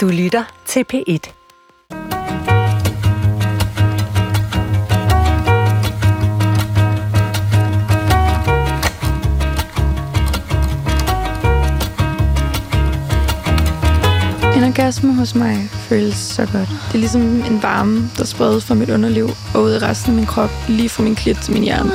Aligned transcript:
Du 0.00 0.08
lytter 0.08 0.44
til 0.66 0.84
P1. 0.92 1.32
En 14.56 14.64
orgasme 14.64 15.14
hos 15.14 15.34
mig 15.34 15.68
føles 15.70 16.16
så 16.16 16.42
godt. 16.52 16.68
Det 16.68 16.94
er 16.94 16.98
ligesom 16.98 17.22
en 17.22 17.62
varme, 17.62 18.10
der 18.18 18.24
spredes 18.24 18.64
fra 18.64 18.74
mit 18.74 18.90
underliv 18.90 19.28
og 19.54 19.62
ud 19.62 19.74
i 19.74 19.78
resten 19.78 20.12
af 20.12 20.16
min 20.16 20.26
krop, 20.26 20.50
lige 20.68 20.88
fra 20.88 21.02
min 21.02 21.14
klit 21.14 21.36
til 21.36 21.52
min 21.52 21.62
hjerne. 21.62 21.90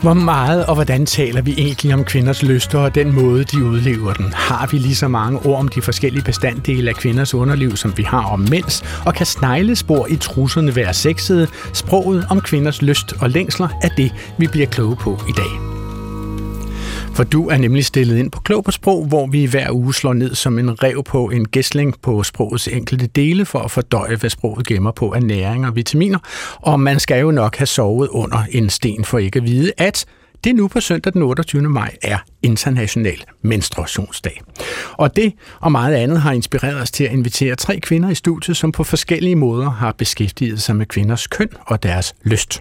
Hvor 0.00 0.14
meget 0.14 0.66
og 0.66 0.74
hvordan 0.74 1.06
taler 1.06 1.42
vi 1.42 1.54
egentlig 1.58 1.94
om 1.94 2.04
kvinders 2.04 2.42
lyster 2.42 2.78
og 2.78 2.94
den 2.94 3.12
måde, 3.12 3.44
de 3.44 3.64
udlever 3.64 4.12
den? 4.12 4.32
Har 4.32 4.68
vi 4.70 4.78
lige 4.78 4.94
så 4.94 5.08
mange 5.08 5.46
ord 5.46 5.58
om 5.58 5.68
de 5.68 5.82
forskellige 5.82 6.24
bestanddele 6.24 6.90
af 6.90 6.96
kvinders 6.96 7.34
underliv, 7.34 7.76
som 7.76 7.92
vi 7.96 8.02
har 8.02 8.24
om 8.24 8.40
mænds? 8.50 8.84
Og 9.06 9.14
kan 9.14 9.26
sneglespor 9.26 10.06
i 10.06 10.16
trusserne 10.16 10.76
være 10.76 10.94
sexede? 10.94 11.46
Sproget 11.72 12.26
om 12.30 12.40
kvinders 12.40 12.82
lyst 12.82 13.14
og 13.20 13.30
længsler 13.30 13.68
er 13.82 13.88
det, 13.88 14.12
vi 14.38 14.46
bliver 14.46 14.66
kloge 14.66 14.96
på 14.96 15.20
i 15.28 15.32
dag. 15.36 15.65
For 17.16 17.24
du 17.24 17.48
er 17.48 17.56
nemlig 17.56 17.84
stillet 17.84 18.18
ind 18.18 18.30
på 18.30 18.40
Klog 18.40 18.64
på 18.64 18.70
Sprog, 18.70 19.06
hvor 19.06 19.26
vi 19.26 19.44
hver 19.44 19.70
uge 19.70 19.94
slår 19.94 20.12
ned 20.12 20.34
som 20.34 20.58
en 20.58 20.82
rev 20.82 21.02
på 21.04 21.30
en 21.30 21.48
gæstling 21.48 22.00
på 22.02 22.22
sprogets 22.22 22.68
enkelte 22.68 23.06
dele 23.06 23.44
for 23.44 23.58
at 23.58 23.70
fordøje, 23.70 24.16
hvad 24.16 24.30
sproget 24.30 24.66
gemmer 24.66 24.90
på 24.90 25.12
af 25.12 25.22
næring 25.22 25.66
og 25.66 25.76
vitaminer. 25.76 26.18
Og 26.56 26.80
man 26.80 27.00
skal 27.00 27.20
jo 27.20 27.30
nok 27.30 27.56
have 27.56 27.66
sovet 27.66 28.08
under 28.08 28.38
en 28.50 28.70
sten 28.70 29.04
for 29.04 29.18
ikke 29.18 29.36
at 29.36 29.44
vide, 29.44 29.72
at 29.78 30.04
det 30.44 30.56
nu 30.56 30.68
på 30.68 30.80
søndag 30.80 31.12
den 31.12 31.22
28. 31.22 31.62
maj 31.62 31.96
er 32.02 32.18
International 32.42 33.24
Menstruationsdag. 33.42 34.42
Og 34.92 35.16
det 35.16 35.32
og 35.60 35.72
meget 35.72 35.94
andet 35.94 36.20
har 36.20 36.32
inspireret 36.32 36.82
os 36.82 36.90
til 36.90 37.04
at 37.04 37.12
invitere 37.12 37.56
tre 37.56 37.80
kvinder 37.80 38.10
i 38.10 38.14
studiet, 38.14 38.56
som 38.56 38.72
på 38.72 38.84
forskellige 38.84 39.36
måder 39.36 39.70
har 39.70 39.92
beskæftiget 39.92 40.62
sig 40.62 40.76
med 40.76 40.86
kvinders 40.86 41.26
køn 41.26 41.48
og 41.66 41.82
deres 41.82 42.14
lyst. 42.22 42.60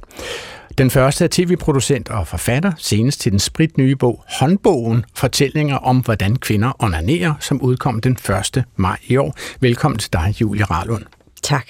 Den 0.77 0.91
første 0.91 1.23
er 1.23 1.29
tv-producent 1.31 2.09
og 2.09 2.27
forfatter, 2.27 2.71
senest 2.77 3.21
til 3.21 3.31
den 3.31 3.39
spritnye 3.39 3.95
bog 3.95 4.23
Håndbogen, 4.39 5.05
fortællinger 5.15 5.77
om, 5.77 5.99
hvordan 5.99 6.35
kvinder 6.35 6.83
onanerer, 6.83 7.33
som 7.39 7.61
udkom 7.61 8.01
den 8.01 8.17
1. 8.55 8.63
maj 8.75 8.97
i 9.07 9.17
år. 9.17 9.35
Velkommen 9.59 9.99
til 9.99 10.13
dig, 10.13 10.35
Julie 10.41 10.63
Rarlund. 10.63 11.14
Tak. 11.45 11.67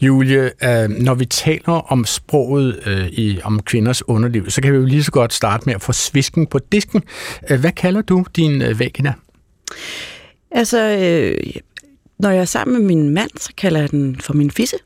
Julie, 0.00 0.50
øh, 0.64 0.88
når 0.88 1.14
vi 1.14 1.24
taler 1.24 1.92
om 1.92 2.04
sproget 2.04 2.80
øh, 2.86 3.06
i, 3.06 3.40
om 3.44 3.62
kvinders 3.62 4.08
underliv, 4.08 4.50
så 4.50 4.60
kan 4.60 4.72
vi 4.72 4.78
jo 4.78 4.84
lige 4.84 5.04
så 5.04 5.10
godt 5.10 5.32
starte 5.32 5.62
med 5.66 5.74
at 5.74 5.82
få 5.82 5.92
svisken 5.92 6.46
på 6.46 6.58
disken. 6.58 7.02
Øh, 7.50 7.60
hvad 7.60 7.72
kalder 7.72 8.02
du 8.02 8.24
din 8.36 8.62
øh, 8.62 8.80
vagina? 8.80 9.14
Altså, 10.50 10.80
øh, 10.80 11.52
når 12.18 12.30
jeg 12.30 12.40
er 12.40 12.44
sammen 12.44 12.76
med 12.76 12.86
min 12.86 13.10
mand, 13.10 13.30
så 13.40 13.52
kalder 13.56 13.80
jeg 13.80 13.90
den 13.90 14.20
for 14.20 14.34
min 14.34 14.50
fisse. 14.50 14.76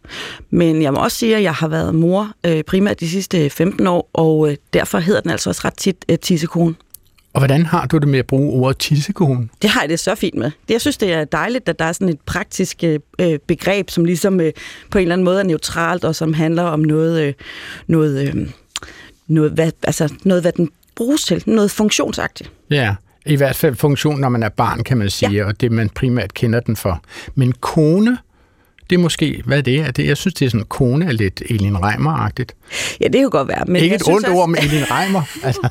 Men 0.51 0.83
jeg 0.83 0.93
må 0.93 1.01
også 1.01 1.17
sige, 1.17 1.37
at 1.37 1.43
jeg 1.43 1.55
har 1.55 1.69
været 1.69 1.95
mor 1.95 2.33
øh, 2.47 2.63
primært 2.65 3.01
de 3.01 3.09
sidste 3.09 3.51
15 3.51 3.87
år, 3.87 4.11
og 4.13 4.51
øh, 4.51 4.57
derfor 4.73 4.99
hedder 4.99 5.21
den 5.21 5.31
altså 5.31 5.51
også 5.51 5.63
ret 5.65 5.77
tit 5.77 6.05
øh, 6.09 6.19
tissekone. 6.19 6.75
Og 7.33 7.41
hvordan 7.41 7.67
har 7.67 7.87
du 7.87 7.99
det 7.99 8.09
med 8.09 8.19
at 8.19 8.27
bruge 8.27 8.53
ordet 8.53 8.79
tissekone? 8.79 9.49
Det 9.63 9.71
har 9.71 9.81
jeg 9.81 9.89
det 9.89 10.01
så 10.01 10.15
fint 10.15 10.35
med. 10.35 10.45
Det, 10.45 10.71
jeg 10.71 10.81
synes, 10.81 10.97
det 10.97 11.13
er 11.13 11.25
dejligt, 11.25 11.69
at 11.69 11.79
der 11.79 11.85
er 11.85 11.93
sådan 11.93 12.09
et 12.09 12.21
praktisk 12.21 12.85
øh, 13.19 13.39
begreb, 13.47 13.91
som 13.91 14.05
ligesom 14.05 14.41
øh, 14.41 14.53
på 14.91 14.99
en 14.99 15.03
eller 15.03 15.15
anden 15.15 15.25
måde 15.25 15.41
er 15.41 15.45
neutralt, 15.45 16.05
og 16.05 16.15
som 16.15 16.33
handler 16.33 16.63
om 16.63 16.81
noget, 16.81 17.23
øh, 17.23 17.35
noget, 17.87 18.29
øh, 18.29 18.49
noget, 19.27 19.53
hvad, 19.53 19.73
altså 19.83 20.15
noget, 20.25 20.43
hvad 20.43 20.53
den 20.53 20.71
bruges 20.97 21.25
til. 21.25 21.43
Noget 21.47 21.71
funktionsagtigt. 21.71 22.53
Ja, 22.71 22.95
i 23.27 23.37
hvert 23.37 23.57
fald 23.57 23.75
funktion, 23.75 24.21
når 24.21 24.29
man 24.29 24.43
er 24.43 24.49
barn, 24.49 24.85
kan 24.85 24.99
man 24.99 25.11
sige, 25.11 25.31
ja. 25.31 25.45
og 25.45 25.61
det 25.61 25.73
man 25.73 25.89
primært 25.89 26.35
kender 26.35 26.61
den 26.61 26.77
for. 26.77 27.03
Men 27.35 27.53
kone, 27.53 28.19
det 28.91 28.97
er 28.97 29.01
måske, 29.01 29.43
hvad 29.45 29.63
det 29.63 29.81
er. 29.81 29.91
Det, 29.91 30.07
jeg 30.07 30.17
synes, 30.17 30.35
det 30.35 30.47
er 30.47 30.51
sådan, 30.51 30.67
kone 30.67 31.05
er 31.05 31.13
lidt 31.13 31.43
Elin 31.51 31.77
Reimer-agtigt. 31.77 32.55
Ja, 33.01 33.05
det 33.05 33.21
kan 33.21 33.31
godt 33.31 33.49
være. 33.49 33.65
Men 33.67 33.83
Ikke 33.83 33.97
et 33.97 34.09
ondt 34.09 34.29
ord 34.29 34.43
om 34.43 34.55
Elin 34.55 34.85
Reimer. 34.91 35.23
Altså. 35.45 35.69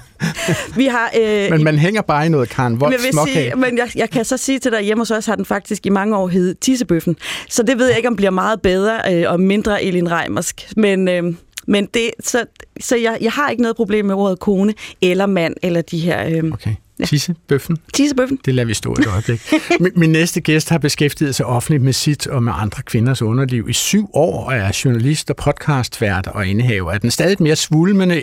Vi 0.76 0.86
har, 0.86 1.12
øh, 1.20 1.52
Men 1.52 1.64
man 1.64 1.80
hænger 1.80 2.02
bare 2.02 2.26
i 2.26 2.30
noget 2.30 2.50
Karen 2.50 2.74
men 2.74 2.82
Vold 2.82 2.94
jeg, 2.94 3.28
sige, 3.34 3.56
men 3.56 3.78
jeg, 3.78 3.90
jeg 3.96 4.10
kan 4.10 4.26
så 4.26 4.38
sige 4.38 4.60
til 4.60 4.72
dig, 4.72 4.82
hjemme 4.82 5.02
hos 5.02 5.12
os 5.12 5.26
har 5.26 5.36
den 5.36 5.46
faktisk 5.46 5.86
i 5.86 5.90
mange 5.90 6.18
år 6.18 6.28
hed 6.28 6.56
Tissebøffen. 6.56 7.16
Så 7.50 7.64
det 7.64 7.78
ved 7.78 7.88
jeg 7.88 7.98
ikke, 7.98 8.10
om 8.10 8.16
bliver 8.16 8.32
meget 8.32 8.62
bedre 8.62 9.00
øh, 9.14 9.32
og 9.32 9.40
mindre 9.40 9.84
Elin 9.84 10.12
Reimersk. 10.12 10.70
Men, 10.78 11.08
øh, 11.08 11.24
men 11.68 11.86
det, 11.94 12.12
så, 12.24 12.46
så 12.80 12.96
jeg, 12.96 13.18
jeg 13.22 13.32
har 13.32 13.50
ikke 13.50 13.62
noget 13.62 13.76
problem 13.76 14.06
med 14.06 14.16
ordet 14.16 14.40
kone 14.40 14.74
eller 15.02 15.26
mand 15.26 15.56
eller 15.64 15.82
de 15.82 16.00
her... 16.00 16.26
Øh, 16.28 16.44
Okay. 16.54 16.76
Tissebøffen. 17.06 17.78
Tissebøffen. 17.94 18.40
Det 18.46 18.56
lader 18.56 18.66
vi 18.68 18.74
stå 18.74 18.92
et 18.94 19.08
øjeblik. 19.08 19.42
Min- 19.82 19.92
Min 19.96 20.10
næste 20.12 20.42
gæst 20.42 20.70
har 20.70 20.78
beskæftiget 20.78 21.36
sig 21.36 21.46
offentligt 21.46 21.84
med 21.84 21.94
sit 21.94 22.28
og 22.28 22.44
med 22.44 22.54
andre 22.56 22.84
kvinders 22.84 23.22
underliv 23.22 23.70
i 23.70 23.74
syv 23.74 24.10
år 24.14 24.46
og 24.46 24.54
er 24.56 24.82
journalist 24.86 25.30
og 25.30 25.36
podcastvært 25.36 26.28
og 26.28 26.48
indehaver 26.48 26.92
af 26.92 27.02
den 27.02 27.12
stadig 27.12 27.38
mere 27.40 27.56
svulmende 27.56 28.22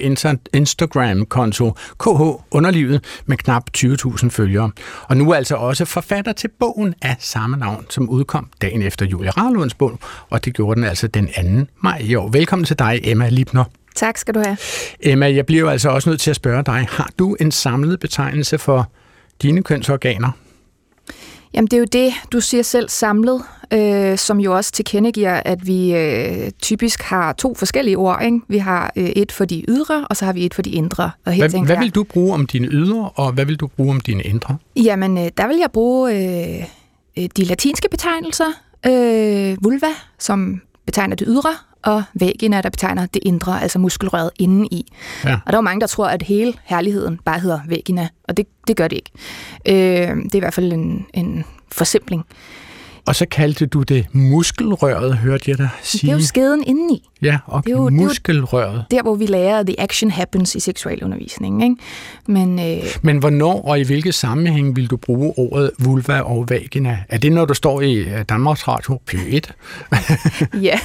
Instagram-konto 0.54 1.70
KH 2.00 2.20
Underlivet 2.50 3.04
med 3.26 3.36
knap 3.36 3.62
20.000 3.78 4.28
følgere. 4.28 4.70
Og 5.08 5.16
nu 5.16 5.30
er 5.30 5.34
altså 5.34 5.54
også 5.54 5.84
forfatter 5.84 6.32
til 6.32 6.48
bogen 6.60 6.94
af 7.02 7.16
samme 7.20 7.56
navn, 7.56 7.86
som 7.90 8.08
udkom 8.08 8.48
dagen 8.62 8.82
efter 8.82 9.06
Julia 9.06 9.30
Rarlunds 9.30 9.74
bog, 9.74 9.98
og 10.30 10.44
det 10.44 10.54
gjorde 10.54 10.76
den 10.80 10.88
altså 10.88 11.06
den 11.06 11.26
2. 11.66 11.72
maj 11.82 11.98
i 12.04 12.14
år. 12.14 12.28
Velkommen 12.28 12.64
til 12.66 12.78
dig, 12.78 13.00
Emma 13.04 13.28
Lipner. 13.28 13.64
Tak 13.96 14.18
skal 14.18 14.34
du 14.34 14.40
have. 14.44 14.56
Emma, 15.00 15.34
jeg 15.34 15.46
bliver 15.46 15.60
jo 15.60 15.68
altså 15.68 15.88
også 15.88 16.10
nødt 16.10 16.20
til 16.20 16.30
at 16.30 16.36
spørge 16.36 16.62
dig, 16.62 16.86
har 16.90 17.10
du 17.18 17.36
en 17.40 17.52
samlet 17.52 18.00
betegnelse 18.00 18.58
for 18.58 18.90
dine 19.42 19.62
kønsorganer? 19.62 20.30
Jamen, 21.54 21.68
det 21.68 21.72
er 21.72 21.78
jo 21.78 21.86
det, 21.92 22.12
du 22.32 22.40
siger 22.40 22.62
selv 22.62 22.88
samlet, 22.88 23.42
øh, 23.72 24.18
som 24.18 24.40
jo 24.40 24.56
også 24.56 24.72
tilkendegiver, 24.72 25.34
at 25.44 25.66
vi 25.66 25.94
øh, 25.94 26.50
typisk 26.62 27.02
har 27.02 27.32
to 27.32 27.54
forskellige 27.54 27.98
ord. 27.98 28.22
Ikke? 28.24 28.40
Vi 28.48 28.58
har 28.58 28.92
øh, 28.96 29.04
et 29.04 29.32
for 29.32 29.44
de 29.44 29.64
ydre, 29.68 30.06
og 30.10 30.16
så 30.16 30.24
har 30.24 30.32
vi 30.32 30.46
et 30.46 30.54
for 30.54 30.62
de 30.62 30.70
indre. 30.70 31.10
Og 31.24 31.32
her 31.32 31.42
Hvad, 31.42 31.50
tænker 31.50 31.66
hvad 31.66 31.84
vil 31.84 31.90
du 31.90 32.04
bruge 32.04 32.34
om 32.34 32.46
dine 32.46 32.68
ydre, 32.68 33.10
og 33.14 33.32
hvad 33.32 33.44
vil 33.44 33.56
du 33.56 33.66
bruge 33.66 33.90
om 33.90 34.00
dine 34.00 34.22
indre? 34.22 34.56
Jamen, 34.76 35.18
øh, 35.18 35.28
der 35.36 35.46
vil 35.46 35.56
jeg 35.56 35.70
bruge 35.72 36.14
øh, 36.14 36.64
øh, 37.18 37.28
de 37.36 37.44
latinske 37.44 37.88
betegnelser. 37.90 38.52
Øh, 38.86 39.56
vulva, 39.64 39.86
som 40.18 40.60
betegner 40.86 41.16
det 41.16 41.26
ydre, 41.30 41.54
og 41.86 42.02
vagina, 42.14 42.60
der 42.60 42.70
betegner 42.70 43.06
det 43.06 43.22
indre, 43.22 43.62
altså 43.62 43.78
muskelrøret 43.78 44.30
indeni. 44.38 44.92
Ja. 45.24 45.38
Og 45.46 45.52
der 45.52 45.58
er 45.58 45.62
mange, 45.62 45.80
der 45.80 45.86
tror, 45.86 46.06
at 46.06 46.22
hele 46.22 46.54
herligheden 46.64 47.20
bare 47.24 47.40
hedder 47.40 47.60
vagina, 47.68 48.08
og 48.28 48.36
det, 48.36 48.46
det 48.66 48.76
gør 48.76 48.88
det 48.88 48.96
ikke. 48.96 49.10
Øh, 49.68 50.16
det 50.16 50.34
er 50.34 50.36
i 50.36 50.38
hvert 50.38 50.54
fald 50.54 50.72
en, 50.72 51.06
en 51.14 51.44
forsimpling. 51.72 52.24
Og 53.06 53.14
så 53.16 53.26
kaldte 53.30 53.66
du 53.66 53.82
det 53.82 54.06
muskelrøret, 54.12 55.16
hørte 55.18 55.44
jeg 55.50 55.58
dig 55.58 55.68
Det 55.74 55.80
er 55.82 55.86
sige. 55.98 56.12
jo 56.12 56.20
skeden 56.20 56.64
indeni. 56.66 57.08
Ja, 57.22 57.38
okay. 57.46 57.70
det 57.70 57.76
er 57.76 57.80
jo- 57.82 57.88
det 57.88 57.96
er 57.96 58.02
jo- 58.02 58.06
muskelrøret. 58.08 58.84
Der, 58.90 59.02
hvor 59.02 59.14
vi 59.14 59.26
lærer, 59.26 59.58
at 59.58 59.66
the 59.66 59.80
action 59.80 60.10
happens 60.10 60.54
i 60.54 60.60
seksualundervisningen. 60.60 61.62
Ikke? 61.62 61.76
Men 62.26 62.58
øh, 62.78 62.82
Men 63.02 63.18
hvornår 63.18 63.62
og 63.62 63.80
i 63.80 63.82
hvilke 63.82 64.12
sammenhæng 64.12 64.76
vil 64.76 64.86
du 64.90 64.96
bruge 64.96 65.32
ordet 65.36 65.70
vulva 65.78 66.20
og 66.20 66.46
vagina? 66.50 66.98
Er 67.08 67.18
det, 67.18 67.32
når 67.32 67.44
du 67.44 67.54
står 67.54 67.80
i 67.80 67.94
øh, 67.94 68.24
Danmarks 68.28 68.68
Radio 68.68 68.98
P1? 69.10 69.40
Ja, 70.62 70.78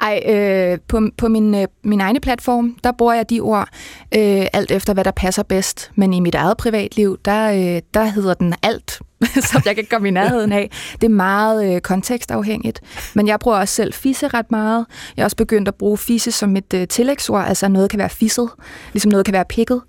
ej, 0.00 0.22
øh, 0.34 0.78
på, 0.88 1.00
på 1.16 1.28
min, 1.28 1.54
øh, 1.54 1.66
min 1.84 2.00
egen 2.00 2.20
platform, 2.20 2.76
der 2.84 2.92
bruger 2.98 3.14
jeg 3.14 3.30
de 3.30 3.40
ord 3.40 3.68
øh, 4.14 4.46
alt 4.52 4.70
efter, 4.70 4.94
hvad 4.94 5.04
der 5.04 5.10
passer 5.10 5.42
bedst. 5.42 5.90
Men 5.94 6.14
i 6.14 6.20
mit 6.20 6.34
eget 6.34 6.56
privatliv, 6.56 7.18
der, 7.24 7.50
øh, 7.76 7.82
der 7.94 8.04
hedder 8.04 8.34
den 8.34 8.54
alt, 8.62 9.00
som 9.50 9.62
jeg 9.64 9.74
kan 9.74 9.86
komme 9.90 10.08
i 10.08 10.10
nærheden 10.10 10.52
af. 10.52 10.70
Det 10.92 11.04
er 11.04 11.08
meget 11.08 11.74
øh, 11.74 11.80
kontekstafhængigt. 11.80 12.80
Men 13.14 13.28
jeg 13.28 13.38
bruger 13.40 13.56
også 13.56 13.74
selv 13.74 13.92
fisse 13.92 14.28
ret 14.28 14.50
meget. 14.50 14.86
Jeg 15.16 15.22
er 15.22 15.24
også 15.24 15.36
begyndt 15.36 15.68
at 15.68 15.74
bruge 15.74 15.98
fisse 15.98 16.32
som 16.32 16.56
et 16.56 16.74
øh, 16.74 16.88
tillægsord, 16.88 17.44
altså 17.48 17.68
noget 17.68 17.90
kan 17.90 17.98
være 17.98 18.08
fisset, 18.08 18.48
ligesom 18.92 19.10
noget 19.10 19.24
kan 19.24 19.32
være 19.32 19.44
pikket. 19.44 19.82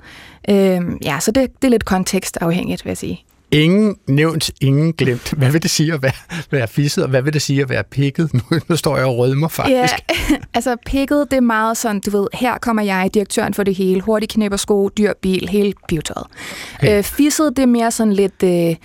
Øh, 0.49 0.81
ja, 1.03 1.19
så 1.19 1.31
det, 1.31 1.61
det 1.61 1.67
er 1.67 1.69
lidt 1.69 1.85
kontekstafhængigt, 1.85 2.85
vil 2.85 2.89
jeg 2.89 2.97
sige. 2.97 3.23
Ingen 3.51 3.95
nævnt, 4.07 4.51
ingen 4.61 4.93
glemt. 4.93 5.33
Hvad 5.37 5.51
vil 5.51 5.63
det 5.63 5.71
sige 5.71 5.93
at 5.93 6.01
være, 6.03 6.11
være 6.51 6.67
fisset, 6.67 7.03
og 7.03 7.09
hvad 7.09 7.21
vil 7.21 7.33
det 7.33 7.41
sige 7.41 7.61
at 7.61 7.69
være 7.69 7.83
pikket? 7.83 8.33
Nu, 8.33 8.41
nu 8.67 8.75
står 8.75 8.97
jeg 8.97 9.05
og 9.05 9.17
rødmer 9.17 9.47
faktisk. 9.47 9.93
Ja, 10.29 10.35
altså 10.53 10.75
pikket, 10.85 11.27
det 11.31 11.37
er 11.37 11.41
meget 11.41 11.77
sådan, 11.77 11.99
du 11.99 12.11
ved, 12.11 12.27
her 12.33 12.57
kommer 12.57 12.83
jeg, 12.83 13.09
direktøren 13.13 13.53
for 13.53 13.63
det 13.63 13.75
hele, 13.75 14.01
hurtig 14.01 14.29
knæpper 14.29 14.57
sko, 14.57 14.89
dyr 14.97 15.13
bil, 15.21 15.49
hele 15.49 15.73
pivetøjet. 15.87 16.27
Okay. 16.75 16.97
Øh, 16.97 17.03
fisset, 17.03 17.57
det 17.57 17.63
er 17.63 17.67
mere 17.67 17.91
sådan 17.91 18.13
lidt... 18.13 18.43
Øh, 18.43 18.75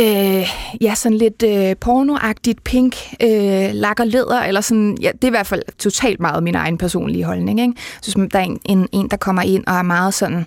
Øh, 0.00 0.48
ja, 0.80 0.94
sådan 0.94 1.18
lidt 1.18 1.42
øh, 1.42 1.76
pornoagtigt 1.80 2.64
pink, 2.64 2.96
øh, 3.22 3.70
lak 3.72 4.00
og 4.00 4.06
læder, 4.06 4.40
eller 4.40 4.60
sådan, 4.60 4.98
ja, 5.00 5.10
det 5.12 5.24
er 5.24 5.28
i 5.28 5.30
hvert 5.30 5.46
fald 5.46 5.62
totalt 5.78 6.20
meget 6.20 6.42
min 6.42 6.54
egen 6.54 6.78
personlige 6.78 7.24
holdning, 7.24 7.60
ikke? 7.60 7.72
Jeg 7.76 8.02
synes, 8.02 8.28
der 8.32 8.38
er 8.38 8.42
en, 8.42 8.60
en, 8.64 8.88
en, 8.92 9.08
der 9.08 9.16
kommer 9.16 9.42
ind 9.42 9.66
og 9.66 9.74
er 9.74 9.82
meget 9.82 10.14
sådan, 10.14 10.38
øh, 10.38 10.44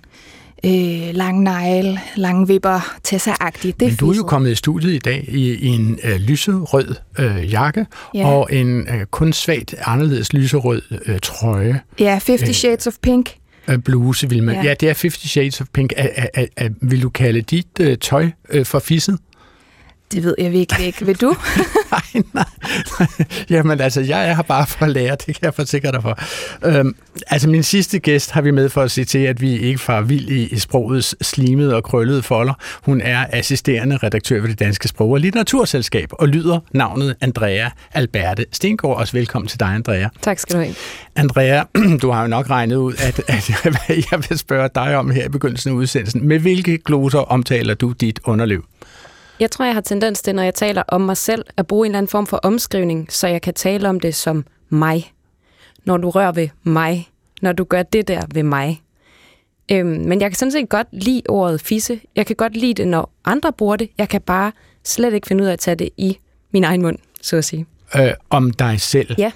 lang 1.13 1.43
negl, 1.43 1.99
lange 2.15 2.47
vipper, 2.47 2.95
Tessa-agtigt. 3.03 3.79
Det 3.79 3.87
Men 3.87 3.95
du 3.95 4.11
er 4.11 4.15
jo 4.15 4.23
kommet 4.23 4.51
i 4.51 4.55
studiet 4.55 4.93
i 4.93 4.97
dag 4.97 5.25
i, 5.27 5.53
i 5.53 5.67
en 5.67 5.99
øh, 6.03 6.15
lyserød 6.15 6.95
øh, 7.19 7.51
jakke 7.51 7.85
Ja. 8.15 8.27
og 8.27 8.49
en 8.51 8.79
øh, 8.87 9.05
kun 9.11 9.33
svagt 9.33 9.75
anderledes 9.85 10.33
lyserød 10.33 10.81
øh, 11.05 11.19
trøje. 11.23 11.81
Ja, 11.99 12.19
Fifty 12.21 12.47
Øh. 12.47 12.53
Shades 12.53 12.87
of 12.87 12.93
Pink. 13.01 13.29
øh, 13.67 13.77
bluse, 13.79 14.29
vil 14.29 14.43
man. 14.43 14.55
Ja. 14.55 14.61
Ja. 14.61 14.67
ja, 14.67 14.73
det 14.73 14.89
er 14.89 14.93
50 15.01 15.29
Shades 15.29 15.61
of 15.61 15.67
Pink. 15.73 15.93
Er, 15.97 16.07
er, 16.15 16.27
er, 16.33 16.45
er, 16.57 16.69
vil 16.81 17.01
du 17.01 17.09
kalde 17.09 17.41
dit 17.41 17.67
øh, 17.79 17.97
tøj 17.97 18.29
øh, 18.49 18.65
for 18.65 18.79
fisset? 18.79 19.17
Det 20.11 20.23
ved 20.23 20.35
jeg 20.37 20.51
virkelig 20.51 20.85
ikke. 20.85 21.05
Vil 21.05 21.21
du? 21.21 21.35
nej, 21.91 22.23
nej. 22.33 22.45
Jamen 23.49 23.81
altså, 23.81 24.01
jeg 24.01 24.29
er 24.29 24.35
her 24.35 24.43
bare 24.43 24.67
for 24.67 24.85
at 24.85 24.91
lære, 24.91 25.15
det 25.25 25.25
kan 25.25 25.39
jeg 25.41 25.53
forsikre 25.53 25.91
dig 25.91 26.01
for. 26.01 26.19
Øhm, 26.65 26.95
altså, 27.27 27.49
min 27.49 27.63
sidste 27.63 27.99
gæst 27.99 28.31
har 28.31 28.41
vi 28.41 28.51
med 28.51 28.69
for 28.69 28.81
at 28.81 28.91
sige 28.91 29.05
til, 29.05 29.19
at 29.19 29.41
vi 29.41 29.57
ikke 29.57 29.79
far 29.79 30.01
vild 30.01 30.29
i, 30.29 30.47
i 30.47 30.59
sprogets 30.59 31.15
slimede 31.27 31.75
og 31.75 31.83
krøllede 31.83 32.23
folder. 32.23 32.53
Hun 32.83 33.01
er 33.01 33.25
assisterende 33.29 33.97
redaktør 33.97 34.41
ved 34.41 34.49
det 34.49 34.59
Danske 34.59 34.87
Sprog- 34.87 35.11
og 35.11 35.19
Litteraturselskab 35.19 36.09
og 36.11 36.27
lyder 36.27 36.59
navnet 36.71 37.15
Andrea 37.21 37.69
Alberte 37.93 38.45
Stengård. 38.51 38.97
Også 38.97 39.13
velkommen 39.13 39.47
til 39.47 39.59
dig, 39.59 39.67
Andrea. 39.67 40.07
Tak 40.21 40.39
skal 40.39 40.55
du 40.55 40.61
have. 40.61 40.75
Andrea, 41.15 41.63
du 42.01 42.11
har 42.11 42.21
jo 42.21 42.27
nok 42.27 42.49
regnet 42.49 42.75
ud, 42.75 42.93
at, 42.93 43.21
at 43.27 43.49
jeg 44.11 44.23
vil 44.29 44.37
spørge 44.37 44.69
dig 44.75 44.97
om 44.97 45.09
her 45.09 45.25
i 45.25 45.29
begyndelsen 45.29 45.71
af 45.71 45.75
udsendelsen. 45.75 46.27
Med 46.27 46.39
hvilke 46.39 46.77
gloser 46.77 47.19
omtaler 47.19 47.73
du 47.73 47.91
dit 47.91 48.19
underliv? 48.23 48.65
Jeg 49.41 49.51
tror, 49.51 49.65
jeg 49.65 49.73
har 49.73 49.81
tendens 49.81 50.21
til, 50.21 50.35
når 50.35 50.43
jeg 50.43 50.53
taler 50.53 50.83
om 50.87 51.01
mig 51.01 51.17
selv, 51.17 51.45
at 51.57 51.67
bruge 51.67 51.85
en 51.85 51.91
eller 51.91 51.97
anden 51.97 52.09
form 52.09 52.27
for 52.27 52.37
omskrivning, 52.37 53.11
så 53.11 53.27
jeg 53.27 53.41
kan 53.41 53.53
tale 53.53 53.89
om 53.89 53.99
det 53.99 54.15
som 54.15 54.45
mig. 54.69 55.13
Når 55.85 55.97
du 55.97 56.09
rører 56.09 56.31
ved 56.31 56.49
mig. 56.63 57.09
Når 57.41 57.51
du 57.51 57.63
gør 57.63 57.83
det 57.83 58.07
der 58.07 58.21
ved 58.33 58.43
mig. 58.43 58.81
Øhm, 59.71 59.87
men 59.87 60.21
jeg 60.21 60.29
kan 60.29 60.35
sådan 60.35 60.51
set 60.51 60.69
godt 60.69 60.87
lide 60.91 61.21
ordet 61.29 61.61
fisse. 61.61 62.01
Jeg 62.15 62.25
kan 62.25 62.35
godt 62.35 62.57
lide 62.57 62.73
det, 62.73 62.87
når 62.87 63.11
andre 63.25 63.53
bruger 63.53 63.75
det. 63.75 63.89
Jeg 63.97 64.09
kan 64.09 64.21
bare 64.21 64.51
slet 64.83 65.13
ikke 65.13 65.27
finde 65.27 65.43
ud 65.43 65.47
af 65.47 65.53
at 65.53 65.59
tage 65.59 65.75
det 65.75 65.89
i 65.97 66.17
min 66.51 66.63
egen 66.63 66.81
mund, 66.81 66.97
så 67.21 67.37
at 67.37 67.45
sige. 67.45 67.65
Øh, 67.95 68.13
om 68.29 68.51
dig 68.51 68.81
selv? 68.81 69.15
Ja. 69.17 69.31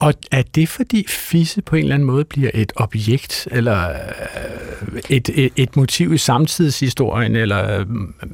Og 0.00 0.14
er 0.30 0.42
det 0.42 0.68
fordi 0.68 1.06
fisse 1.08 1.62
på 1.62 1.76
en 1.76 1.82
eller 1.82 1.94
anden 1.94 2.06
måde 2.06 2.24
bliver 2.24 2.50
et 2.54 2.72
objekt, 2.76 3.48
eller 3.50 3.88
øh, 3.88 5.00
et, 5.08 5.28
et, 5.34 5.52
et 5.56 5.76
motiv 5.76 6.12
i 6.12 6.18
samtidshistorien, 6.18 7.36
eller 7.36 7.80
øh, 7.80 7.86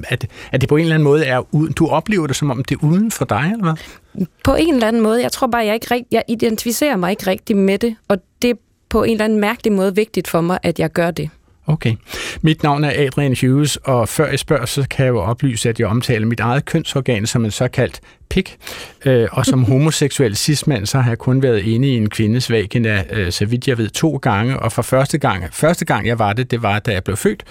at, 0.07 0.27
at 0.51 0.61
det 0.61 0.69
på 0.69 0.75
en 0.75 0.81
eller 0.81 0.95
anden 0.95 1.03
måde 1.03 1.25
er 1.25 1.55
uden, 1.55 1.73
du 1.73 1.87
oplever 1.87 2.27
det 2.27 2.35
som 2.35 2.51
om 2.51 2.63
det 2.63 2.75
er 2.75 2.85
uden 2.85 3.11
for 3.11 3.25
dig, 3.25 3.51
eller 3.51 3.63
hvad? 3.63 4.25
På 4.43 4.55
en 4.55 4.73
eller 4.73 4.87
anden 4.87 5.01
måde. 5.01 5.21
Jeg 5.21 5.31
tror 5.31 5.47
bare, 5.47 5.65
jeg 5.65 5.73
ikke 5.73 5.87
rigt, 5.91 6.07
jeg 6.11 6.23
identificerer 6.27 6.95
mig 6.95 7.11
ikke 7.11 7.27
rigtig 7.27 7.57
med 7.57 7.77
det, 7.77 7.95
og 8.07 8.17
det 8.41 8.49
er 8.49 8.55
på 8.89 9.03
en 9.03 9.11
eller 9.11 9.25
anden 9.25 9.39
mærkelig 9.39 9.73
måde 9.73 9.95
vigtigt 9.95 10.27
for 10.27 10.41
mig, 10.41 10.59
at 10.63 10.79
jeg 10.79 10.91
gør 10.91 11.11
det. 11.11 11.29
Okay. 11.67 11.95
Mit 12.41 12.63
navn 12.63 12.83
er 12.83 13.05
Adrian 13.05 13.35
Hughes, 13.41 13.75
og 13.75 14.09
før 14.09 14.29
jeg 14.29 14.39
spørger, 14.39 14.65
så 14.65 14.85
kan 14.89 15.05
jeg 15.05 15.11
jo 15.11 15.19
oplyse, 15.19 15.69
at 15.69 15.79
jeg 15.79 15.87
omtaler 15.87 16.27
mit 16.27 16.39
eget 16.39 16.65
kønsorgan 16.65 17.25
som 17.25 17.45
en 17.45 17.51
såkaldt 17.51 17.99
pik. 18.29 18.57
Øh, 19.05 19.27
og 19.31 19.45
som 19.45 19.63
homoseksuel 19.71 20.35
cismand, 20.35 20.85
så 20.85 20.99
har 20.99 21.11
jeg 21.11 21.17
kun 21.17 21.41
været 21.41 21.59
inde 21.59 21.87
i 21.87 21.97
en 21.97 22.09
kvindes 22.09 22.51
vagina, 22.51 23.03
øh, 23.09 23.31
så 23.31 23.45
vidt 23.45 23.67
jeg 23.67 23.77
ved, 23.77 23.89
to 23.89 24.17
gange. 24.17 24.59
Og 24.59 24.71
for 24.71 24.81
første 24.81 25.17
gang, 25.17 25.43
første 25.51 25.85
gang 25.85 26.07
jeg 26.07 26.19
var 26.19 26.33
det, 26.33 26.51
det 26.51 26.63
var, 26.63 26.79
da 26.79 26.91
jeg 26.91 27.03
blev 27.03 27.17
født. 27.17 27.43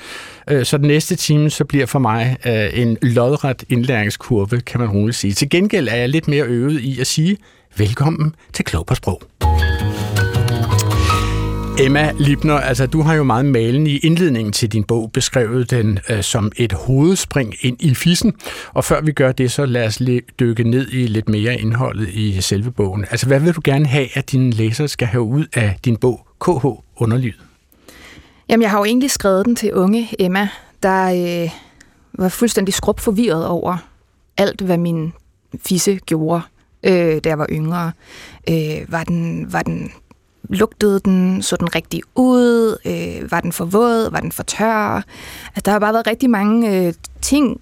Øh, 0.51 0.65
så 0.65 0.79
den 0.79 0.87
næste 0.87 1.17
time, 1.17 1.51
så 1.51 1.65
bliver 1.65 1.87
for 1.87 1.99
mig 1.99 2.37
en 2.75 2.99
lodret 3.03 3.65
indlæringskurve, 3.69 4.61
kan 4.61 4.81
man 4.81 4.89
roligt 4.89 5.17
sige. 5.17 5.33
Til 5.33 5.51
gengæld 5.51 5.89
er 5.89 5.97
jeg 5.97 6.09
lidt 6.09 6.29
mere 6.29 6.45
øvet 6.45 6.81
i 6.81 7.01
at 7.01 7.07
sige, 7.07 7.37
velkommen 7.77 8.35
til 8.53 8.65
Klog 8.65 8.87
på 8.87 8.95
Sprog. 8.95 9.23
Emma 11.79 12.13
Libner, 12.19 12.55
altså 12.55 12.87
du 12.87 13.03
har 13.03 13.15
jo 13.15 13.25
meget 13.25 13.45
malen 13.45 13.87
i 13.87 13.97
indledningen 13.97 14.53
til 14.53 14.73
din 14.73 14.85
bog 14.85 15.13
beskrevet 15.13 15.71
den 15.71 15.99
øh, 16.11 16.23
som 16.23 16.53
et 16.57 16.73
hovedspring 16.73 17.55
ind 17.61 17.77
i 17.81 17.95
fissen. 17.95 18.33
Og 18.73 18.85
før 18.85 19.01
vi 19.01 19.13
gør 19.13 19.33
det, 19.33 19.53
så 19.53 19.67
lad 19.67 19.87
os 19.87 20.03
dykke 20.41 20.65
ned 20.65 20.89
i 20.93 21.07
lidt 21.07 21.29
mere 21.29 21.61
indholdet 21.61 22.09
i 22.09 22.41
selve 22.41 22.71
bogen. 22.71 23.05
Altså 23.11 23.27
hvad 23.27 23.41
vil 23.41 23.53
du 23.53 23.61
gerne 23.65 23.87
have, 23.87 24.09
at 24.15 24.33
dine 24.33 24.51
læsere 24.51 24.89
skal 24.89 25.07
have 25.07 25.23
ud 25.23 25.47
af 25.55 25.79
din 25.85 25.97
bog 25.97 26.27
KH 26.41 26.67
Underlivet? 26.97 27.41
Jamen 28.49 28.63
jeg 28.63 28.71
har 28.71 28.79
jo 28.79 28.85
egentlig 28.85 29.11
skrevet 29.11 29.47
den 29.47 29.57
til 29.57 29.75
unge 29.75 30.09
Emma, 30.19 30.49
der 30.83 31.05
øh, 31.45 31.51
var 32.13 32.29
fuldstændig 32.29 32.75
skrub 32.75 33.01
forvirret 33.01 33.47
over 33.47 33.77
alt, 34.37 34.61
hvad 34.61 34.79
min 34.79 35.13
fisse 35.67 35.97
gjorde, 36.07 36.43
øh, 36.83 37.21
da 37.25 37.29
jeg 37.29 37.39
var 37.39 37.47
yngre. 37.51 37.93
Øh, 38.51 38.93
var, 38.93 39.05
den, 39.05 39.53
var 39.53 39.63
den 39.63 39.93
lugtede 40.49 41.01
den, 41.01 41.43
så 41.43 41.57
den 41.57 41.75
rigtig 41.75 42.03
ud, 42.15 42.77
øh, 42.85 43.31
var 43.31 43.41
den 43.41 43.53
for 43.53 43.65
våd, 43.65 44.11
var 44.11 44.21
den 44.21 44.33
for 44.33 44.43
tør. 44.43 44.95
Altså, 45.47 45.63
der 45.65 45.71
har 45.71 45.79
bare 45.79 45.93
været 45.93 46.07
rigtig 46.07 46.31
mange 46.31 46.87
øh, 46.87 46.95
ting 47.23 47.61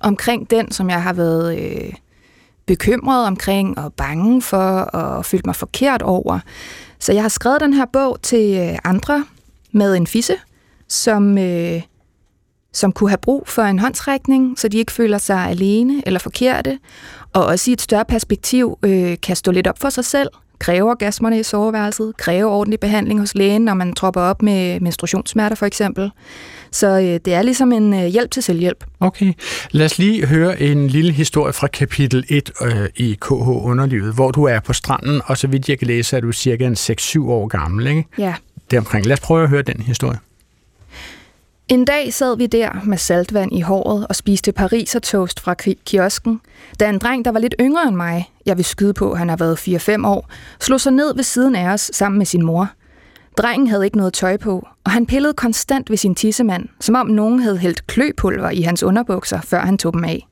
omkring 0.00 0.50
den, 0.50 0.72
som 0.72 0.90
jeg 0.90 1.02
har 1.02 1.12
været 1.12 1.58
øh, 1.58 1.92
bekymret 2.66 3.26
omkring 3.26 3.78
og 3.78 3.92
bange 3.92 4.42
for 4.42 4.78
og 4.80 5.24
følt 5.24 5.46
mig 5.46 5.56
forkert 5.56 6.02
over. 6.02 6.38
Så 6.98 7.12
jeg 7.12 7.22
har 7.22 7.28
skrevet 7.28 7.60
den 7.60 7.72
her 7.72 7.84
bog 7.92 8.22
til 8.22 8.58
øh, 8.58 8.78
andre 8.84 9.24
med 9.72 9.96
en 9.96 10.06
fisse, 10.06 10.34
som, 10.88 11.38
øh, 11.38 11.82
som 12.72 12.92
kunne 12.92 13.10
have 13.10 13.18
brug 13.18 13.48
for 13.48 13.62
en 13.62 13.78
håndsrækning, 13.78 14.58
så 14.58 14.68
de 14.68 14.78
ikke 14.78 14.92
føler 14.92 15.18
sig 15.18 15.48
alene 15.48 16.02
eller 16.06 16.20
forkerte, 16.20 16.78
og 17.32 17.44
også 17.46 17.70
i 17.70 17.72
et 17.72 17.80
større 17.80 18.04
perspektiv 18.04 18.78
øh, 18.82 19.16
kan 19.22 19.36
stå 19.36 19.50
lidt 19.50 19.66
op 19.66 19.78
for 19.78 19.90
sig 19.90 20.04
selv, 20.04 20.28
kræve 20.62 20.90
orgasmerne 20.90 21.40
i 21.40 21.42
soveværelset, 21.42 22.16
kræve 22.16 22.50
ordentlig 22.50 22.80
behandling 22.80 23.20
hos 23.20 23.34
lægen, 23.34 23.62
når 23.62 23.74
man 23.74 23.92
tropper 23.92 24.20
op 24.20 24.42
med 24.42 24.80
menstruationssmerter 24.80 25.56
for 25.56 25.66
eksempel. 25.66 26.10
Så 26.70 26.86
øh, 26.86 27.20
det 27.24 27.28
er 27.34 27.42
ligesom 27.42 27.72
en 27.72 27.94
øh, 27.94 28.06
hjælp 28.06 28.30
til 28.30 28.42
selvhjælp. 28.42 28.84
Okay. 29.00 29.32
Lad 29.70 29.86
os 29.86 29.98
lige 29.98 30.26
høre 30.26 30.60
en 30.60 30.88
lille 30.88 31.12
historie 31.12 31.52
fra 31.52 31.66
kapitel 31.66 32.24
1 32.28 32.50
øh, 32.62 32.88
i 32.96 33.18
KH 33.20 33.32
Underlivet, 33.32 34.14
hvor 34.14 34.30
du 34.30 34.44
er 34.44 34.60
på 34.60 34.72
stranden, 34.72 35.22
og 35.24 35.38
så 35.38 35.46
vidt 35.46 35.68
jeg 35.68 35.78
kan 35.78 35.86
læse, 35.86 36.16
er 36.16 36.20
du 36.20 36.32
cirka 36.32 36.66
en 36.66 36.74
6-7 36.74 37.20
år 37.20 37.46
gammel, 37.46 37.86
ikke? 37.86 38.04
Ja. 38.18 38.34
Deromkring. 38.70 39.06
Lad 39.06 39.12
os 39.12 39.20
prøve 39.20 39.42
at 39.42 39.48
høre 39.48 39.62
den 39.62 39.82
historie. 39.82 40.18
En 41.72 41.84
dag 41.84 42.12
sad 42.12 42.36
vi 42.36 42.46
der 42.46 42.70
med 42.84 42.98
saltvand 42.98 43.52
i 43.52 43.60
håret 43.60 44.06
og 44.06 44.16
spiste 44.16 44.52
pariser 44.52 44.98
toast 44.98 45.40
fra 45.40 45.54
kiosken, 45.86 46.40
da 46.80 46.88
en 46.88 46.98
dreng, 46.98 47.24
der 47.24 47.32
var 47.32 47.40
lidt 47.40 47.54
yngre 47.60 47.88
end 47.88 47.96
mig, 47.96 48.30
jeg 48.46 48.56
vil 48.56 48.64
skyde 48.64 48.94
på, 48.94 49.14
han 49.14 49.28
har 49.28 49.36
været 49.36 49.68
4-5 49.68 50.06
år, 50.06 50.30
slog 50.60 50.80
sig 50.80 50.92
ned 50.92 51.14
ved 51.14 51.24
siden 51.24 51.56
af 51.56 51.72
os 51.72 51.90
sammen 51.94 52.18
med 52.18 52.26
sin 52.26 52.44
mor. 52.44 52.70
Drengen 53.38 53.68
havde 53.68 53.84
ikke 53.84 53.96
noget 53.96 54.12
tøj 54.12 54.36
på, 54.36 54.68
og 54.84 54.90
han 54.90 55.06
pillede 55.06 55.34
konstant 55.34 55.90
ved 55.90 55.96
sin 55.96 56.14
tissemand, 56.14 56.68
som 56.80 56.94
om 56.94 57.06
nogen 57.06 57.40
havde 57.40 57.58
hældt 57.58 57.86
kløpulver 57.86 58.50
i 58.50 58.60
hans 58.60 58.82
underbukser, 58.82 59.40
før 59.40 59.60
han 59.60 59.78
tog 59.78 59.92
dem 59.92 60.04
af. 60.04 60.28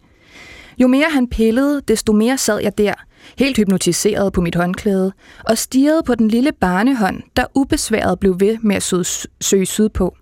Jo 0.79 0.89
mere 0.89 1.07
han 1.11 1.29
pillede, 1.29 1.81
desto 1.89 2.13
mere 2.13 2.39
sad 2.39 2.61
jeg 2.63 2.79
der, 2.79 2.95
helt 3.39 3.57
hypnotiseret 3.57 4.33
på 4.33 4.41
mit 4.41 4.55
håndklæde, 4.55 5.13
og 5.45 5.59
stirrede 5.59 6.03
på 6.03 6.15
den 6.15 6.29
lille 6.29 6.53
barnehånd, 6.53 7.23
der 7.37 7.45
ubesværet 7.55 8.19
blev 8.21 8.41
ved 8.41 8.59
med 8.63 8.77
at 8.77 8.83
søge 9.41 9.67
sydpå. 9.67 10.17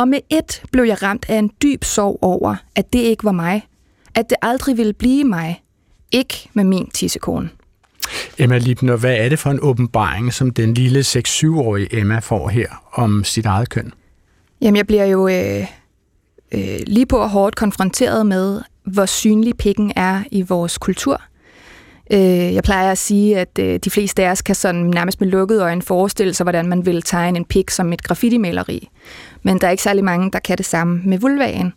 Og 0.00 0.08
med 0.08 0.18
et 0.30 0.62
blev 0.72 0.84
jeg 0.84 1.02
ramt 1.02 1.26
af 1.28 1.38
en 1.38 1.50
dyb 1.62 1.84
sorg 1.84 2.18
over, 2.22 2.56
at 2.74 2.92
det 2.92 2.98
ikke 2.98 3.24
var 3.24 3.32
mig. 3.32 3.66
At 4.14 4.30
det 4.30 4.36
aldrig 4.42 4.76
ville 4.76 4.92
blive 4.92 5.24
mig. 5.24 5.62
Ikke 6.12 6.48
med 6.54 6.64
min 6.64 6.90
tissekone. 6.90 7.50
Emma 8.38 8.58
Libner, 8.58 8.96
hvad 8.96 9.16
er 9.16 9.28
det 9.28 9.38
for 9.38 9.50
en 9.50 9.58
åbenbaring, 9.62 10.32
som 10.32 10.50
den 10.50 10.74
lille 10.74 11.00
6-7-årige 11.00 12.00
Emma 12.00 12.18
får 12.18 12.48
her 12.48 12.66
om 12.92 13.24
sit 13.24 13.46
eget 13.46 13.68
køn? 13.68 13.92
Jamen, 14.60 14.76
jeg 14.76 14.86
bliver 14.86 15.04
jo 15.04 15.28
øh, 15.28 15.66
øh, 16.52 16.80
lige 16.86 17.06
på 17.06 17.16
og 17.16 17.30
hårdt 17.30 17.56
konfronteret 17.56 18.26
med, 18.26 18.60
hvor 18.84 19.06
synlig 19.06 19.56
pikken 19.56 19.92
er 19.96 20.22
i 20.30 20.42
vores 20.42 20.78
kultur. 20.78 21.22
Øh, 22.12 22.54
jeg 22.54 22.62
plejer 22.62 22.90
at 22.90 22.98
sige, 22.98 23.38
at 23.38 23.58
øh, 23.58 23.80
de 23.84 23.90
fleste 23.90 24.24
af 24.24 24.30
os 24.30 24.42
kan 24.42 24.54
sådan 24.54 24.80
nærmest 24.80 25.20
med 25.20 25.28
lukkede 25.28 25.62
øjne 25.62 25.82
forestille 25.82 26.34
sig, 26.34 26.44
hvordan 26.44 26.66
man 26.66 26.86
vil 26.86 27.02
tegne 27.02 27.38
en 27.38 27.44
pik 27.44 27.70
som 27.70 27.92
et 27.92 28.02
graffiti-maleri. 28.02 28.88
Men 29.42 29.58
der 29.60 29.66
er 29.66 29.70
ikke 29.70 29.82
særlig 29.82 30.04
mange, 30.04 30.30
der 30.30 30.38
kan 30.38 30.58
det 30.58 30.66
samme 30.66 31.00
med 31.04 31.18
vulvaen. 31.18 31.72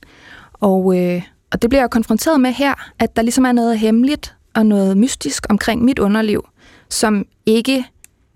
Og, 0.54 1.00
øh, 1.00 1.22
og 1.52 1.62
det 1.62 1.70
bliver 1.70 1.82
jeg 1.82 1.90
konfronteret 1.90 2.42
med 2.42 2.52
her, 2.52 2.92
at 3.00 3.16
der 3.16 3.22
ligesom 3.22 3.46
er 3.46 3.52
noget 3.52 3.80
hemmeligt 3.80 4.36
og 4.56 4.66
noget 4.66 4.98
mystisk 4.98 5.46
omkring 5.50 5.84
mit 5.84 6.00
underliv, 6.00 6.48
som 6.90 7.26
ikke 7.46 7.86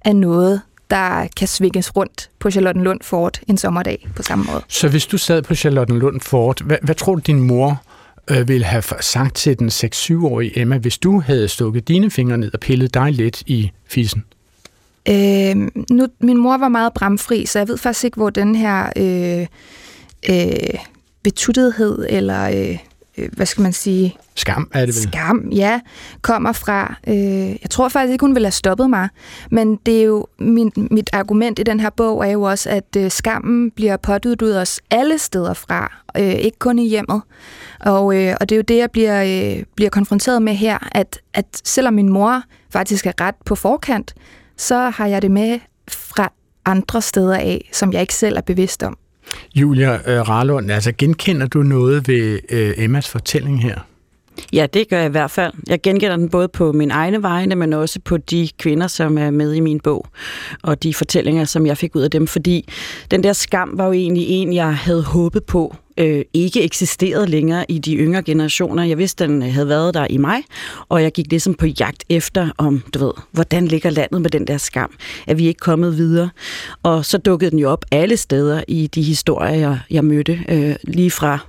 er 0.02 0.14
noget, 0.14 0.62
der 0.90 1.28
kan 1.38 1.48
svinges 1.48 1.96
rundt 1.96 2.30
på 2.40 2.52
Charlottenlund 2.52 3.00
Fort 3.04 3.42
en 3.48 3.58
sommerdag 3.58 4.08
på 4.16 4.24
samme 4.24 4.46
måde. 4.52 4.62
Så 4.68 4.90
hvis 4.90 5.06
du 5.06 5.18
sad 5.18 5.42
på 5.42 5.56
Charlottenlund 5.56 6.22
Fort, 6.22 6.62
hvad, 6.62 6.78
hvad 6.82 6.96
tror 6.96 7.16
du, 7.16 7.22
din 7.28 7.40
mor 7.40 7.84
øh, 8.32 8.48
ville 8.48 8.66
have 8.66 8.84
sagt 9.02 9.36
til 9.36 9.60
den 9.60 9.70
6-7-årige 9.70 10.60
Emma, 10.60 10.78
hvis 10.78 10.98
du 10.98 11.20
havde 11.20 11.48
stukket 11.48 11.88
dine 11.88 12.12
fingre 12.12 12.38
ned 12.38 12.54
og 12.54 12.60
pillet 12.60 12.94
dig 12.94 13.12
lidt 13.12 13.44
i 13.46 13.72
fissen? 13.88 14.24
Øh, 15.10 15.68
nu, 15.90 16.08
min 16.20 16.38
mor 16.38 16.58
var 16.58 16.70
meget 16.70 16.94
bramfri, 16.94 17.46
så 17.46 17.60
jeg 17.60 17.68
ved 17.68 17.78
faktisk 17.78 18.06
ikke, 18.06 18.18
hvor 18.18 18.30
den 18.30 18.56
her 18.56 18.90
øh, 18.96 19.48
øh, 20.30 20.80
betuttethed, 21.24 22.06
eller 22.10 22.44
øh, 22.44 22.78
øh, 23.18 23.30
hvad 23.34 23.46
skal 23.46 23.62
man 23.62 23.74
sige? 23.74 24.16
Skam 24.36 24.70
er 24.74 24.86
det 24.86 24.96
vel? 24.96 25.12
Skam, 25.12 25.50
ja, 25.52 25.80
kommer 26.22 26.52
fra. 26.52 26.96
Øh, 27.08 27.50
jeg 27.50 27.70
tror 27.70 27.90
faktisk 27.90 28.12
ikke, 28.12 28.24
hun 28.24 28.36
ville 28.36 28.46
have 28.46 28.52
stoppet 28.52 28.90
mig, 28.90 29.10
men 29.52 29.76
det 29.86 30.00
er 30.00 30.04
jo 30.04 30.28
min, 30.40 30.72
mit 30.76 31.10
argument 31.14 31.60
i 31.60 31.64
den 31.64 31.80
her 31.80 31.90
bog 31.90 32.28
er 32.28 32.32
jo 32.32 32.42
også, 32.42 32.70
at 32.70 32.96
øh, 32.98 33.12
skammen 33.12 33.72
bliver 33.72 33.98
påduttet 33.98 34.62
os 34.62 34.80
alle 34.92 35.18
steder 35.18 35.54
fra, 35.54 36.02
øh, 36.18 36.34
ikke 36.34 36.60
kun 36.60 36.80
i 36.80 36.88
hjemmet. 36.88 37.22
Og, 37.80 38.16
øh, 38.16 38.36
og 38.42 38.50
det 38.50 38.56
er 38.56 38.58
jo 38.58 38.64
det, 38.68 38.78
jeg 38.78 38.92
bliver, 38.92 39.24
øh, 39.58 39.64
bliver 39.76 39.90
konfronteret 39.90 40.42
med 40.42 40.54
her, 40.54 40.78
at, 40.92 41.20
at 41.34 41.46
selvom 41.64 41.94
min 41.94 42.10
mor 42.10 42.44
faktisk 42.70 43.06
er 43.06 43.22
ret 43.22 43.36
på 43.46 43.56
forkant, 43.56 44.14
så 44.58 44.90
har 44.90 45.08
jeg 45.08 45.22
det 45.22 45.32
med 45.32 45.60
fra 45.92 46.32
andre 46.66 47.02
steder 47.02 47.36
af, 47.36 47.70
som 47.74 47.94
jeg 47.94 48.02
ikke 48.02 48.16
selv 48.16 48.38
er 48.38 48.42
bevidst 48.42 48.84
om. 48.84 48.98
Julia 49.56 49.94
øh, 49.94 50.30
Rarlund, 50.30 50.72
altså 50.72 50.92
genkender 50.98 51.48
du 51.48 51.64
noget 51.64 52.08
ved 52.08 52.40
øh, 52.50 52.74
Emmas 52.78 53.10
fortælling 53.10 53.62
her? 53.62 53.80
Ja, 54.54 54.66
det 54.74 54.90
gør 54.90 54.98
jeg 54.98 55.06
i 55.06 55.12
hvert 55.12 55.32
fald. 55.32 55.54
Jeg 55.68 55.82
genkender 55.82 56.16
den 56.16 56.30
både 56.30 56.48
på 56.48 56.72
min 56.72 56.92
egne 56.92 57.24
vegne, 57.24 57.56
men 57.56 57.74
også 57.74 58.00
på 58.06 58.18
de 58.18 58.50
kvinder, 58.60 58.88
som 58.88 59.18
er 59.18 59.32
med 59.32 59.54
i 59.54 59.60
min 59.60 59.80
bog, 59.80 60.06
og 60.64 60.84
de 60.84 60.94
fortællinger, 60.94 61.46
som 61.46 61.66
jeg 61.66 61.78
fik 61.78 61.96
ud 61.96 62.02
af 62.02 62.12
dem, 62.12 62.28
fordi 62.28 62.70
den 63.12 63.24
der 63.24 63.34
skam 63.34 63.72
var 63.74 63.86
jo 63.86 63.92
egentlig 63.92 64.26
en, 64.28 64.54
jeg 64.54 64.78
havde 64.78 65.04
håbet 65.04 65.44
på 65.44 65.76
øh, 65.98 66.26
ikke 66.34 66.64
eksisterede 66.64 67.28
længere 67.28 67.66
i 67.70 67.80
de 67.80 67.96
yngre 67.96 68.24
generationer. 68.24 68.84
Jeg 68.84 68.98
vidste, 68.98 69.24
den 69.28 69.42
havde 69.42 69.68
været 69.68 69.94
der 69.94 70.08
i 70.10 70.18
mig, 70.18 70.44
og 70.90 71.04
jeg 71.04 71.12
gik 71.12 71.26
ligesom 71.30 71.54
på 71.54 71.66
jagt 71.66 72.04
efter, 72.10 72.50
om 72.58 72.84
du 72.94 73.00
ved, 73.00 73.14
hvordan 73.32 73.68
ligger 73.68 73.90
landet 73.90 74.22
med 74.22 74.30
den 74.30 74.48
der 74.48 74.58
skam? 74.58 74.92
at 75.28 75.38
vi 75.38 75.48
ikke 75.48 75.60
kommet 75.60 75.98
videre? 75.98 76.30
Og 76.84 77.06
så 77.06 77.18
dukkede 77.18 77.52
den 77.52 77.60
jo 77.60 77.70
op 77.70 77.86
alle 77.92 78.18
steder 78.18 78.64
i 78.68 78.88
de 78.88 79.02
historier, 79.02 79.54
jeg, 79.54 79.80
jeg 79.90 80.06
mødte, 80.06 80.40
øh, 80.50 80.76
lige 80.84 81.12
fra 81.12 81.40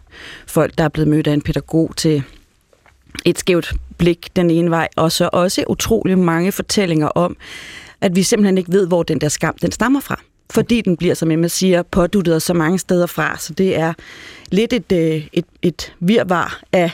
folk, 0.46 0.78
der 0.78 0.84
er 0.84 0.88
blevet 0.88 1.08
mødt 1.08 1.26
af 1.26 1.32
en 1.32 1.42
pædagog 1.42 1.92
til 1.96 2.22
et 3.24 3.38
skævt 3.38 3.74
blik 3.98 4.36
den 4.36 4.50
ene 4.50 4.70
vej, 4.70 4.88
og 4.96 5.12
så 5.12 5.30
også 5.32 5.64
utrolig 5.68 6.18
mange 6.18 6.52
fortællinger 6.52 7.08
om, 7.08 7.36
at 8.00 8.16
vi 8.16 8.22
simpelthen 8.22 8.58
ikke 8.58 8.72
ved, 8.72 8.86
hvor 8.86 9.02
den 9.02 9.20
der 9.20 9.28
skam 9.28 9.54
den 9.62 9.72
stammer 9.72 10.00
fra. 10.00 10.20
Fordi 10.52 10.80
den 10.80 10.96
bliver, 10.96 11.14
som 11.14 11.30
Emma 11.30 11.48
siger, 11.48 11.82
påduttet 11.82 12.42
så 12.42 12.54
mange 12.54 12.78
steder 12.78 13.06
fra. 13.06 13.38
Så 13.38 13.52
det 13.52 13.76
er 13.78 13.92
lidt 14.50 14.72
et, 14.72 14.92
øh, 14.92 15.26
et, 15.32 15.44
et 15.62 15.92
virvar 16.00 16.60
af, 16.72 16.90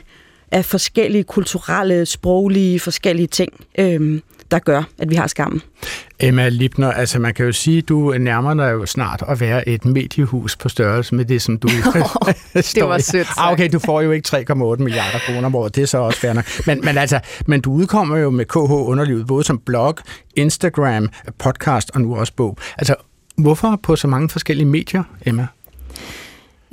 af 0.50 0.64
forskellige 0.64 1.24
kulturelle, 1.24 2.06
sproglige, 2.06 2.80
forskellige 2.80 3.26
ting, 3.26 3.52
øhm, 3.78 4.22
der 4.50 4.58
gør, 4.58 4.82
at 4.98 5.10
vi 5.10 5.14
har 5.14 5.26
skammen. 5.26 5.62
Emma 6.20 6.48
Lipner, 6.48 6.92
altså 6.92 7.18
man 7.18 7.34
kan 7.34 7.46
jo 7.46 7.52
sige, 7.52 7.78
at 7.78 7.88
du 7.88 8.14
nærmer 8.18 8.54
dig 8.54 8.72
jo 8.72 8.86
snart 8.86 9.22
at 9.28 9.40
være 9.40 9.68
et 9.68 9.84
mediehus 9.84 10.56
på 10.56 10.68
størrelse 10.68 11.14
med 11.14 11.24
det, 11.24 11.42
som 11.42 11.58
du 11.58 11.68
oh, 11.94 12.32
Det 12.54 12.84
var 12.84 12.98
sødt 12.98 13.28
ah, 13.38 13.52
Okay, 13.52 13.68
du 13.72 13.78
får 13.78 14.00
jo 14.00 14.10
ikke 14.10 14.28
3,8 14.50 14.54
milliarder 14.54 15.18
kroner 15.26 15.46
om 15.46 15.54
året, 15.54 15.76
det 15.76 15.82
er 15.82 15.86
så 15.86 15.98
også 15.98 16.20
færdig. 16.20 16.44
Men, 16.66 16.80
men 16.84 16.98
altså, 16.98 17.20
men 17.46 17.60
du 17.60 17.72
udkommer 17.72 18.16
jo 18.16 18.30
med 18.30 18.44
KH 18.44 18.56
Underlivet, 18.56 19.26
både 19.26 19.44
som 19.44 19.58
blog, 19.58 19.96
Instagram, 20.36 21.08
podcast 21.38 21.90
og 21.94 22.00
nu 22.00 22.16
også 22.16 22.32
bog. 22.36 22.58
Altså, 22.78 22.94
hvorfor 23.36 23.78
på 23.82 23.96
så 23.96 24.08
mange 24.08 24.28
forskellige 24.28 24.66
medier, 24.66 25.02
Emma? 25.26 25.46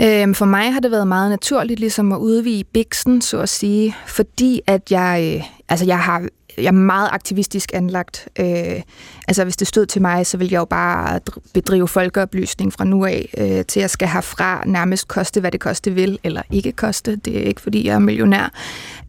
Øhm, 0.01 0.33
for 0.33 0.45
mig 0.45 0.73
har 0.73 0.79
det 0.79 0.91
været 0.91 1.07
meget 1.07 1.29
naturligt 1.29 1.79
ligesom 1.79 2.11
at 2.11 2.17
udvige 2.17 2.63
biksen, 2.63 3.21
så 3.21 3.39
at 3.39 3.49
sige, 3.49 3.95
fordi 4.07 4.61
at 4.67 4.91
jeg, 4.91 5.35
øh, 5.35 5.43
altså 5.69 5.85
jeg 5.85 5.99
har 5.99 6.27
jeg 6.57 6.65
er 6.65 6.71
meget 6.71 7.09
aktivistisk 7.11 7.71
anlagt. 7.73 8.27
Øh, 8.39 8.81
altså 9.27 9.43
hvis 9.43 9.57
det 9.57 9.67
stod 9.67 9.85
til 9.85 10.01
mig, 10.01 10.25
så 10.25 10.37
ville 10.37 10.53
jeg 10.53 10.59
jo 10.59 10.65
bare 10.65 11.19
bedrive 11.53 11.87
folkeoplysning 11.87 12.73
fra 12.73 12.83
nu 12.83 13.05
af, 13.05 13.33
øh, 13.37 13.65
til 13.65 13.79
jeg 13.79 13.89
skal 13.89 14.07
herfra 14.07 14.63
nærmest 14.65 15.07
koste, 15.07 15.39
hvad 15.39 15.51
det 15.51 15.59
koste 15.59 15.91
vil, 15.91 16.19
eller 16.23 16.41
ikke 16.51 16.71
koste. 16.71 17.15
Det 17.15 17.37
er 17.37 17.43
ikke, 17.43 17.61
fordi 17.61 17.87
jeg 17.87 17.95
er 17.95 17.99
millionær. 17.99 18.51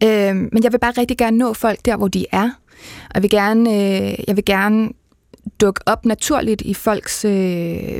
Øh, 0.03 0.35
men 0.35 0.63
jeg 0.63 0.71
vil 0.71 0.79
bare 0.79 0.93
rigtig 0.97 1.17
gerne 1.17 1.37
nå 1.37 1.53
folk 1.53 1.79
der, 1.85 1.97
hvor 1.97 2.07
de 2.07 2.25
er. 2.31 2.49
Og 3.09 3.13
jeg 3.13 3.23
vil 3.23 3.29
gerne, 3.29 3.69
øh, 3.69 4.15
jeg 4.27 4.35
vil 4.35 4.45
gerne 4.45 4.89
dukke 5.61 5.81
op 5.85 6.05
naturligt 6.05 6.61
i 6.61 6.73
folks 6.73 7.25
øh, 7.25 7.31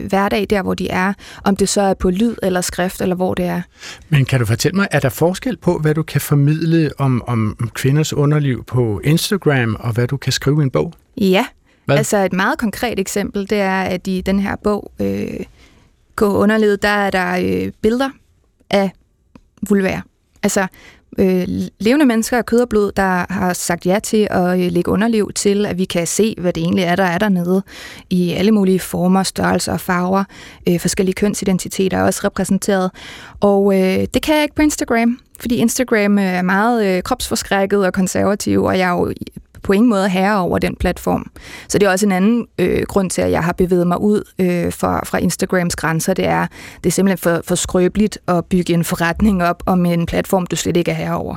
hverdag, 0.09 0.47
der 0.49 0.61
hvor 0.61 0.73
de 0.73 0.89
er, 0.89 1.13
om 1.43 1.55
det 1.55 1.69
så 1.69 1.81
er 1.81 1.93
på 1.93 2.09
lyd 2.09 2.35
eller 2.43 2.61
skrift, 2.61 3.01
eller 3.01 3.15
hvor 3.15 3.33
det 3.33 3.45
er. 3.45 3.61
Men 4.09 4.25
kan 4.25 4.39
du 4.39 4.45
fortælle 4.45 4.75
mig, 4.75 4.87
er 4.91 4.99
der 4.99 5.09
forskel 5.09 5.57
på, 5.57 5.77
hvad 5.77 5.95
du 5.95 6.03
kan 6.03 6.21
formidle 6.21 6.91
om, 6.97 7.23
om 7.27 7.69
kvinders 7.73 8.13
underliv 8.13 8.63
på 8.63 9.01
Instagram, 9.03 9.75
og 9.79 9.93
hvad 9.93 10.07
du 10.07 10.17
kan 10.17 10.33
skrive 10.33 10.61
i 10.61 10.63
en 10.63 10.71
bog? 10.71 10.93
Ja, 11.17 11.45
hvad? 11.85 11.97
altså 11.97 12.17
et 12.17 12.33
meget 12.33 12.57
konkret 12.59 12.99
eksempel, 12.99 13.49
det 13.49 13.59
er, 13.59 13.81
at 13.81 14.07
i 14.07 14.21
den 14.21 14.39
her 14.39 14.55
bog, 14.63 14.91
øh, 14.99 15.39
Gå 16.15 16.37
underlivet, 16.37 16.81
der 16.81 16.89
er 16.89 17.09
der 17.09 17.37
øh, 17.65 17.71
billeder 17.81 18.09
af 18.69 18.91
vulvær. 19.69 20.01
Altså, 20.43 20.67
øh, 21.17 21.47
levende 21.79 22.05
mennesker 22.05 22.37
af 22.37 22.45
kød 22.45 22.59
og 22.59 22.69
blod, 22.69 22.91
der 22.91 23.33
har 23.33 23.53
sagt 23.53 23.85
ja 23.85 23.99
til 23.99 24.27
at 24.31 24.59
øh, 24.59 24.71
lægge 24.71 24.91
underliv 24.91 25.31
til, 25.35 25.65
at 25.65 25.77
vi 25.77 25.85
kan 25.85 26.07
se, 26.07 26.35
hvad 26.37 26.53
det 26.53 26.63
egentlig 26.63 26.83
er, 26.83 26.95
der 26.95 27.03
er 27.03 27.17
dernede 27.17 27.63
i 28.09 28.31
alle 28.31 28.51
mulige 28.51 28.79
former, 28.79 29.23
størrelser 29.23 29.73
og 29.73 29.79
farver. 29.79 30.23
Øh, 30.69 30.79
forskellige 30.79 31.15
kønsidentiteter 31.15 31.97
er 31.97 32.03
også 32.03 32.21
repræsenteret. 32.23 32.91
Og 33.39 33.73
øh, 33.75 34.07
det 34.13 34.21
kan 34.21 34.35
jeg 34.35 34.43
ikke 34.43 34.55
på 34.55 34.61
Instagram, 34.61 35.19
fordi 35.39 35.55
Instagram 35.55 36.17
er 36.17 36.41
meget 36.41 36.85
øh, 36.85 37.03
kropsforskrækket 37.03 37.85
og 37.85 37.93
konservativ, 37.93 38.63
og 38.63 38.77
jeg 38.77 38.89
er 38.89 38.93
jo 38.93 39.13
på 39.63 39.73
ingen 39.73 39.89
måde 39.89 40.09
herre 40.09 40.39
over 40.39 40.59
den 40.59 40.75
platform. 40.75 41.31
Så 41.67 41.79
det 41.79 41.85
er 41.85 41.91
også 41.91 42.05
en 42.05 42.11
anden 42.11 42.47
øh, 42.59 42.81
grund 42.87 43.09
til, 43.09 43.21
at 43.21 43.31
jeg 43.31 43.43
har 43.43 43.53
bevæget 43.53 43.87
mig 43.87 44.01
ud 44.01 44.23
øh, 44.39 44.73
fra, 44.73 45.01
fra 45.05 45.17
Instagrams 45.17 45.75
grænser. 45.75 46.13
Det 46.13 46.25
er, 46.25 46.47
det 46.83 46.89
er 46.89 46.91
simpelthen 46.91 47.17
for, 47.17 47.41
for 47.47 47.55
skrøbeligt 47.55 48.17
at 48.27 48.45
bygge 48.45 48.73
en 48.73 48.83
forretning 48.83 49.43
op 49.43 49.63
om 49.65 49.85
en 49.85 50.05
platform, 50.05 50.47
du 50.47 50.55
slet 50.55 50.77
ikke 50.77 50.91
er 50.91 50.95
herre 50.95 51.17
over. 51.17 51.35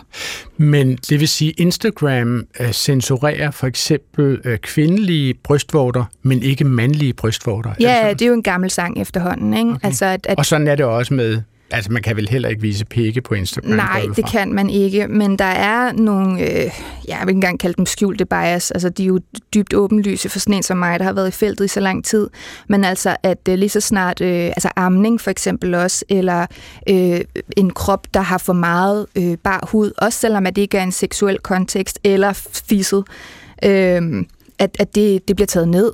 Men 0.56 0.96
det 0.96 1.20
vil 1.20 1.28
sige, 1.28 1.50
Instagram 1.50 2.42
øh, 2.60 2.72
censurerer 2.72 3.50
for 3.50 3.66
eksempel 3.66 4.40
øh, 4.44 4.58
kvindelige 4.58 5.34
brystvorter, 5.34 6.04
men 6.22 6.42
ikke 6.42 6.64
mandlige 6.64 7.12
brystvorter? 7.12 7.70
Ja, 7.80 8.08
det 8.12 8.22
er 8.22 8.26
jo 8.26 8.34
en 8.34 8.42
gammel 8.42 8.70
sang 8.70 9.00
efterhånden. 9.00 9.54
Ikke? 9.54 9.70
Okay. 9.70 9.86
Altså, 9.86 10.04
at, 10.04 10.26
at... 10.28 10.38
Og 10.38 10.46
sådan 10.46 10.68
er 10.68 10.74
det 10.74 10.84
også 10.84 11.14
med 11.14 11.42
Altså, 11.70 11.92
man 11.92 12.02
kan 12.02 12.16
vel 12.16 12.28
heller 12.28 12.48
ikke 12.48 12.62
vise 12.62 12.84
pikke 12.84 13.20
på 13.20 13.34
Instagram? 13.34 13.70
Nej, 13.70 14.02
det 14.16 14.26
kan 14.26 14.52
man 14.52 14.70
ikke, 14.70 15.08
men 15.08 15.38
der 15.38 15.44
er 15.44 15.92
nogle, 15.92 16.42
øh, 16.42 16.70
jeg 17.08 17.18
vil 17.20 17.28
ikke 17.28 17.30
engang 17.30 17.60
kalde 17.60 17.76
dem 17.76 17.86
skjulte 17.86 18.24
bias, 18.24 18.70
altså 18.70 18.88
de 18.88 19.02
er 19.02 19.06
jo 19.06 19.20
dybt 19.54 19.74
åbenlyse 19.74 20.28
for 20.28 20.38
sådan 20.38 20.54
en 20.54 20.62
som 20.62 20.76
mig, 20.76 20.98
der 20.98 21.04
har 21.04 21.12
været 21.12 21.28
i 21.28 21.30
feltet 21.30 21.64
i 21.64 21.68
så 21.68 21.80
lang 21.80 22.04
tid, 22.04 22.30
men 22.68 22.84
altså, 22.84 23.16
at 23.22 23.48
øh, 23.48 23.54
lige 23.54 23.68
så 23.68 23.80
snart, 23.80 24.20
øh, 24.20 24.46
altså 24.46 24.68
amning 24.76 25.20
for 25.20 25.30
eksempel 25.30 25.74
også, 25.74 26.04
eller 26.08 26.46
øh, 26.88 27.20
en 27.56 27.70
krop, 27.70 28.06
der 28.14 28.20
har 28.20 28.38
for 28.38 28.52
meget 28.52 29.06
øh, 29.16 29.36
bar 29.44 29.68
hud, 29.72 29.92
også 29.98 30.18
selvom 30.18 30.46
at 30.46 30.56
det 30.56 30.62
ikke 30.62 30.78
er 30.78 30.82
en 30.82 30.92
seksuel 30.92 31.38
kontekst, 31.38 31.98
eller 32.04 32.32
fisset, 32.68 33.04
øh, 33.64 34.24
at, 34.58 34.76
at 34.78 34.94
det, 34.94 35.28
det 35.28 35.36
bliver 35.36 35.46
taget 35.46 35.68
ned. 35.68 35.92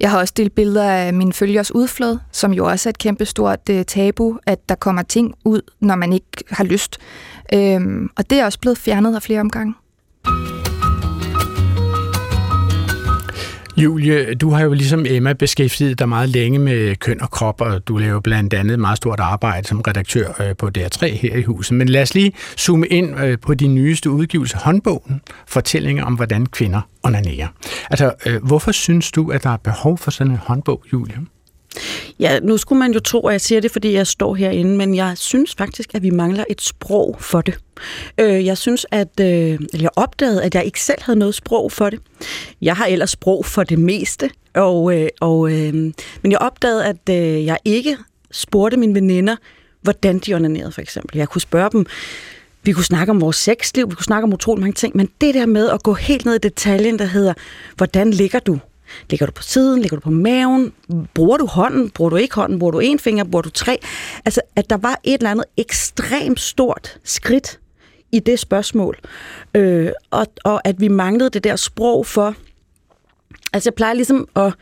Jeg 0.00 0.10
har 0.10 0.18
også 0.18 0.34
delt 0.36 0.54
billeder 0.54 0.90
af 0.90 1.14
min 1.14 1.32
følgers 1.32 1.74
udflod, 1.74 2.18
som 2.32 2.52
jo 2.52 2.66
også 2.66 2.88
er 2.88 2.90
et 2.90 2.98
kæmpestort 2.98 3.60
øh, 3.70 3.84
tabu, 3.84 4.38
at 4.46 4.68
der 4.68 4.74
kommer 4.74 5.02
ting 5.02 5.34
ud, 5.44 5.60
når 5.80 5.96
man 5.96 6.12
ikke 6.12 6.44
har 6.50 6.64
lyst. 6.64 6.98
Øhm, 7.54 8.10
og 8.16 8.30
det 8.30 8.40
er 8.40 8.44
også 8.44 8.60
blevet 8.60 8.78
fjernet 8.78 9.14
af 9.14 9.22
flere 9.22 9.40
omgange. 9.40 9.74
Julie, 13.78 14.34
du 14.34 14.50
har 14.50 14.64
jo 14.64 14.72
ligesom 14.72 15.06
Emma 15.08 15.32
beskæftiget 15.32 15.98
dig 15.98 16.08
meget 16.08 16.28
længe 16.28 16.58
med 16.58 16.96
køn 16.96 17.22
og 17.22 17.30
krop, 17.30 17.60
og 17.60 17.88
du 17.88 17.96
laver 17.96 18.20
blandt 18.20 18.54
andet 18.54 18.78
meget 18.78 18.96
stort 18.96 19.20
arbejde 19.20 19.68
som 19.68 19.80
redaktør 19.80 20.32
øh, 20.40 20.56
på 20.56 20.70
DR3 20.78 21.06
her 21.06 21.36
i 21.36 21.42
huset. 21.42 21.76
Men 21.76 21.88
lad 21.88 22.02
os 22.02 22.14
lige 22.14 22.32
zoome 22.58 22.86
ind 22.86 23.20
øh, 23.20 23.38
på 23.38 23.54
din 23.54 23.74
nyeste 23.74 24.10
udgivelse, 24.10 24.56
håndbogen, 24.56 25.20
fortællinger 25.46 26.04
om, 26.04 26.14
hvordan 26.14 26.46
kvinder 26.46 26.80
onanerer. 27.02 27.48
Altså, 27.90 28.14
øh, 28.26 28.44
hvorfor 28.44 28.72
synes 28.72 29.12
du, 29.12 29.30
at 29.30 29.44
der 29.44 29.50
er 29.50 29.56
behov 29.56 29.98
for 29.98 30.10
sådan 30.10 30.32
en 30.32 30.38
håndbog, 30.38 30.82
Julie? 30.92 31.16
Ja, 32.20 32.40
nu 32.40 32.56
skulle 32.56 32.78
man 32.78 32.92
jo 32.92 33.00
tro, 33.00 33.26
at 33.26 33.32
jeg 33.32 33.40
siger 33.40 33.60
det, 33.60 33.70
fordi 33.70 33.92
jeg 33.92 34.06
står 34.06 34.34
herinde, 34.34 34.76
men 34.76 34.94
jeg 34.94 35.18
synes 35.18 35.54
faktisk, 35.58 35.94
at 35.94 36.02
vi 36.02 36.10
mangler 36.10 36.44
et 36.50 36.62
sprog 36.62 37.16
for 37.20 37.40
det. 37.40 37.58
Øh, 38.18 38.46
jeg 38.46 38.58
synes, 38.58 38.86
at 38.90 39.20
øh, 39.20 39.26
eller 39.26 39.80
jeg 39.80 39.90
opdagede, 39.96 40.42
at 40.42 40.54
jeg 40.54 40.64
ikke 40.64 40.82
selv 40.82 41.02
havde 41.02 41.18
noget 41.18 41.34
sprog 41.34 41.72
for 41.72 41.90
det. 41.90 42.00
Jeg 42.62 42.76
har 42.76 42.86
ellers 42.86 43.10
sprog 43.10 43.44
for 43.44 43.62
det 43.62 43.78
meste, 43.78 44.30
og, 44.54 45.00
øh, 45.00 45.08
og, 45.20 45.52
øh, 45.52 45.74
men 46.22 46.32
jeg 46.32 46.38
opdagede, 46.38 46.84
at 46.84 47.08
øh, 47.10 47.44
jeg 47.44 47.58
ikke 47.64 47.96
spurgte 48.30 48.76
mine 48.76 48.94
veninder, 48.94 49.36
hvordan 49.82 50.18
de 50.18 50.34
onanerede 50.34 50.72
for 50.72 50.80
eksempel. 50.80 51.18
Jeg 51.18 51.28
kunne 51.28 51.40
spørge 51.40 51.70
dem, 51.72 51.86
vi 52.62 52.72
kunne 52.72 52.84
snakke 52.84 53.10
om 53.10 53.20
vores 53.20 53.36
sexliv, 53.36 53.90
vi 53.90 53.94
kunne 53.94 54.04
snakke 54.04 54.24
om 54.24 54.32
utrolig 54.32 54.60
mange 54.60 54.74
ting, 54.74 54.96
men 54.96 55.08
det 55.20 55.34
der 55.34 55.46
med 55.46 55.70
at 55.70 55.82
gå 55.82 55.94
helt 55.94 56.24
ned 56.24 56.34
i 56.34 56.38
detaljen, 56.38 56.98
der 56.98 57.04
hedder, 57.04 57.34
hvordan 57.76 58.10
ligger 58.10 58.38
du? 58.38 58.58
Ligger 59.10 59.26
du 59.26 59.32
på 59.32 59.42
siden? 59.42 59.80
Ligger 59.80 59.96
du 59.96 60.00
på 60.00 60.10
maven? 60.10 60.72
Bruger 61.14 61.36
du 61.36 61.46
hånden? 61.46 61.90
Bruger 61.90 62.10
du 62.10 62.16
ikke 62.16 62.34
hånden? 62.34 62.58
Bruger 62.58 62.70
du 62.70 62.78
en 62.78 62.98
finger? 62.98 63.24
Bruger 63.24 63.42
du 63.42 63.50
tre? 63.50 63.78
Altså, 64.24 64.40
at 64.56 64.70
der 64.70 64.76
var 64.76 65.00
et 65.04 65.14
eller 65.14 65.30
andet 65.30 65.44
ekstremt 65.56 66.40
stort 66.40 66.98
skridt 67.04 67.58
i 68.12 68.18
det 68.18 68.38
spørgsmål. 68.38 68.98
Øh, 69.54 69.90
og, 70.10 70.26
og 70.44 70.68
at 70.68 70.80
vi 70.80 70.88
manglede 70.88 71.30
det 71.30 71.44
der 71.44 71.56
sprog 71.56 72.06
for, 72.06 72.34
Altså 73.52 73.68
jeg 73.68 73.74
plejer 73.74 73.94
ligesom 73.94 74.28
at 74.36 74.52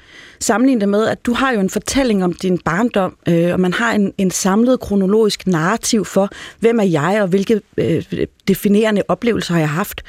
sammenligne 0.40 0.80
det 0.80 0.88
med, 0.88 1.06
at 1.06 1.26
du 1.26 1.34
har 1.34 1.52
jo 1.52 1.60
en 1.60 1.70
fortælling 1.70 2.24
om 2.24 2.32
din 2.32 2.58
barndom, 2.58 3.16
øh, 3.28 3.52
og 3.52 3.60
man 3.60 3.72
har 3.72 3.92
en, 3.92 4.12
en 4.18 4.30
samlet 4.30 4.80
kronologisk 4.80 5.46
narrativ 5.46 6.04
for, 6.04 6.30
hvem 6.60 6.78
er 6.78 6.84
jeg, 6.84 7.18
og 7.22 7.28
hvilke 7.28 7.60
øh, 7.76 8.04
definerende 8.48 9.02
oplevelser 9.08 9.52
har 9.52 9.60
jeg 9.60 9.70
haft. 9.70 10.02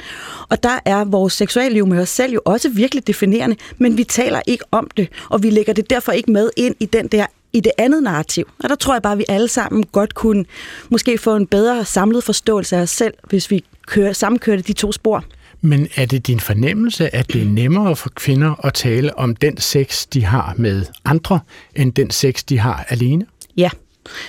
Og 0.49 0.63
der 0.63 0.79
er 0.85 1.03
vores 1.03 1.33
seksualliv 1.33 1.87
med 1.87 1.99
os 1.99 2.09
selv 2.09 2.33
jo 2.33 2.41
også 2.45 2.69
virkelig 2.69 3.07
definerende, 3.07 3.55
men 3.77 3.97
vi 3.97 4.03
taler 4.03 4.41
ikke 4.47 4.63
om 4.71 4.89
det, 4.97 5.09
og 5.29 5.43
vi 5.43 5.49
lægger 5.49 5.73
det 5.73 5.89
derfor 5.89 6.11
ikke 6.11 6.31
med 6.31 6.49
ind 6.57 6.75
i 6.79 6.85
den 6.85 7.07
der 7.07 7.25
i 7.53 7.59
det 7.59 7.71
andet 7.77 8.03
narrativ. 8.03 8.49
Og 8.63 8.69
der 8.69 8.75
tror 8.75 8.93
jeg 8.93 9.01
bare, 9.01 9.13
at 9.13 9.19
vi 9.19 9.25
alle 9.29 9.47
sammen 9.47 9.83
godt 9.83 10.15
kunne 10.15 10.45
måske 10.89 11.17
få 11.17 11.35
en 11.35 11.47
bedre 11.47 11.85
samlet 11.85 12.23
forståelse 12.23 12.77
af 12.77 12.81
os 12.81 12.89
selv, 12.89 13.13
hvis 13.23 13.51
vi 13.51 13.63
kører, 13.87 14.13
sammenkørte 14.13 14.61
de 14.61 14.73
to 14.73 14.91
spor. 14.91 15.23
Men 15.61 15.87
er 15.95 16.05
det 16.05 16.27
din 16.27 16.39
fornemmelse, 16.39 17.15
at 17.15 17.33
det 17.33 17.41
er 17.41 17.45
nemmere 17.45 17.95
for 17.95 18.09
kvinder 18.09 18.65
at 18.65 18.73
tale 18.73 19.17
om 19.17 19.35
den 19.35 19.57
sex, 19.57 20.07
de 20.07 20.25
har 20.25 20.53
med 20.57 20.85
andre, 21.05 21.39
end 21.75 21.93
den 21.93 22.09
sex, 22.09 22.43
de 22.43 22.59
har 22.59 22.85
alene? 22.89 23.25
Ja, 23.57 23.69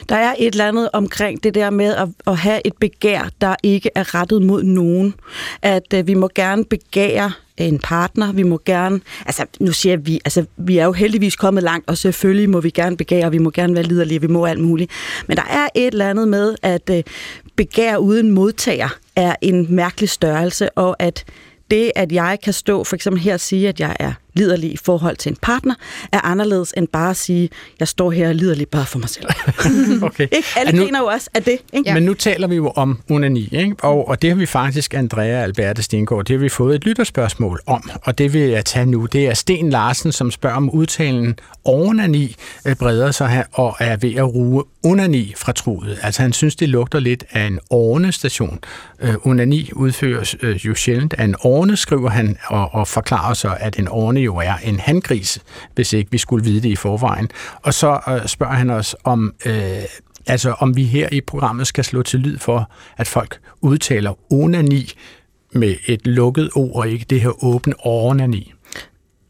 Der 0.09 0.17
er 0.17 0.35
et 0.39 0.53
eller 0.53 0.69
andet 0.69 0.91
omkring 0.93 1.45
det 1.45 1.55
der 1.55 1.71
med 1.71 1.95
at, 1.95 2.09
at 2.27 2.37
have 2.37 2.61
et 2.67 2.77
begær, 2.81 3.29
der 3.41 3.55
ikke 3.63 3.91
er 3.95 4.15
rettet 4.15 4.43
mod 4.43 4.63
nogen. 4.63 5.15
At 5.63 5.95
uh, 5.97 6.07
vi 6.07 6.15
må 6.15 6.29
gerne 6.35 6.65
begære 6.65 7.33
en 7.67 7.79
partner, 7.79 8.33
vi 8.33 8.43
må 8.43 8.61
gerne, 8.65 9.01
altså 9.27 9.47
nu 9.61 9.73
siger 9.73 9.97
vi, 9.97 10.21
altså 10.25 10.45
vi 10.57 10.79
er 10.79 10.85
jo 10.85 10.93
heldigvis 10.93 11.37
kommet 11.37 11.63
langt, 11.63 11.89
og 11.89 11.99
selvfølgelig 11.99 12.51
må 12.51 12.61
vi 12.61 12.71
gerne 12.71 12.97
begære, 12.97 13.31
vi 13.31 13.39
må 13.39 13.51
gerne 13.51 13.75
være 13.75 13.83
liderlige, 13.83 14.21
vi 14.21 14.27
må 14.27 14.45
alt 14.45 14.61
muligt. 14.61 14.91
Men 15.27 15.37
der 15.37 15.45
er 15.51 15.69
et 15.75 15.87
eller 15.87 16.11
andet 16.11 16.29
med, 16.29 16.55
at 16.63 16.91
øh, 16.91 17.03
begær 17.57 17.97
uden 17.97 18.31
modtager 18.31 18.89
er 19.17 19.35
en 19.43 19.67
mærkelig 19.75 20.11
størrelse, 20.11 20.71
og 20.71 20.97
at 20.99 21.25
det, 21.71 21.93
at 21.97 22.13
jeg 22.13 22.39
kan 22.45 22.53
stå 22.53 22.85
for 22.85 22.97
eksempel 22.97 23.23
her 23.23 23.35
og 23.35 23.41
sige, 23.41 23.69
at 23.69 23.81
jeg 23.81 23.97
er 24.01 24.13
liderlig 24.39 24.73
i 24.73 24.77
forhold 24.77 25.17
til 25.17 25.31
en 25.31 25.37
partner, 25.43 25.75
er 26.13 26.21
anderledes 26.27 26.75
end 26.77 26.89
bare 26.89 27.11
at 27.11 27.17
sige, 27.17 27.49
jeg 27.81 27.89
står 27.89 28.11
her 28.11 28.33
liderlig 28.33 28.69
bare 28.69 28.87
for 28.87 28.99
mig 28.99 29.09
selv. 29.09 29.27
okay. 30.09 30.29
ikke? 30.37 30.49
Alle 30.57 30.73
nu, 30.73 30.85
griner 30.85 30.99
jo 30.99 31.07
også 31.07 31.31
af 31.35 31.43
det. 31.43 31.59
Ikke? 31.73 31.89
Ja. 31.89 31.95
Men 31.95 32.03
nu 32.03 32.15
taler 32.15 32.47
vi 32.47 32.57
jo 32.57 32.73
om 32.77 32.99
onani, 33.11 33.49
ikke? 33.53 33.77
Og, 33.83 34.09
og 34.09 34.23
det 34.23 34.31
har 34.31 34.37
vi 34.37 34.47
faktisk, 34.47 34.95
Andrea 34.95 35.43
Alberte 35.43 35.83
Stengård, 35.83 36.25
det 36.25 36.37
har 36.37 36.41
vi 36.41 36.49
fået 36.49 36.75
et 36.75 36.85
lytterspørgsmål 36.85 37.61
om, 37.67 37.91
og 38.03 38.19
det 38.19 38.33
vil 38.33 38.41
jeg 38.41 38.65
tage 38.65 38.87
nu. 38.87 39.07
Det 39.07 39.27
er 39.27 39.35
Sten 39.35 39.71
Larsen, 39.71 40.13
som 40.13 40.31
spørger 40.31 40.57
om 40.57 40.71
udtalen 40.71 41.39
onani 41.65 42.37
breder 42.79 43.11
sig 43.11 43.29
her 43.29 43.45
og 43.53 43.77
er 43.81 43.97
ved 43.97 44.15
at 44.15 44.35
ruge 44.35 44.65
onani 44.85 45.35
fra 45.37 45.53
truet. 45.53 45.99
Altså 46.03 46.23
han 46.23 46.33
synes, 46.33 46.57
det 46.57 46.69
lugter 46.69 47.01
lidt 47.01 47.25
af 47.31 47.43
en 47.47 47.59
ornestation. 47.71 48.59
Øh, 49.01 49.15
onani 49.27 49.71
udføres 49.73 50.37
øh, 50.43 50.67
jo 50.67 50.75
sjældent 50.75 51.15
af 51.19 51.25
en 51.25 51.35
orne, 51.41 51.77
skriver 51.77 52.11
han, 52.11 52.37
og, 52.47 52.75
og 52.75 52.89
forklarer 52.89 53.35
så, 53.35 53.57
at 53.61 53.79
en 53.79 53.89
orne 53.89 54.21
jo 54.29 54.37
er 54.37 54.55
en 54.65 54.79
handgris, 54.81 55.39
hvis 55.75 55.93
ikke 55.93 56.11
vi 56.11 56.19
skulle 56.19 56.45
vide 56.45 56.61
det 56.61 56.69
i 56.69 56.77
forvejen. 56.77 57.29
Og 57.63 57.75
så 57.75 58.01
øh, 58.09 58.27
spørger 58.27 58.55
han 58.55 58.71
os 58.71 58.97
om, 59.05 59.35
øh, 59.47 59.83
altså 60.27 60.55
om 60.59 60.77
vi 60.77 60.85
her 60.85 61.09
i 61.13 61.21
programmet 61.21 61.67
skal 61.67 61.85
slå 61.85 62.03
til 62.03 62.21
lyd 62.21 62.39
for, 62.39 62.71
at 62.97 63.07
folk 63.07 63.41
udtaler 63.61 64.33
onani 64.33 64.93
med 65.53 65.75
et 65.87 66.07
lukket 66.07 66.51
ord, 66.55 66.77
og 66.77 66.89
ikke 66.89 67.07
det 67.11 67.21
her 67.21 67.45
åbne 67.45 67.75
ornani. 67.79 68.53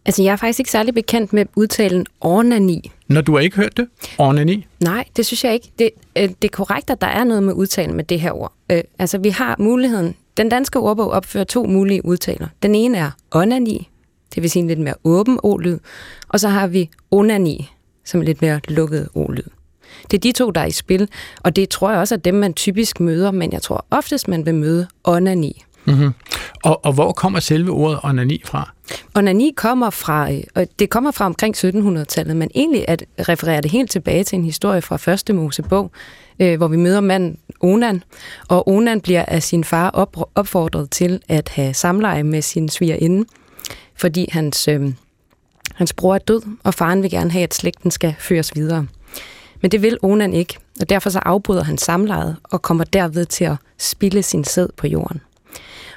Altså, 0.06 0.22
jeg 0.22 0.32
er 0.32 0.36
faktisk 0.36 0.58
ikke 0.58 0.70
særlig 0.70 0.94
bekendt 0.94 1.32
med 1.32 1.46
udtalen 1.56 2.06
ornani. 2.20 2.92
Når 3.08 3.20
du 3.20 3.32
har 3.32 3.40
ikke 3.40 3.56
hørt 3.56 3.76
det? 3.76 3.88
Ornani? 4.18 4.66
Nej, 4.80 5.04
det 5.16 5.26
synes 5.26 5.44
jeg 5.44 5.54
ikke. 5.54 5.70
Det, 5.78 5.90
øh, 6.16 6.22
det 6.22 6.44
er 6.44 6.56
korrekt, 6.56 6.90
at 6.90 7.00
der 7.00 7.06
er 7.06 7.24
noget 7.24 7.42
med 7.42 7.54
udtalen 7.54 7.96
med 7.96 8.04
det 8.04 8.20
her 8.20 8.32
ord. 8.32 8.52
Øh, 8.70 8.80
altså, 8.98 9.18
vi 9.18 9.28
har 9.28 9.56
muligheden. 9.58 10.14
Den 10.36 10.48
danske 10.48 10.78
ordbog 10.78 11.10
opfører 11.10 11.44
to 11.44 11.64
mulige 11.64 12.04
udtaler. 12.04 12.48
Den 12.62 12.74
ene 12.74 12.98
er 12.98 13.10
onani, 13.30 13.88
det 14.34 14.42
vil 14.42 14.50
sige 14.50 14.60
en 14.60 14.68
lidt 14.68 14.78
mere 14.78 14.94
åben 15.04 15.38
o-lyd, 15.42 15.78
og 16.28 16.40
så 16.40 16.48
har 16.48 16.66
vi 16.66 16.90
onani, 17.10 17.70
som 18.04 18.20
er 18.20 18.24
lidt 18.24 18.42
mere 18.42 18.60
lukket 18.68 19.08
o-lyd. 19.14 19.50
Det 20.10 20.16
er 20.16 20.20
de 20.20 20.32
to, 20.32 20.50
der 20.50 20.60
er 20.60 20.66
i 20.66 20.70
spil, 20.70 21.08
og 21.42 21.56
det 21.56 21.68
tror 21.68 21.90
jeg 21.90 22.00
også 22.00 22.14
er 22.14 22.18
dem, 22.18 22.34
man 22.34 22.54
typisk 22.54 23.00
møder, 23.00 23.30
men 23.30 23.52
jeg 23.52 23.62
tror 23.62 23.86
oftest, 23.90 24.28
man 24.28 24.46
vil 24.46 24.54
møde 24.54 24.86
onani. 25.04 25.64
Mm-hmm. 25.84 26.12
Og, 26.64 26.84
og 26.84 26.92
hvor 26.92 27.12
kommer 27.12 27.40
selve 27.40 27.70
ordet 27.70 27.98
onani 28.04 28.42
fra? 28.44 28.72
Onani 29.14 29.52
kommer 29.56 29.90
fra, 29.90 30.32
øh, 30.32 30.42
og 30.54 30.66
det 30.78 30.90
kommer 30.90 31.10
fra 31.10 31.26
omkring 31.26 31.56
1700-tallet, 31.56 32.36
men 32.36 32.50
egentlig 32.54 32.88
at 32.88 33.04
referere 33.28 33.60
det 33.60 33.70
helt 33.70 33.90
tilbage 33.90 34.24
til 34.24 34.38
en 34.38 34.44
historie 34.44 34.82
fra 34.82 34.96
første 34.96 35.32
Mosebog, 35.32 35.90
øh, 36.40 36.56
hvor 36.56 36.68
vi 36.68 36.76
møder 36.76 37.00
manden 37.00 37.38
Onan, 37.60 38.02
og 38.48 38.68
Onan 38.68 39.00
bliver 39.00 39.24
af 39.28 39.42
sin 39.42 39.64
far 39.64 39.90
op, 39.90 40.16
opfordret 40.34 40.90
til 40.90 41.20
at 41.28 41.48
have 41.48 41.74
samleje 41.74 42.22
med 42.22 42.42
sin 42.42 42.68
svigerinde, 42.68 43.24
fordi 43.98 44.28
hans, 44.32 44.68
øh, 44.68 44.92
hans 45.74 45.92
bror 45.92 46.14
er 46.14 46.18
død, 46.18 46.42
og 46.64 46.74
faren 46.74 47.02
vil 47.02 47.10
gerne 47.10 47.30
have, 47.30 47.42
at 47.42 47.54
slægten 47.54 47.90
skal 47.90 48.14
føres 48.18 48.54
videre. 48.54 48.86
Men 49.60 49.70
det 49.70 49.82
vil 49.82 49.98
Onan 50.02 50.34
ikke, 50.34 50.58
og 50.80 50.88
derfor 50.88 51.10
så 51.10 51.18
afbryder 51.18 51.64
han 51.64 51.78
samlejet 51.78 52.36
og 52.44 52.62
kommer 52.62 52.84
derved 52.84 53.24
til 53.24 53.44
at 53.44 53.56
spille 53.78 54.22
sin 54.22 54.44
sæd 54.44 54.68
på 54.76 54.86
jorden. 54.86 55.20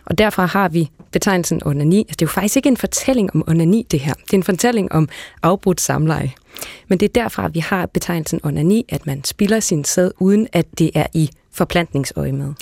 Og 0.05 0.17
derfor 0.17 0.45
har 0.45 0.69
vi 0.69 0.89
betegnelsen 1.11 1.61
onani. 1.65 1.99
Altså, 1.99 2.11
det 2.11 2.21
er 2.21 2.25
jo 2.25 2.31
faktisk 2.31 2.55
ikke 2.55 2.69
en 2.69 2.77
fortælling 2.77 3.35
om 3.35 3.43
onani, 3.47 3.87
det 3.91 3.99
her. 3.99 4.13
Det 4.13 4.33
er 4.33 4.37
en 4.37 4.43
fortælling 4.43 4.91
om 4.91 5.09
afbrudt 5.43 5.81
samleje. 5.81 6.31
Men 6.87 6.99
det 6.99 7.05
er 7.05 7.21
derfra, 7.21 7.47
vi 7.47 7.59
har 7.59 7.85
betegnelsen 7.85 8.39
onani, 8.43 8.85
at 8.89 9.05
man 9.05 9.23
spiller 9.23 9.59
sin 9.59 9.83
sæd, 9.83 10.11
uden 10.19 10.47
at 10.53 10.65
det 10.77 10.91
er 10.95 11.07
i 11.13 11.29
forplantningsøje 11.53 12.31
med. 12.31 12.53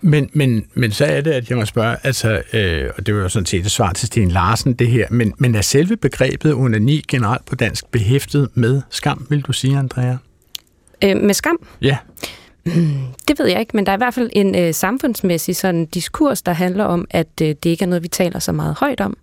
Men, 0.00 0.30
men, 0.32 0.66
men 0.74 0.92
så 0.92 1.04
er 1.04 1.20
det, 1.20 1.30
at 1.30 1.50
jeg 1.50 1.58
må 1.58 1.64
spørge, 1.64 1.96
altså, 2.02 2.42
øh, 2.52 2.90
og 2.96 3.06
det 3.06 3.14
var 3.14 3.20
jo 3.20 3.28
sådan 3.28 3.46
set 3.46 3.64
et 3.64 3.70
svar 3.70 3.92
til 3.92 4.06
Sten 4.06 4.30
Larsen, 4.30 4.72
det 4.72 4.88
her, 4.88 5.06
men, 5.10 5.34
men 5.38 5.54
er 5.54 5.60
selve 5.60 5.96
begrebet 5.96 6.54
onani 6.54 7.04
generelt 7.08 7.44
på 7.44 7.54
dansk 7.54 7.90
behæftet 7.90 8.48
med 8.54 8.82
skam, 8.90 9.26
vil 9.30 9.40
du 9.42 9.52
sige, 9.52 9.78
Andrea? 9.78 10.16
Øh, 11.04 11.16
med 11.16 11.34
skam? 11.34 11.56
Ja. 11.82 11.96
Det 13.28 13.38
ved 13.38 13.46
jeg 13.46 13.60
ikke, 13.60 13.76
men 13.76 13.86
der 13.86 13.92
er 13.92 13.96
i 13.96 13.98
hvert 13.98 14.14
fald 14.14 14.30
en 14.32 14.54
øh, 14.54 14.74
samfundsmæssig 14.74 15.56
sådan 15.56 15.86
diskurs, 15.86 16.42
der 16.42 16.52
handler 16.52 16.84
om, 16.84 17.06
at 17.10 17.40
øh, 17.42 17.48
det 17.48 17.66
ikke 17.66 17.82
er 17.82 17.88
noget, 17.88 18.02
vi 18.02 18.08
taler 18.08 18.38
så 18.38 18.52
meget 18.52 18.76
højt 18.80 19.00
om. 19.00 19.16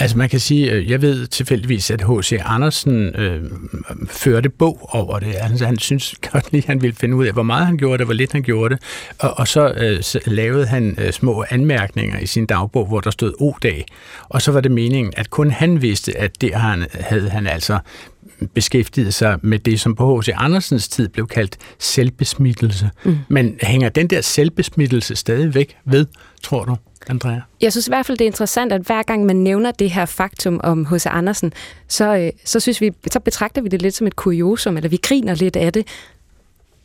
Altså 0.00 0.18
man 0.18 0.28
kan 0.28 0.40
sige, 0.40 0.72
øh, 0.72 0.90
jeg 0.90 1.02
ved 1.02 1.26
tilfældigvis, 1.26 1.90
at 1.90 2.02
H.C. 2.02 2.40
Andersen 2.44 3.14
øh, 3.14 3.42
førte 4.06 4.48
bog 4.48 4.88
over 4.92 5.18
det. 5.18 5.34
Altså, 5.36 5.66
han 5.66 5.78
synes 5.78 6.14
godt 6.32 6.52
lige, 6.52 6.64
han 6.66 6.82
ville 6.82 6.96
finde 6.96 7.16
ud 7.16 7.26
af, 7.26 7.32
hvor 7.32 7.42
meget 7.42 7.66
han 7.66 7.76
gjorde 7.76 7.98
det, 7.98 8.06
hvor 8.06 8.14
lidt 8.14 8.32
han 8.32 8.42
gjorde 8.42 8.74
det. 8.74 8.82
Og, 9.18 9.38
og 9.38 9.48
så, 9.48 9.72
øh, 9.76 10.02
så 10.02 10.20
lavede 10.26 10.66
han 10.66 10.98
øh, 11.00 11.12
små 11.12 11.44
anmærkninger 11.50 12.18
i 12.18 12.26
sin 12.26 12.46
dagbog, 12.46 12.86
hvor 12.86 13.00
der 13.00 13.10
stod 13.10 13.32
O-dag. 13.40 13.84
Og 14.22 14.42
så 14.42 14.52
var 14.52 14.60
det 14.60 14.70
meningen, 14.70 15.12
at 15.16 15.30
kun 15.30 15.50
han 15.50 15.82
vidste, 15.82 16.18
at 16.18 16.40
det 16.40 16.54
han, 16.54 16.86
havde 17.00 17.30
han 17.30 17.46
altså 17.46 17.78
beskæftiget 18.54 19.14
sig 19.14 19.38
med 19.42 19.58
det, 19.58 19.80
som 19.80 19.94
på 19.94 20.20
H.C. 20.20 20.28
Andersens 20.34 20.88
tid 20.88 21.08
blev 21.08 21.26
kaldt 21.26 21.56
selvbesmittelse. 21.78 22.90
Mm. 23.04 23.16
Men 23.28 23.58
hænger 23.62 23.88
den 23.88 24.06
der 24.06 24.20
selvbesmittelse 24.20 25.16
stadigvæk 25.16 25.76
ved, 25.84 26.06
tror 26.42 26.64
du? 26.64 26.76
Andrea? 27.08 27.40
Jeg 27.60 27.72
synes 27.72 27.86
i 27.86 27.90
hvert 27.90 28.06
fald, 28.06 28.18
det 28.18 28.24
er 28.24 28.28
interessant, 28.28 28.72
at 28.72 28.80
hver 28.80 29.02
gang 29.02 29.26
man 29.26 29.36
nævner 29.36 29.70
det 29.70 29.90
her 29.90 30.06
faktum 30.06 30.60
om 30.64 30.86
H.C. 30.86 31.06
Andersen, 31.06 31.52
så, 31.88 32.16
øh, 32.16 32.30
så, 32.44 32.60
synes 32.60 32.80
vi, 32.80 32.92
så 33.12 33.20
betragter 33.20 33.62
vi 33.62 33.68
det 33.68 33.82
lidt 33.82 33.94
som 33.94 34.06
et 34.06 34.16
kuriosum, 34.16 34.76
eller 34.76 34.88
vi 34.90 34.98
griner 35.02 35.34
lidt 35.34 35.56
af 35.56 35.72
det. 35.72 35.86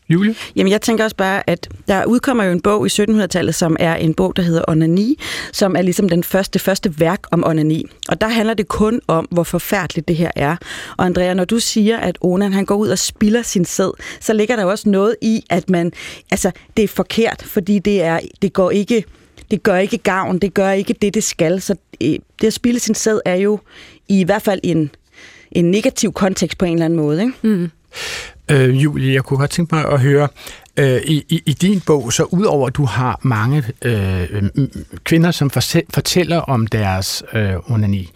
Julie? 0.09 0.35
Jamen, 0.55 0.71
jeg 0.71 0.81
tænker 0.81 1.03
også 1.03 1.15
bare, 1.15 1.49
at 1.49 1.69
der 1.87 2.05
udkommer 2.05 2.43
jo 2.43 2.51
en 2.51 2.61
bog 2.61 2.87
i 2.87 2.89
1700-tallet, 2.89 3.55
som 3.55 3.77
er 3.79 3.95
en 3.95 4.13
bog, 4.13 4.35
der 4.35 4.41
hedder 4.43 4.63
Onani, 4.67 5.19
som 5.51 5.75
er 5.75 5.81
ligesom 5.81 6.09
den 6.09 6.23
første, 6.23 6.59
første 6.59 6.99
værk 6.99 7.23
om 7.31 7.43
onani. 7.45 7.85
Og 8.09 8.21
der 8.21 8.27
handler 8.27 8.53
det 8.53 8.67
kun 8.67 9.01
om, 9.07 9.27
hvor 9.31 9.43
forfærdeligt 9.43 10.07
det 10.07 10.15
her 10.15 10.31
er. 10.35 10.55
Og 10.97 11.05
Andrea, 11.05 11.33
når 11.33 11.45
du 11.45 11.59
siger, 11.59 11.97
at 11.97 12.17
Onan 12.21 12.53
han 12.53 12.65
går 12.65 12.75
ud 12.75 12.87
og 12.87 12.99
spiller 12.99 13.41
sin 13.41 13.65
sæd, 13.65 13.91
så 14.19 14.33
ligger 14.33 14.55
der 14.55 14.65
også 14.65 14.89
noget 14.89 15.15
i, 15.21 15.43
at 15.49 15.69
man, 15.69 15.91
altså, 16.31 16.51
det 16.77 16.83
er 16.83 16.87
forkert, 16.87 17.43
fordi 17.47 17.79
det, 17.79 18.01
er, 18.01 18.19
det 18.41 18.53
går 18.53 18.71
ikke 18.71 19.03
det 19.51 19.63
gør 19.63 19.77
ikke 19.77 19.97
gavn, 19.97 20.39
det 20.39 20.53
gør 20.53 20.71
ikke 20.71 20.95
det, 21.01 21.13
det 21.13 21.23
skal. 21.23 21.61
Så 21.61 21.75
øh, 22.01 22.15
det 22.41 22.47
at 22.47 22.53
spille 22.53 22.79
sin 22.79 22.95
sæd 22.95 23.19
er 23.25 23.35
jo 23.35 23.59
i 24.07 24.23
hvert 24.23 24.41
fald 24.41 24.59
en, 24.63 24.89
en 25.51 25.71
negativ 25.71 26.13
kontekst 26.13 26.57
på 26.57 26.65
en 26.65 26.73
eller 26.73 26.85
anden 26.85 26.97
måde. 26.97 27.21
Ikke? 27.21 27.33
Mm. 27.41 27.71
Øh, 28.51 28.83
Julie, 28.83 29.13
jeg 29.13 29.23
kunne 29.23 29.37
godt 29.37 29.51
tænke 29.51 29.75
mig 29.75 29.85
at 29.85 29.99
høre, 30.01 30.27
øh, 30.77 31.01
i, 31.05 31.25
i, 31.29 31.43
i 31.45 31.53
din 31.53 31.81
bog, 31.85 32.13
så 32.13 32.23
udover 32.23 32.67
at 32.67 32.75
du 32.75 32.85
har 32.85 33.19
mange 33.21 33.63
øh, 33.81 34.43
kvinder, 35.03 35.31
som 35.31 35.49
fortæller 35.93 36.37
om 36.37 36.67
deres 36.67 37.23
øh, 37.33 37.71
onani, 37.71 38.09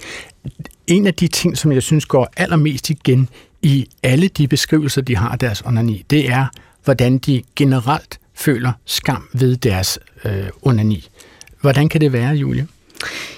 en 0.87 1.07
af 1.07 1.13
de 1.13 1.27
ting, 1.27 1.57
som 1.57 1.71
jeg 1.71 1.83
synes 1.83 2.05
går 2.05 2.27
allermest 2.37 2.89
igen 2.89 3.29
i 3.61 3.87
alle 4.03 4.27
de 4.27 4.47
beskrivelser, 4.47 5.01
de 5.01 5.17
har 5.17 5.29
af 5.29 5.39
deres 5.39 5.61
onani, 5.65 6.05
det 6.09 6.29
er, 6.29 6.45
hvordan 6.83 7.17
de 7.17 7.41
generelt 7.55 8.19
føler 8.35 8.71
skam 8.85 9.29
ved 9.33 9.57
deres 9.57 9.99
øh, 10.25 10.47
onani. 10.61 11.09
Hvordan 11.61 11.89
kan 11.89 12.01
det 12.01 12.13
være, 12.13 12.33
Julie? 12.33 12.67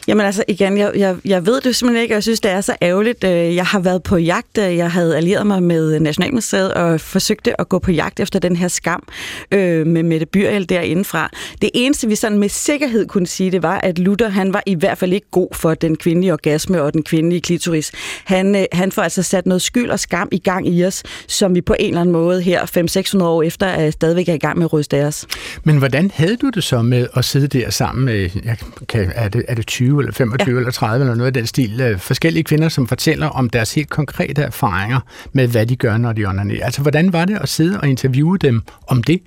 Jamen 0.09 0.25
altså 0.25 0.43
igen, 0.47 0.77
jeg, 0.77 0.91
jeg, 0.95 1.15
jeg 1.25 1.45
ved 1.45 1.61
det 1.61 1.75
simpelthen 1.75 2.01
ikke, 2.01 2.13
og 2.13 2.15
jeg 2.15 2.23
synes, 2.23 2.39
det 2.39 2.51
er 2.51 2.61
så 2.61 2.75
ærgerligt. 2.81 3.23
Øh, 3.23 3.55
jeg 3.55 3.65
har 3.65 3.79
været 3.79 4.03
på 4.03 4.17
jagt, 4.17 4.57
øh, 4.57 4.77
jeg 4.77 4.91
havde 4.91 5.17
allieret 5.17 5.47
mig 5.47 5.63
med 5.63 5.99
Nationalmuseet 5.99 6.73
og 6.73 7.01
forsøgte 7.01 7.61
at 7.61 7.69
gå 7.69 7.79
på 7.79 7.91
jagt 7.91 8.19
efter 8.19 8.39
den 8.39 8.55
her 8.55 8.67
skam 8.67 9.03
øh, 9.51 9.87
med 9.87 10.03
Mette 10.03 10.25
Byrhjel 10.25 10.69
derindefra. 10.69 11.29
Det 11.61 11.69
eneste, 11.73 12.07
vi 12.07 12.15
sådan 12.15 12.37
med 12.37 12.49
sikkerhed 12.49 13.07
kunne 13.07 13.27
sige, 13.27 13.51
det 13.51 13.63
var, 13.63 13.79
at 13.79 13.99
Luther, 13.99 14.29
han 14.29 14.53
var 14.53 14.63
i 14.65 14.75
hvert 14.75 14.97
fald 14.97 15.13
ikke 15.13 15.27
god 15.31 15.47
for 15.53 15.73
den 15.73 15.95
kvindelige 15.95 16.33
orgasme 16.33 16.81
og 16.81 16.93
den 16.93 17.03
kvindelige 17.03 17.41
klitoris. 17.41 17.91
Han, 18.25 18.55
øh, 18.55 18.63
han 18.71 18.91
får 18.91 19.01
altså 19.01 19.23
sat 19.23 19.45
noget 19.45 19.61
skyld 19.61 19.89
og 19.89 19.99
skam 19.99 20.29
i 20.31 20.39
gang 20.39 20.67
i 20.67 20.85
os, 20.85 21.03
som 21.27 21.55
vi 21.55 21.61
på 21.61 21.75
en 21.79 21.87
eller 21.87 22.01
anden 22.01 22.13
måde 22.13 22.41
her 22.41 23.17
500-600 23.19 23.23
år 23.23 23.43
efter 23.43 23.67
er 23.67 23.91
stadigvæk 23.91 24.29
er 24.29 24.33
i 24.33 24.37
gang 24.37 24.57
med 24.57 24.65
at 24.65 24.73
ryste 24.73 24.97
af 24.97 25.05
os. 25.05 25.27
Men 25.63 25.77
hvordan 25.77 26.11
havde 26.13 26.37
du 26.37 26.49
det 26.49 26.63
så 26.63 26.81
med 26.81 27.07
at 27.15 27.25
sidde 27.25 27.47
der 27.47 27.69
sammen 27.69 28.05
med, 28.05 28.29
jeg 28.45 28.57
kan, 28.87 29.11
er, 29.15 29.29
det, 29.29 29.45
er 29.47 29.55
det 29.55 29.67
20 29.67 29.98
eller 29.99 30.13
25 30.13 30.53
ja. 30.53 30.57
eller 30.57 30.71
30 30.71 31.03
eller 31.03 31.15
noget 31.15 31.27
af 31.27 31.33
den 31.33 31.47
stil. 31.47 31.81
Øh, 31.81 31.99
forskellige 31.99 32.43
kvinder, 32.43 32.69
som 32.69 32.87
fortæller 32.87 33.27
om 33.27 33.49
deres 33.49 33.73
helt 33.73 33.89
konkrete 33.89 34.41
erfaringer 34.41 34.99
med, 35.33 35.47
hvad 35.47 35.65
de 35.65 35.75
gør, 35.75 35.97
når 35.97 36.13
de 36.13 36.25
onanerer. 36.25 36.65
Altså, 36.65 36.81
hvordan 36.81 37.13
var 37.13 37.25
det 37.25 37.37
at 37.41 37.49
sidde 37.49 37.79
og 37.79 37.87
interviewe 37.87 38.37
dem 38.37 38.61
om 38.87 39.03
det? 39.03 39.21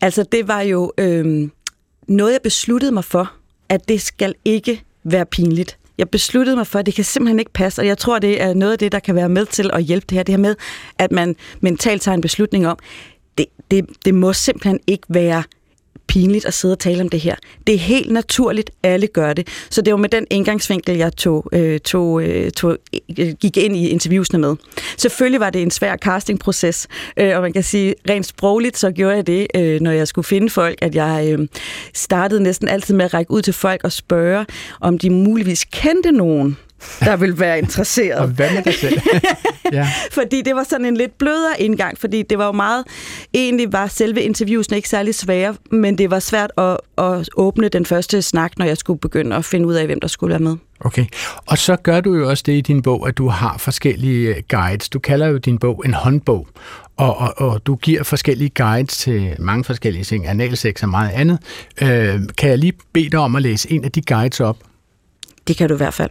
Altså, 0.00 0.24
det 0.32 0.48
var 0.48 0.60
jo 0.60 0.92
øh, 0.98 1.48
noget, 2.08 2.32
jeg 2.32 2.40
besluttede 2.42 2.92
mig 2.92 3.04
for, 3.04 3.32
at 3.68 3.88
det 3.88 4.00
skal 4.00 4.34
ikke 4.44 4.82
være 5.04 5.26
pinligt. 5.26 5.76
Jeg 5.98 6.08
besluttede 6.08 6.56
mig 6.56 6.66
for, 6.66 6.78
at 6.78 6.86
det 6.86 6.94
kan 6.94 7.04
simpelthen 7.04 7.38
ikke 7.38 7.52
passe, 7.52 7.82
og 7.82 7.86
jeg 7.86 7.98
tror, 7.98 8.18
det 8.18 8.42
er 8.42 8.54
noget 8.54 8.72
af 8.72 8.78
det, 8.78 8.92
der 8.92 8.98
kan 8.98 9.14
være 9.14 9.28
med 9.28 9.46
til 9.46 9.70
at 9.72 9.82
hjælpe 9.82 10.06
det 10.08 10.16
her. 10.16 10.22
Det 10.22 10.32
her 10.32 10.38
med, 10.38 10.56
at 10.98 11.12
man 11.12 11.36
mentalt 11.60 12.02
tager 12.02 12.14
en 12.14 12.20
beslutning 12.20 12.66
om, 12.66 12.78
det, 13.38 13.46
det, 13.70 13.86
det 14.04 14.14
må 14.14 14.32
simpelthen 14.32 14.80
ikke 14.86 15.06
være 15.08 15.42
pinligt 16.10 16.44
at 16.44 16.54
sidde 16.54 16.72
og 16.72 16.78
tale 16.78 17.00
om 17.00 17.08
det 17.08 17.20
her. 17.20 17.34
Det 17.66 17.74
er 17.74 17.78
helt 17.78 18.10
naturligt, 18.10 18.70
alle 18.82 19.06
gør 19.06 19.32
det. 19.32 19.48
Så 19.70 19.82
det 19.82 19.92
var 19.92 19.98
med 19.98 20.08
den 20.08 20.26
indgangsvinkel, 20.30 20.96
jeg 20.96 21.16
tog, 21.16 21.46
øh, 21.52 21.80
tog, 21.80 22.22
øh, 22.22 22.50
tog, 22.50 22.76
øh, 23.18 23.32
gik 23.40 23.56
ind 23.56 23.76
i 23.76 23.88
interviewsene 23.88 24.38
med. 24.38 24.56
Selvfølgelig 24.98 25.40
var 25.40 25.50
det 25.50 25.62
en 25.62 25.70
svær 25.70 25.96
castingproces, 25.96 26.88
øh, 27.16 27.36
og 27.36 27.42
man 27.42 27.52
kan 27.52 27.62
sige, 27.62 27.94
rent 28.08 28.26
sprogligt, 28.26 28.78
så 28.78 28.90
gjorde 28.90 29.16
jeg 29.16 29.26
det, 29.26 29.46
øh, 29.54 29.80
når 29.80 29.90
jeg 29.90 30.08
skulle 30.08 30.24
finde 30.24 30.50
folk, 30.50 30.78
at 30.82 30.94
jeg 30.94 31.28
øh, 31.32 31.48
startede 31.94 32.42
næsten 32.42 32.68
altid 32.68 32.94
med 32.94 33.04
at 33.04 33.14
række 33.14 33.30
ud 33.30 33.42
til 33.42 33.52
folk 33.52 33.84
og 33.84 33.92
spørge, 33.92 34.46
om 34.80 34.98
de 34.98 35.10
muligvis 35.10 35.64
kendte 35.64 36.12
nogen, 36.12 36.56
der 37.00 37.16
vil 37.16 37.40
være 37.40 37.58
interesseret. 37.58 38.18
og 38.18 38.28
hvad 38.28 38.54
med 38.54 38.62
dig 38.62 38.74
selv? 38.74 39.00
ja. 39.72 39.88
Fordi 40.12 40.42
det 40.42 40.54
var 40.54 40.64
sådan 40.64 40.86
en 40.86 40.96
lidt 40.96 41.18
blødere 41.18 41.60
indgang, 41.60 41.98
fordi 41.98 42.22
det 42.22 42.38
var 42.38 42.46
jo 42.46 42.52
meget, 42.52 42.84
egentlig 43.34 43.72
var 43.72 43.86
selve 43.86 44.22
interviewsene 44.22 44.76
ikke 44.76 44.88
særlig 44.88 45.14
svære, 45.14 45.54
men 45.70 45.98
det 45.98 46.10
var 46.10 46.18
svært 46.18 46.52
at, 46.58 46.76
at 46.98 47.28
åbne 47.36 47.68
den 47.68 47.86
første 47.86 48.22
snak, 48.22 48.58
når 48.58 48.66
jeg 48.66 48.76
skulle 48.76 49.00
begynde 49.00 49.36
at 49.36 49.44
finde 49.44 49.66
ud 49.66 49.74
af, 49.74 49.86
hvem 49.86 50.00
der 50.00 50.08
skulle 50.08 50.30
være 50.30 50.38
med. 50.38 50.56
Okay, 50.80 51.06
og 51.46 51.58
så 51.58 51.76
gør 51.76 52.00
du 52.00 52.14
jo 52.14 52.28
også 52.28 52.42
det 52.46 52.52
i 52.52 52.60
din 52.60 52.82
bog, 52.82 53.08
at 53.08 53.18
du 53.18 53.28
har 53.28 53.58
forskellige 53.58 54.28
øh, 54.28 54.42
guides. 54.48 54.88
Du 54.88 54.98
kalder 54.98 55.26
jo 55.26 55.38
din 55.38 55.58
bog 55.58 55.82
en 55.84 55.94
håndbog, 55.94 56.48
og, 56.96 57.16
og, 57.16 57.34
og 57.38 57.66
du 57.66 57.76
giver 57.76 58.02
forskellige 58.02 58.50
guides 58.50 58.96
til 58.96 59.36
mange 59.38 59.64
forskellige 59.64 60.04
ting, 60.04 60.26
analsex 60.26 60.82
og 60.82 60.88
meget 60.88 61.10
andet. 61.10 61.38
Øh, 61.82 62.20
kan 62.38 62.50
jeg 62.50 62.58
lige 62.58 62.72
bede 62.92 63.10
dig 63.10 63.20
om 63.20 63.36
at 63.36 63.42
læse 63.42 63.72
en 63.72 63.84
af 63.84 63.92
de 63.92 64.02
guides 64.02 64.40
op? 64.40 64.56
Det 65.48 65.56
kan 65.56 65.68
du 65.68 65.74
i 65.74 65.76
hvert 65.76 65.94
fald. 65.94 66.10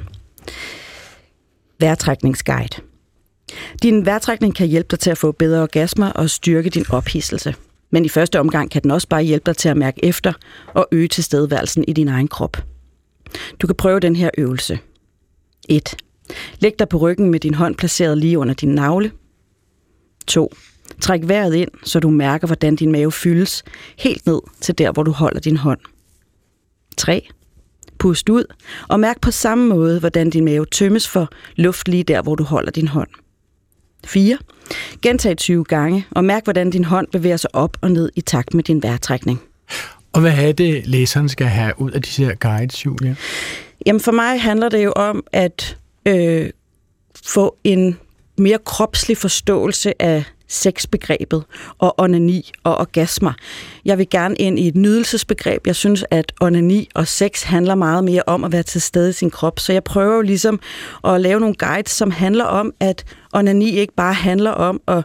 Værtrækningsguide. 1.80 2.82
Din 3.84 4.06
værtrækning 4.06 4.56
kan 4.56 4.68
hjælpe 4.68 4.88
dig 4.92 5.00
til 5.00 5.10
at 5.10 5.18
få 5.18 5.32
bedre 5.32 5.62
orgasmer 5.62 6.12
og 6.12 6.30
styrke 6.30 6.70
din 6.70 6.86
ophidselse. 6.90 7.56
Men 7.92 8.06
i 8.06 8.10
første 8.10 8.40
omgang 8.40 8.72
kan 8.72 8.84
den 8.84 8.92
også 8.92 9.08
bare 9.08 9.24
hjælpe 9.24 9.46
dig 9.46 9.58
til 9.58 9.70
at 9.70 9.78
mærke 9.78 10.06
efter 10.06 10.34
og 10.74 10.88
øge 10.92 11.08
tilstedeværelsen 11.08 11.86
i 11.88 11.94
din 11.94 12.08
egen 12.08 12.28
krop. 12.28 12.58
Du 13.60 13.68
kan 13.68 13.76
prøve 13.76 14.00
den 14.00 14.16
her 14.16 14.30
øvelse. 14.38 14.80
1. 15.70 15.96
Læg 16.60 16.74
dig 16.80 16.90
på 16.90 16.98
ryggen 16.98 17.30
med 17.30 17.40
din 17.40 17.54
hånd 17.54 17.76
placeret 17.76 18.18
lige 18.18 18.40
under 18.40 18.54
din 18.54 18.70
navle. 18.70 19.12
2. 20.28 20.54
Træk 21.02 21.22
vejret 21.24 21.56
ind, 21.56 21.72
så 21.84 22.00
du 22.00 22.10
mærker, 22.10 22.48
hvordan 22.48 22.76
din 22.76 22.92
mave 22.92 23.12
fyldes, 23.12 23.64
helt 23.98 24.26
ned 24.26 24.40
til 24.62 24.78
der, 24.78 24.92
hvor 24.92 25.04
du 25.04 25.12
holder 25.12 25.40
din 25.40 25.58
hånd. 25.58 25.80
3. 26.98 27.28
Pust 28.00 28.30
ud, 28.30 28.44
og 28.88 29.00
mærk 29.00 29.22
på 29.22 29.32
samme 29.32 29.68
måde, 29.68 30.00
hvordan 30.00 30.30
din 30.30 30.46
mave 30.46 30.66
tømmes 30.66 31.08
for 31.08 31.30
luft 31.56 31.88
lige 31.88 32.04
der, 32.04 32.22
hvor 32.22 32.36
du 32.36 32.44
holder 32.44 32.72
din 32.72 32.88
hånd. 32.88 33.10
4. 34.06 34.38
Gentag 35.02 35.38
20 35.38 35.64
gange, 35.64 36.06
og 36.12 36.26
mærk, 36.26 36.44
hvordan 36.44 36.70
din 36.70 36.84
hånd 36.84 37.08
bevæger 37.12 37.38
sig 37.38 37.56
op 37.56 37.78
og 37.82 37.92
ned 37.92 38.10
i 38.16 38.22
takt 38.22 38.54
med 38.54 38.64
din 38.64 38.84
vejrtrækning. 38.84 39.42
Og 40.14 40.22
hvad 40.22 40.34
er 40.38 40.52
det, 40.52 40.88
læseren 40.88 41.30
skal 41.30 41.48
have 41.48 41.74
ud 41.78 41.92
af 41.92 42.02
disse 42.02 42.26
her 42.26 42.36
guides, 42.36 42.86
Julia? 42.86 43.16
Jamen 43.86 44.00
for 44.00 44.12
mig 44.12 44.42
handler 44.42 44.70
det 44.70 44.84
jo 44.84 44.94
om 44.96 45.24
at 45.32 45.78
øh, 46.06 46.50
få 47.26 47.58
en 47.64 48.00
mere 48.38 48.58
kropslig 48.66 49.18
forståelse 49.18 50.02
af 50.02 50.24
sexbegrebet 50.50 51.44
og 51.80 52.00
onani 52.00 52.52
og 52.64 52.78
orgasmer. 52.78 53.34
Jeg 53.86 53.98
vil 53.98 54.10
gerne 54.10 54.36
ind 54.36 54.60
i 54.60 54.68
et 54.68 54.76
nydelsesbegreb. 54.76 55.68
Jeg 55.68 55.76
synes, 55.76 56.06
at 56.12 56.32
onani 56.42 56.90
og 56.96 57.08
sex 57.08 57.44
handler 57.44 57.76
meget 57.76 58.04
mere 58.04 58.24
om 58.28 58.44
at 58.44 58.52
være 58.52 58.64
til 58.64 58.82
stede 58.82 59.10
i 59.10 59.14
sin 59.14 59.32
krop. 59.32 59.60
Så 59.60 59.74
jeg 59.74 59.84
prøver 59.84 60.16
jo 60.16 60.22
ligesom 60.22 60.60
at 61.04 61.22
lave 61.22 61.40
nogle 61.40 61.56
guides, 61.56 61.92
som 61.92 62.12
handler 62.12 62.46
om, 62.46 62.74
at 62.80 63.06
onani 63.34 63.70
ikke 63.72 63.94
bare 63.94 64.14
handler 64.14 64.52
om 64.52 64.82
at 64.88 65.04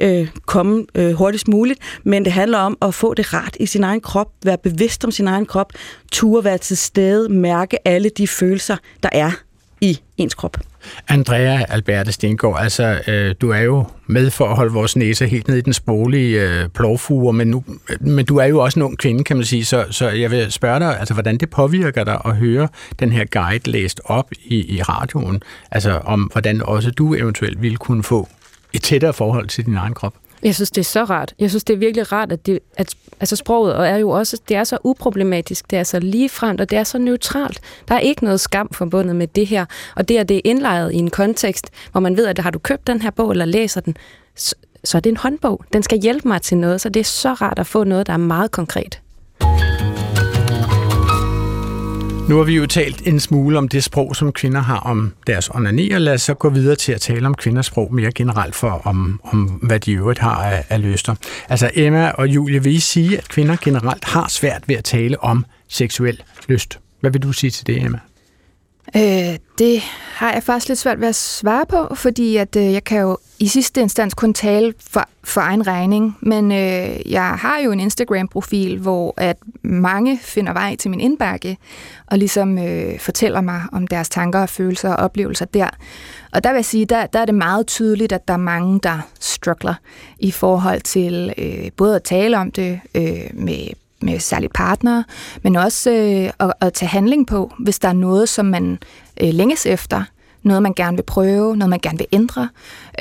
øh, 0.00 0.28
komme 0.46 0.86
øh, 0.94 1.12
hurtigst 1.12 1.48
muligt, 1.48 1.80
men 2.04 2.24
det 2.24 2.32
handler 2.32 2.58
om 2.58 2.78
at 2.82 2.94
få 2.94 3.14
det 3.14 3.34
ret 3.34 3.56
i 3.60 3.66
sin 3.66 3.84
egen 3.84 4.00
krop, 4.00 4.28
være 4.44 4.58
bevidst 4.58 5.04
om 5.04 5.10
sin 5.10 5.28
egen 5.28 5.46
krop, 5.46 5.72
ture 6.12 6.44
være 6.44 6.58
til 6.58 6.76
stede, 6.76 7.28
mærke 7.28 7.88
alle 7.88 8.08
de 8.08 8.28
følelser, 8.28 8.76
der 9.02 9.08
er 9.12 9.30
i 9.80 10.00
ens 10.16 10.34
krop. 10.34 10.56
Andrea 11.08 11.64
Alberte 11.68 12.12
Stengård, 12.12 12.58
altså 12.60 13.00
øh, 13.08 13.34
du 13.40 13.50
er 13.50 13.60
jo 13.60 13.84
med 14.06 14.30
for 14.30 14.44
at 14.48 14.56
holde 14.56 14.72
vores 14.72 14.96
næse 14.96 15.26
helt 15.26 15.48
ned 15.48 15.56
i 15.56 15.60
den 15.60 15.72
sproglige 15.72 16.42
øh, 16.42 16.68
plovfuger, 16.68 17.32
men, 17.32 17.48
nu, 17.48 17.64
men 18.00 18.24
du 18.24 18.36
er 18.36 18.44
jo 18.44 18.58
også 18.58 18.78
en 18.78 18.82
ung 18.82 18.98
kvinde, 18.98 19.24
kan 19.24 19.36
man 19.36 19.44
sige, 19.44 19.64
så, 19.64 19.84
så 19.90 20.08
jeg 20.08 20.30
vil 20.30 20.52
spørge 20.52 20.80
dig, 20.80 20.98
altså, 20.98 21.14
hvordan 21.14 21.36
det 21.36 21.50
påvirker 21.50 22.04
dig 22.04 22.20
at 22.24 22.36
høre 22.36 22.68
den 22.98 23.12
her 23.12 23.24
guide 23.24 23.70
læst 23.70 24.00
op 24.04 24.30
i, 24.44 24.76
i 24.76 24.82
radioen, 24.82 25.42
altså 25.70 26.00
om 26.04 26.20
hvordan 26.32 26.62
også 26.62 26.90
du 26.90 27.14
eventuelt 27.14 27.62
ville 27.62 27.76
kunne 27.76 28.02
få 28.02 28.28
et 28.72 28.82
tættere 28.82 29.12
forhold 29.12 29.48
til 29.48 29.66
din 29.66 29.76
egen 29.76 29.94
krop. 29.94 30.14
Jeg 30.46 30.54
synes, 30.54 30.70
det 30.70 30.80
er 30.80 30.84
så 30.84 31.04
rart. 31.04 31.34
Jeg 31.38 31.50
synes, 31.50 31.64
det 31.64 31.74
er 31.74 31.78
virkelig 31.78 32.12
rart, 32.12 32.32
at, 32.32 32.46
det, 32.46 32.58
at 32.76 32.94
altså 33.20 33.36
sproget 33.36 33.74
og 33.74 33.86
er 33.86 33.96
jo 33.96 34.10
også, 34.10 34.40
det 34.48 34.56
er 34.56 34.64
så 34.64 34.78
uproblematisk, 34.84 35.70
det 35.70 35.78
er 35.78 35.82
så 35.82 35.98
ligefremt, 35.98 36.60
og 36.60 36.70
det 36.70 36.78
er 36.78 36.84
så 36.84 36.98
neutralt. 36.98 37.60
Der 37.88 37.94
er 37.94 37.98
ikke 37.98 38.24
noget 38.24 38.40
skam 38.40 38.68
forbundet 38.72 39.16
med 39.16 39.26
det 39.26 39.46
her. 39.46 39.64
Og 39.96 40.08
det, 40.08 40.16
at 40.18 40.28
det 40.28 40.36
er 40.36 40.40
indlejret 40.44 40.92
i 40.92 40.96
en 40.96 41.10
kontekst, 41.10 41.70
hvor 41.92 42.00
man 42.00 42.16
ved, 42.16 42.26
at 42.26 42.38
har 42.38 42.50
du 42.50 42.58
købt 42.58 42.86
den 42.86 43.02
her 43.02 43.10
bog, 43.10 43.30
eller 43.30 43.44
læser 43.44 43.80
den, 43.80 43.96
så, 44.36 44.54
så 44.84 44.98
er 44.98 45.00
det 45.00 45.10
en 45.10 45.16
håndbog. 45.16 45.64
Den 45.72 45.82
skal 45.82 45.98
hjælpe 45.98 46.28
mig 46.28 46.42
til 46.42 46.56
noget, 46.56 46.80
så 46.80 46.88
det 46.88 47.00
er 47.00 47.04
så 47.04 47.32
rart 47.32 47.58
at 47.58 47.66
få 47.66 47.84
noget, 47.84 48.06
der 48.06 48.12
er 48.12 48.16
meget 48.16 48.50
konkret. 48.50 49.00
Nu 52.28 52.36
har 52.36 52.44
vi 52.44 52.56
jo 52.56 52.66
talt 52.66 53.06
en 53.06 53.20
smule 53.20 53.58
om 53.58 53.68
det 53.68 53.84
sprog, 53.84 54.16
som 54.16 54.32
kvinder 54.32 54.60
har 54.60 54.78
om 54.78 55.12
deres 55.26 55.50
onani, 55.50 55.90
og 55.90 56.00
lad 56.00 56.14
os 56.14 56.22
så 56.22 56.34
gå 56.34 56.48
videre 56.48 56.76
til 56.76 56.92
at 56.92 57.00
tale 57.00 57.26
om 57.26 57.34
kvinders 57.34 57.66
sprog 57.66 57.94
mere 57.94 58.12
generelt 58.12 58.54
for, 58.54 58.80
om, 58.84 59.20
om 59.24 59.44
hvad 59.44 59.80
de 59.80 59.92
øvrigt 59.92 60.18
har 60.18 60.44
af, 60.44 60.64
af 60.68 60.82
lyster. 60.82 61.14
Altså 61.48 61.70
Emma 61.74 62.10
og 62.10 62.28
Julie, 62.28 62.62
vil 62.62 62.72
I 62.72 62.78
sige, 62.78 63.18
at 63.18 63.28
kvinder 63.28 63.56
generelt 63.64 64.04
har 64.04 64.28
svært 64.28 64.62
ved 64.66 64.76
at 64.76 64.84
tale 64.84 65.24
om 65.24 65.44
seksuel 65.68 66.22
lyst? 66.48 66.78
Hvad 67.00 67.10
vil 67.10 67.22
du 67.22 67.32
sige 67.32 67.50
til 67.50 67.66
det, 67.66 67.84
Emma? 67.84 67.98
Øh, 68.96 69.38
det 69.58 69.80
har 70.14 70.32
jeg 70.32 70.42
faktisk 70.42 70.68
lidt 70.68 70.78
svært 70.78 71.00
ved 71.00 71.08
at 71.08 71.14
svare 71.14 71.66
på, 71.66 71.94
fordi 71.94 72.36
at 72.36 72.56
øh, 72.56 72.72
jeg 72.72 72.84
kan 72.84 73.00
jo 73.00 73.18
i 73.38 73.46
sidste 73.48 73.80
instans 73.80 74.14
kun 74.14 74.34
tale 74.34 74.74
for, 74.90 75.08
for 75.24 75.40
egen 75.40 75.66
regning, 75.66 76.16
men 76.20 76.52
øh, 76.52 77.12
jeg 77.12 77.30
har 77.30 77.58
jo 77.58 77.72
en 77.72 77.80
Instagram-profil, 77.80 78.78
hvor 78.78 79.14
at 79.16 79.36
mange 79.62 80.18
finder 80.18 80.52
vej 80.52 80.76
til 80.76 80.90
min 80.90 81.00
indbakke 81.00 81.56
og 82.06 82.18
ligesom 82.18 82.58
øh, 82.58 82.98
fortæller 82.98 83.40
mig 83.40 83.62
om 83.72 83.86
deres 83.86 84.08
tanker 84.08 84.40
og 84.40 84.48
følelser 84.48 84.90
og 84.90 84.96
oplevelser 84.96 85.44
der. 85.44 85.68
Og 86.32 86.44
der 86.44 86.50
vil 86.50 86.56
jeg 86.56 86.64
sige, 86.64 86.84
der, 86.84 87.06
der 87.06 87.18
er 87.18 87.24
det 87.24 87.34
meget 87.34 87.66
tydeligt, 87.66 88.12
at 88.12 88.28
der 88.28 88.34
er 88.34 88.38
mange, 88.38 88.80
der 88.82 88.98
struggler 89.20 89.74
i 90.18 90.30
forhold 90.30 90.80
til 90.80 91.34
øh, 91.38 91.70
både 91.76 91.96
at 91.96 92.02
tale 92.02 92.38
om 92.38 92.50
det 92.50 92.80
øh, 92.94 93.30
med 93.32 93.68
med 94.02 94.20
særligt 94.20 94.52
partnere, 94.52 95.04
men 95.42 95.56
også 95.56 95.90
øh, 95.90 96.48
at, 96.48 96.52
at 96.60 96.72
tage 96.72 96.88
handling 96.88 97.26
på, 97.26 97.52
hvis 97.58 97.78
der 97.78 97.88
er 97.88 97.92
noget, 97.92 98.28
som 98.28 98.46
man 98.46 98.78
øh, 99.20 99.28
længes 99.34 99.66
efter, 99.66 100.04
noget 100.46 100.62
man 100.62 100.74
gerne 100.74 100.96
vil 100.96 101.02
prøve, 101.02 101.56
noget 101.56 101.70
man 101.70 101.80
gerne 101.82 101.98
vil 101.98 102.06
ændre. 102.12 102.48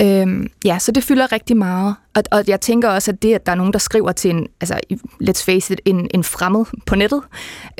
Øhm, 0.01 0.49
ja, 0.65 0.79
så 0.79 0.91
det 0.91 1.03
fylder 1.03 1.31
rigtig 1.31 1.57
meget. 1.57 1.95
Og, 2.15 2.23
og 2.31 2.43
jeg 2.47 2.61
tænker 2.61 2.89
også, 2.89 3.11
at 3.11 3.21
det, 3.21 3.33
at 3.33 3.45
der 3.45 3.51
er 3.51 3.55
nogen, 3.55 3.73
der 3.73 3.79
skriver 3.79 4.11
til 4.11 4.31
en, 4.31 4.47
altså 4.61 4.79
let's 5.23 5.45
face 5.45 5.73
it, 5.73 5.81
en, 5.85 6.07
en 6.13 6.23
fremmed 6.23 6.65
på 6.85 6.95
nettet, 6.95 7.21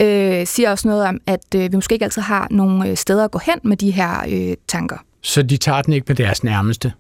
øh, 0.02 0.48
siger 0.48 0.72
også 0.72 0.88
noget 0.88 1.04
om, 1.04 1.20
at 1.28 1.46
øh, 1.56 1.62
vi 1.62 1.76
måske 1.76 1.94
ikke 1.94 2.06
altid 2.06 2.22
har 2.22 2.48
nogle 2.52 2.90
øh, 2.90 2.98
steder 2.98 3.26
at 3.26 3.32
gå 3.32 3.40
hen 3.46 3.60
med 3.64 3.78
de 3.78 3.92
her 3.92 4.26
øh, 4.30 4.56
tanker. 4.68 4.98
Så 5.22 5.44
de 5.44 5.58
tager 5.58 5.82
den 5.82 5.94
ikke 5.94 6.06
med 6.08 6.16
deres 6.16 6.44
nærmeste? 6.44 6.94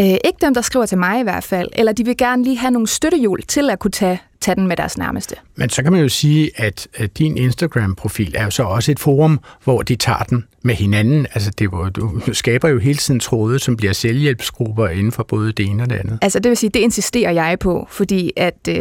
Øh, 0.00 0.06
ikke 0.06 0.38
dem, 0.40 0.54
der 0.54 0.60
skriver 0.60 0.86
til 0.86 0.98
mig 0.98 1.20
i 1.20 1.22
hvert 1.22 1.44
fald. 1.44 1.68
Eller 1.72 1.92
de 1.92 2.04
vil 2.04 2.16
gerne 2.16 2.44
lige 2.44 2.58
have 2.58 2.70
nogle 2.70 2.88
støttehjul 2.88 3.42
til 3.42 3.70
at 3.70 3.78
kunne 3.78 3.90
tage, 3.90 4.20
tage 4.40 4.54
den 4.54 4.66
med 4.66 4.76
deres 4.76 4.98
nærmeste. 4.98 5.36
Men 5.54 5.70
så 5.70 5.82
kan 5.82 5.92
man 5.92 6.00
jo 6.00 6.08
sige, 6.08 6.50
at, 6.56 6.88
at 6.94 7.18
din 7.18 7.36
Instagram-profil 7.36 8.34
er 8.38 8.44
jo 8.44 8.50
så 8.50 8.62
også 8.62 8.92
et 8.92 9.00
forum, 9.00 9.40
hvor 9.64 9.82
de 9.82 9.96
tager 9.96 10.22
den 10.22 10.44
med 10.62 10.74
hinanden. 10.74 11.26
Altså, 11.34 11.50
det, 11.58 11.68
hvor 11.68 11.88
du 11.88 12.20
skaber 12.32 12.68
jo 12.68 12.78
hele 12.78 12.98
tiden 12.98 13.20
tråde, 13.20 13.58
som 13.58 13.76
bliver 13.76 13.92
selvhjælpsgrupper 13.92 14.88
inden 14.88 15.12
for 15.12 15.22
både 15.22 15.52
det 15.52 15.66
ene 15.66 15.82
og 15.82 15.90
det 15.90 15.96
andet. 15.96 16.18
Altså, 16.22 16.38
det 16.38 16.48
vil 16.48 16.56
sige, 16.56 16.70
det 16.70 16.80
insisterer 16.80 17.30
jeg 17.30 17.58
på, 17.58 17.86
fordi 17.90 18.32
at 18.36 18.68
øh, 18.68 18.76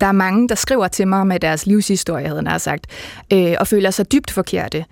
der 0.00 0.06
er 0.06 0.12
mange, 0.12 0.48
der 0.48 0.54
skriver 0.54 0.88
til 0.88 1.08
mig 1.08 1.26
med 1.26 1.40
deres 1.40 1.66
livshistorie, 1.66 2.28
havde 2.28 2.50
jeg 2.50 2.60
sagt, 2.60 2.86
øh, 3.32 3.54
og 3.60 3.66
føler 3.66 3.90
sig 3.90 4.12
dybt 4.12 4.30
forkerte. 4.30 4.84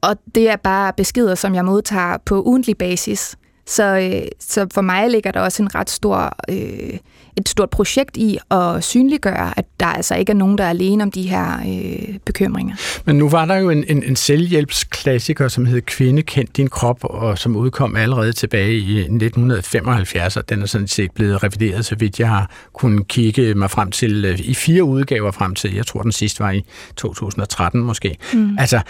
Og 0.00 0.16
det 0.34 0.50
er 0.50 0.56
bare 0.56 0.92
beskeder, 0.96 1.34
som 1.34 1.54
jeg 1.54 1.64
modtager 1.64 2.16
på 2.24 2.42
ugentlig 2.42 2.78
basis. 2.78 3.36
Så, 3.68 3.84
øh, 3.84 4.28
så 4.40 4.66
for 4.72 4.80
mig 4.80 5.10
ligger 5.10 5.30
der 5.32 5.40
også 5.40 5.62
en 5.62 5.74
ret 5.74 5.90
stor 5.90 6.36
øh, 6.48 6.98
et 7.38 7.48
stort 7.48 7.70
projekt 7.70 8.16
i 8.16 8.38
at 8.50 8.84
synliggøre, 8.84 9.58
at 9.58 9.64
der 9.80 9.86
altså 9.86 10.14
ikke 10.14 10.30
er 10.30 10.36
nogen, 10.36 10.58
der 10.58 10.64
er 10.64 10.68
alene 10.68 11.02
om 11.02 11.10
de 11.10 11.22
her 11.22 11.58
øh, 11.58 12.18
bekymringer. 12.24 12.74
Men 13.04 13.16
nu 13.16 13.28
var 13.28 13.44
der 13.44 13.56
jo 13.56 13.70
en, 13.70 13.84
en, 13.88 14.02
en 14.02 14.16
selvhjælpsklassiker, 14.16 15.48
som 15.48 15.66
hed 15.66 15.80
Kvinde 15.80 16.22
kendt 16.22 16.56
din 16.56 16.68
krop, 16.68 16.98
og 17.02 17.38
som 17.38 17.56
udkom 17.56 17.96
allerede 17.96 18.32
tilbage 18.32 18.74
i 18.74 18.98
1975, 18.98 20.36
og 20.36 20.48
den 20.48 20.62
er 20.62 20.66
sådan 20.66 20.88
set 20.88 21.10
blevet 21.10 21.42
revideret, 21.42 21.84
så 21.84 21.94
vidt 21.94 22.20
jeg 22.20 22.28
har 22.28 22.50
kunnet 22.72 23.08
kigge 23.08 23.54
mig 23.54 23.70
frem 23.70 23.90
til 23.90 24.24
øh, 24.24 24.40
i 24.40 24.54
fire 24.54 24.84
udgaver 24.84 25.30
frem 25.30 25.54
til, 25.54 25.74
jeg 25.74 25.86
tror 25.86 26.02
den 26.02 26.12
sidste 26.12 26.40
var 26.40 26.50
i 26.50 26.64
2013 26.96 27.80
måske. 27.80 28.16
Mm. 28.32 28.58
Altså, 28.58 28.80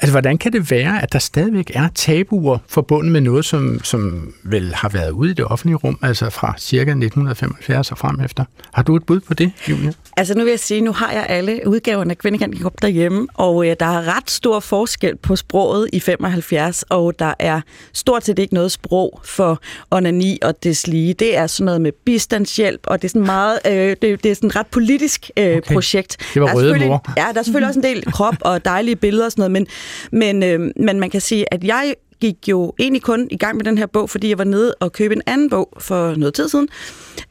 altså, 0.00 0.10
hvordan 0.10 0.38
kan 0.38 0.52
det 0.52 0.70
være, 0.70 1.02
at 1.02 1.12
der 1.12 1.18
stadigvæk 1.18 1.70
er 1.74 1.88
tabuer 1.94 2.58
forbundet 2.68 3.12
med 3.12 3.20
noget, 3.20 3.44
som, 3.44 3.80
som 3.84 4.32
vel 4.42 4.74
har 4.74 4.88
været 4.88 5.10
ude 5.10 5.30
i 5.30 5.34
det 5.34 5.44
offentlige 5.44 5.76
rum, 5.76 5.98
altså 6.02 6.30
fra 6.30 6.54
cirka 6.58 6.90
1975 6.90 7.57
og 7.68 7.98
frem 7.98 8.20
efter? 8.20 8.44
Har 8.74 8.82
du 8.82 8.96
et 8.96 9.06
bud 9.06 9.20
på 9.20 9.34
det, 9.34 9.52
Julia? 9.68 9.92
Altså 10.16 10.34
nu 10.34 10.44
vil 10.44 10.50
jeg 10.50 10.60
sige, 10.60 10.80
nu 10.80 10.92
har 10.92 11.12
jeg 11.12 11.26
alle 11.28 11.60
udgaverne 11.66 12.10
af 12.10 12.18
Kvindekamp 12.18 12.64
op 12.64 12.82
derhjemme, 12.82 13.26
og 13.34 13.68
øh, 13.68 13.76
der 13.80 13.86
er 13.86 14.16
ret 14.16 14.30
stor 14.30 14.60
forskel 14.60 15.16
på 15.16 15.36
sproget 15.36 15.88
i 15.92 16.00
75, 16.00 16.84
og 16.88 17.18
der 17.18 17.34
er 17.38 17.60
stort 17.92 18.24
set 18.24 18.38
ikke 18.38 18.54
noget 18.54 18.72
sprog 18.72 19.20
for 19.24 19.60
onani 19.90 20.38
og 20.42 20.64
deslige. 20.64 21.14
Det 21.14 21.36
er 21.36 21.46
sådan 21.46 21.64
noget 21.64 21.80
med 21.80 21.92
bistandshjælp, 21.92 22.80
og 22.84 23.02
det 23.02 23.08
er 23.08 23.10
sådan 23.10 23.26
meget, 23.26 23.58
øh, 23.66 23.72
det, 23.72 24.02
det 24.02 24.26
er 24.26 24.34
sådan 24.34 24.48
et 24.48 24.56
ret 24.56 24.66
politisk 24.66 25.30
øh, 25.36 25.56
okay. 25.56 25.74
projekt. 25.74 26.16
Det 26.34 26.42
var 26.42 26.54
røde 26.54 26.78
mor. 26.86 27.04
Ja, 27.16 27.26
der 27.32 27.38
er 27.38 27.42
selvfølgelig 27.42 27.68
også 27.68 27.80
en 27.80 27.84
del 27.84 28.12
krop 28.12 28.36
og 28.40 28.64
dejlige 28.64 28.96
billeder 28.96 29.24
og 29.24 29.32
sådan 29.32 29.50
noget, 29.50 29.66
men, 30.12 30.40
men, 30.40 30.42
øh, 30.42 30.70
men 30.76 31.00
man 31.00 31.10
kan 31.10 31.20
sige, 31.20 31.54
at 31.54 31.64
jeg 31.64 31.94
gik 32.20 32.48
jo 32.48 32.74
egentlig 32.78 33.02
kun 33.02 33.28
i 33.30 33.36
gang 33.36 33.56
med 33.56 33.64
den 33.64 33.78
her 33.78 33.86
bog, 33.86 34.10
fordi 34.10 34.28
jeg 34.28 34.38
var 34.38 34.44
nede 34.44 34.74
og 34.80 34.92
købe 34.92 35.14
en 35.14 35.22
anden 35.26 35.50
bog 35.50 35.72
for 35.78 36.14
noget 36.14 36.34
tid 36.34 36.48
siden, 36.48 36.68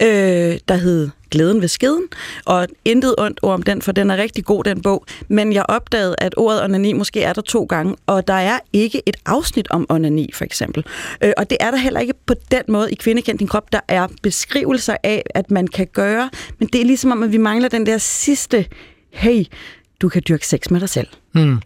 øh, 0.01 0.59
der 0.67 0.75
hed 0.75 1.09
Glæden 1.31 1.61
ved 1.61 1.67
skeden, 1.67 2.03
og 2.45 2.67
intet 2.85 3.15
ondt 3.17 3.39
ord 3.41 3.53
om 3.53 3.63
den, 3.63 3.81
for 3.81 3.91
den 3.91 4.11
er 4.11 4.17
rigtig 4.17 4.45
god, 4.45 4.63
den 4.63 4.81
bog. 4.81 5.05
Men 5.27 5.53
jeg 5.53 5.65
opdagede, 5.69 6.15
at 6.17 6.33
ordet 6.37 6.63
onani 6.63 6.93
måske 6.93 7.21
er 7.21 7.33
der 7.33 7.41
to 7.41 7.63
gange, 7.63 7.95
og 8.05 8.27
der 8.27 8.33
er 8.33 8.59
ikke 8.73 9.01
et 9.05 9.17
afsnit 9.25 9.67
om 9.69 9.85
onani, 9.89 10.29
for 10.33 10.45
eksempel. 10.45 10.85
Øh, 11.23 11.31
og 11.37 11.49
det 11.49 11.57
er 11.59 11.71
der 11.71 11.77
heller 11.77 11.99
ikke 11.99 12.13
på 12.25 12.33
den 12.51 12.63
måde 12.67 12.91
i 12.91 12.95
Kvindekendt 12.95 13.39
din 13.39 13.47
krop. 13.47 13.71
Der 13.71 13.79
er 13.87 14.07
beskrivelser 14.23 14.95
af, 15.03 15.23
at 15.29 15.51
man 15.51 15.67
kan 15.67 15.87
gøre, 15.93 16.29
men 16.59 16.69
det 16.73 16.81
er 16.81 16.85
ligesom 16.85 17.11
om, 17.11 17.23
at 17.23 17.31
vi 17.31 17.37
mangler 17.37 17.69
den 17.69 17.85
der 17.85 17.97
sidste, 17.97 18.65
hey, 19.11 19.45
du 20.01 20.09
kan 20.09 20.21
dyrke 20.27 20.47
sex 20.47 20.69
med 20.69 20.79
dig 20.79 20.89
selv. 20.89 21.07
Hmm. 21.31 21.59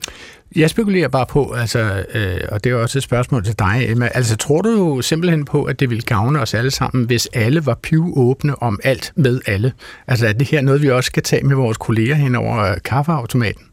Jeg 0.56 0.70
spekulerer 0.70 1.08
bare 1.08 1.26
på, 1.26 1.52
altså, 1.52 2.06
øh, 2.14 2.40
og 2.52 2.64
det 2.64 2.72
er 2.72 2.76
også 2.76 3.00
et 3.00 3.04
spørgsmål 3.04 3.44
til 3.44 3.60
dig, 3.60 3.86
Emma, 3.88 4.10
altså 4.14 4.38
tror 4.38 4.62
du 4.62 4.70
jo 4.70 5.02
simpelthen 5.02 5.46
på, 5.46 5.64
at 5.64 5.80
det 5.80 5.90
ville 5.90 6.02
gavne 6.02 6.40
os 6.40 6.54
alle 6.54 6.72
sammen, 6.72 7.06
hvis 7.06 7.28
alle 7.34 7.66
var 7.66 7.76
pivåbne 7.76 8.64
om 8.64 8.80
alt 8.84 9.14
med 9.16 9.42
alle? 9.48 9.74
Altså 10.08 10.28
er 10.28 10.34
det 10.34 10.48
her 10.48 10.62
noget, 10.62 10.82
vi 10.82 10.90
også 10.90 11.08
skal 11.08 11.24
tage 11.24 11.44
med 11.44 11.56
vores 11.56 11.78
kolleger 11.78 12.16
hen 12.16 12.36
over 12.36 12.58
øh, 12.58 12.78
kaffeautomaten? 12.86 13.64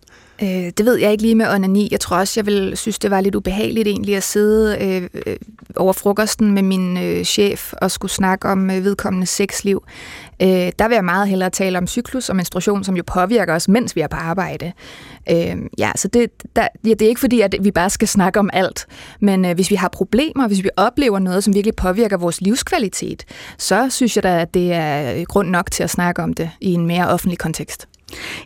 Øh, 0.42 0.48
det 0.48 0.84
ved 0.84 0.96
jeg 0.96 1.12
ikke 1.12 1.22
lige 1.22 1.34
med 1.34 1.54
onani. 1.54 1.88
Jeg 1.90 2.00
tror 2.00 2.16
også, 2.16 2.40
jeg 2.40 2.46
vil 2.46 2.76
synes, 2.76 2.98
det 2.98 3.10
var 3.10 3.20
lidt 3.20 3.34
ubehageligt 3.34 3.88
egentlig 3.88 4.16
at 4.16 4.22
sidde 4.22 4.78
øh, 4.80 5.22
øh 5.26 5.36
over 5.76 5.92
frokosten 5.92 6.52
med 6.52 6.62
min 6.62 6.98
øh, 6.98 7.24
chef 7.24 7.72
og 7.72 7.90
skulle 7.90 8.12
snakke 8.12 8.48
om 8.48 8.70
øh, 8.70 8.84
vedkommende 8.84 9.26
sexliv. 9.26 9.82
Øh, 10.42 10.72
der 10.78 10.88
vil 10.88 10.94
jeg 10.94 11.04
meget 11.04 11.28
hellere 11.28 11.50
tale 11.50 11.78
om 11.78 11.86
cyklus 11.86 12.28
og 12.28 12.36
menstruation, 12.36 12.84
som 12.84 12.96
jo 12.96 13.02
påvirker 13.06 13.54
os, 13.54 13.68
mens 13.68 13.96
vi 13.96 14.00
er 14.00 14.08
på 14.08 14.16
arbejde. 14.16 14.72
Øh, 15.30 15.56
ja, 15.78 15.92
så 15.96 16.08
det, 16.08 16.30
der, 16.56 16.68
ja, 16.84 16.90
det 16.90 17.02
er 17.02 17.08
ikke 17.08 17.20
fordi, 17.20 17.40
at 17.40 17.54
vi 17.60 17.70
bare 17.70 17.90
skal 17.90 18.08
snakke 18.08 18.38
om 18.38 18.50
alt, 18.52 18.86
men 19.20 19.44
øh, 19.44 19.54
hvis 19.54 19.70
vi 19.70 19.74
har 19.74 19.88
problemer, 19.88 20.46
hvis 20.48 20.62
vi 20.62 20.70
oplever 20.76 21.18
noget, 21.18 21.44
som 21.44 21.54
virkelig 21.54 21.76
påvirker 21.76 22.16
vores 22.16 22.40
livskvalitet, 22.40 23.24
så 23.58 23.90
synes 23.90 24.16
jeg 24.16 24.22
da, 24.22 24.40
at 24.40 24.54
det 24.54 24.72
er 24.72 25.14
øh, 25.14 25.22
grund 25.22 25.48
nok 25.48 25.70
til 25.70 25.82
at 25.82 25.90
snakke 25.90 26.22
om 26.22 26.32
det 26.32 26.50
i 26.60 26.72
en 26.72 26.86
mere 26.86 27.08
offentlig 27.08 27.38
kontekst. 27.38 27.88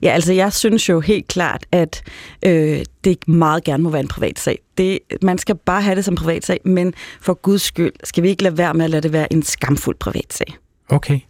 Ja, 0.03 0.11
altså 0.11 0.33
jeg 0.33 0.53
synes 0.53 0.89
jo 0.89 1.01
helt 1.01 1.29
klart, 1.29 1.67
at 1.73 2.03
øh, 2.47 2.81
det 3.05 3.29
meget 3.29 3.65
gerne 3.65 3.83
må 3.83 3.91
være 3.91 4.01
en 4.01 4.09
privat 4.09 4.39
sag. 4.39 4.59
Det, 4.79 4.99
man 5.23 5.39
skal 5.39 5.57
bare 5.57 5.83
have 5.83 5.97
det 5.97 6.05
som 6.05 6.15
privat 6.15 6.47
sag, 6.47 6.61
men 6.65 6.95
for 7.21 7.35
guds 7.35 7.63
skyld 7.63 7.93
skal 8.05 8.23
vi 8.23 8.29
ikke 8.29 8.43
lade 8.43 8.59
være 8.59 8.75
med 8.75 8.85
at 8.85 8.91
lade 8.91 9.03
det 9.03 9.13
være 9.13 9.33
en 9.33 9.43
skamfuld 9.43 9.97
privat 9.97 10.33
sag. 10.33 10.57
Okay. 10.93 11.21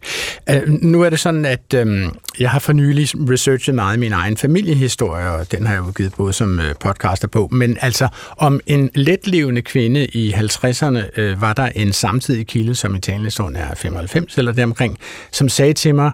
Uh, 0.51 0.69
nu 0.69 1.01
er 1.01 1.09
det 1.09 1.19
sådan, 1.19 1.45
at 1.45 1.75
um, 1.81 2.19
jeg 2.39 2.49
har 2.49 2.59
for 2.59 2.73
nylig 2.73 3.07
researchet 3.29 3.75
meget 3.75 3.99
min 3.99 4.13
egen 4.13 4.37
familiehistorie, 4.37 5.29
og 5.29 5.51
den 5.51 5.65
har 5.65 5.73
jeg 5.73 5.83
udgivet 5.83 6.13
både 6.17 6.33
som 6.33 6.59
uh, 6.59 6.65
podcaster 6.79 7.27
på. 7.27 7.47
Men 7.51 7.77
altså, 7.81 8.07
om 8.37 8.59
en 8.65 8.89
letlevende 8.95 9.61
kvinde 9.61 10.05
i 10.05 10.33
50'erne 10.33 11.21
uh, 11.21 11.41
var 11.41 11.53
der 11.53 11.65
en 11.65 11.93
samtidig 11.93 12.47
kilde, 12.47 12.75
som 12.75 12.95
i 12.95 12.99
talende 12.99 13.31
er 13.55 13.75
95 13.75 14.37
eller 14.37 14.51
deromkring, 14.51 14.97
som 15.31 15.49
sagde 15.49 15.73
til 15.73 15.95
mig, 15.95 16.11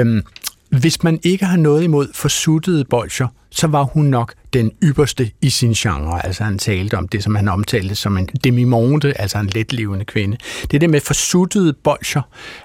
um, 0.00 0.22
hvis 0.70 1.02
man 1.02 1.20
ikke 1.22 1.44
har 1.44 1.56
noget 1.56 1.82
imod 1.82 2.08
forsuttede 2.14 2.84
bolcher, 2.84 3.26
så 3.50 3.66
var 3.66 3.82
hun 3.82 4.04
nok 4.04 4.34
den 4.52 4.72
ypperste 4.82 5.30
i 5.42 5.50
sin 5.50 5.72
genre. 5.72 6.26
Altså 6.26 6.44
han 6.44 6.58
talte 6.58 6.98
om 6.98 7.08
det, 7.08 7.24
som 7.24 7.34
han 7.34 7.48
omtalte 7.48 7.94
som 7.94 8.18
en 8.18 8.26
demimonde, 8.26 9.12
altså 9.12 9.38
en 9.38 9.46
letlevende 9.46 10.04
kvinde. 10.04 10.36
Det 10.70 10.80
der 10.80 10.88
med 10.88 11.00
forsuttede 11.00 11.72
bolcher, 11.72 12.22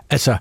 altså 0.10 0.38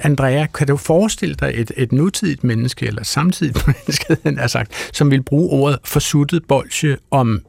Andrea, 0.00 0.46
kan 0.46 0.66
du 0.66 0.76
forestille 0.76 1.34
dig 1.34 1.52
et, 1.54 1.72
et 1.76 1.92
nutidigt 1.92 2.44
menneske, 2.44 2.86
eller 2.86 3.02
samtidigt 3.04 3.66
menneske, 3.66 4.16
han 4.22 4.38
har 4.38 4.46
sagt, 4.46 4.72
som 4.92 5.10
vil 5.10 5.22
bruge 5.22 5.50
ordet 5.50 5.78
forsuttet 5.84 6.44
bolsje 6.44 6.96
om 7.10 7.40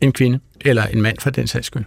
en 0.00 0.12
kvinde, 0.12 0.40
eller 0.60 0.86
en 0.86 1.02
mand 1.02 1.18
for 1.20 1.30
den 1.30 1.46
sags 1.46 1.66
skyld? 1.66 1.84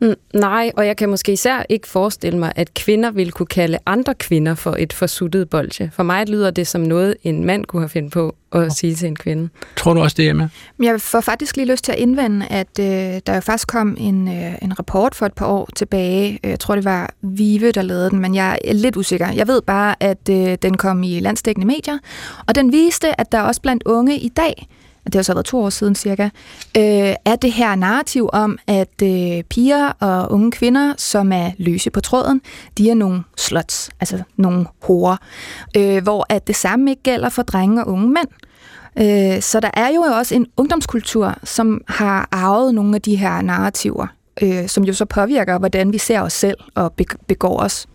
Mm, 0.00 0.14
nej, 0.34 0.70
og 0.76 0.86
jeg 0.86 0.96
kan 0.96 1.08
måske 1.08 1.32
især 1.32 1.66
ikke 1.68 1.88
forestille 1.88 2.38
mig, 2.38 2.52
at 2.56 2.74
kvinder 2.74 3.10
vil 3.10 3.32
kunne 3.32 3.46
kalde 3.46 3.78
andre 3.86 4.14
kvinder 4.14 4.54
for 4.54 4.76
et 4.78 4.92
forsuttet 4.92 5.50
bolsje. 5.50 5.90
For 5.94 6.02
mig 6.02 6.28
lyder 6.28 6.50
det 6.50 6.66
som 6.66 6.80
noget, 6.80 7.16
en 7.22 7.44
mand 7.44 7.64
kunne 7.64 7.82
have 7.82 7.88
fundet 7.88 8.12
på 8.12 8.36
at 8.52 8.60
oh. 8.60 8.68
sige 8.70 8.94
til 8.94 9.08
en 9.08 9.16
kvinde. 9.16 9.48
Tror 9.76 9.94
du 9.94 10.00
også 10.00 10.14
det, 10.18 10.28
Emma? 10.28 10.48
Jeg 10.82 11.00
får 11.00 11.20
faktisk 11.20 11.56
lige 11.56 11.70
lyst 11.70 11.84
til 11.84 11.92
at 11.92 11.98
indvende, 11.98 12.46
at 12.46 12.78
øh, 12.80 13.20
der 13.26 13.34
jo 13.34 13.40
faktisk 13.40 13.68
kom 13.68 13.96
en, 14.00 14.28
øh, 14.28 14.54
en 14.62 14.78
rapport 14.78 15.14
for 15.14 15.26
et 15.26 15.32
par 15.32 15.46
år 15.46 15.68
tilbage. 15.76 16.38
Jeg 16.42 16.60
tror, 16.60 16.74
det 16.74 16.84
var 16.84 17.14
Vive, 17.22 17.72
der 17.72 17.82
lavede 17.82 18.10
den, 18.10 18.18
men 18.18 18.34
jeg 18.34 18.58
er 18.64 18.72
lidt 18.72 18.96
usikker. 18.96 19.32
Jeg 19.32 19.48
ved 19.48 19.62
bare, 19.62 19.94
at 20.00 20.28
øh, 20.30 20.56
den 20.62 20.76
kom 20.76 21.02
i 21.02 21.20
landsdækkende 21.20 21.66
medier, 21.66 21.98
og 22.46 22.54
den 22.54 22.72
viste, 22.72 23.20
at 23.20 23.32
der 23.32 23.40
også 23.40 23.60
blandt 23.60 23.82
unge 23.86 24.18
i 24.18 24.28
dag 24.28 24.68
det 25.06 25.14
har 25.14 25.22
så 25.22 25.32
været 25.32 25.46
to 25.46 25.62
år 25.62 25.70
siden 25.70 25.94
cirka, 25.94 26.24
øh, 26.76 27.14
er 27.24 27.36
det 27.42 27.52
her 27.52 27.74
narrativ 27.74 28.30
om, 28.32 28.58
at 28.66 29.02
øh, 29.02 29.42
piger 29.42 29.88
og 30.00 30.32
unge 30.32 30.50
kvinder, 30.50 30.94
som 30.96 31.32
er 31.32 31.50
løse 31.58 31.90
på 31.90 32.00
tråden, 32.00 32.40
de 32.78 32.90
er 32.90 32.94
nogle 32.94 33.22
slots, 33.36 33.90
altså 34.00 34.22
nogle 34.36 34.66
horer, 34.82 35.16
øh, 35.76 36.02
hvor 36.02 36.26
at 36.28 36.46
det 36.46 36.56
samme 36.56 36.90
ikke 36.90 37.02
gælder 37.02 37.28
for 37.28 37.42
drenge 37.42 37.84
og 37.84 37.92
unge 37.92 38.08
mænd. 38.08 38.28
Øh, 38.98 39.42
så 39.42 39.60
der 39.60 39.70
er 39.74 39.88
jo 39.88 40.00
også 40.00 40.34
en 40.34 40.46
ungdomskultur, 40.56 41.34
som 41.44 41.80
har 41.88 42.28
arvet 42.32 42.74
nogle 42.74 42.94
af 42.94 43.02
de 43.02 43.16
her 43.16 43.42
narrativer, 43.42 44.06
øh, 44.42 44.68
som 44.68 44.84
jo 44.84 44.92
så 44.92 45.04
påvirker, 45.04 45.58
hvordan 45.58 45.92
vi 45.92 45.98
ser 45.98 46.20
os 46.20 46.32
selv 46.32 46.58
og 46.74 46.92
begår 47.28 47.60
os. 47.60 47.86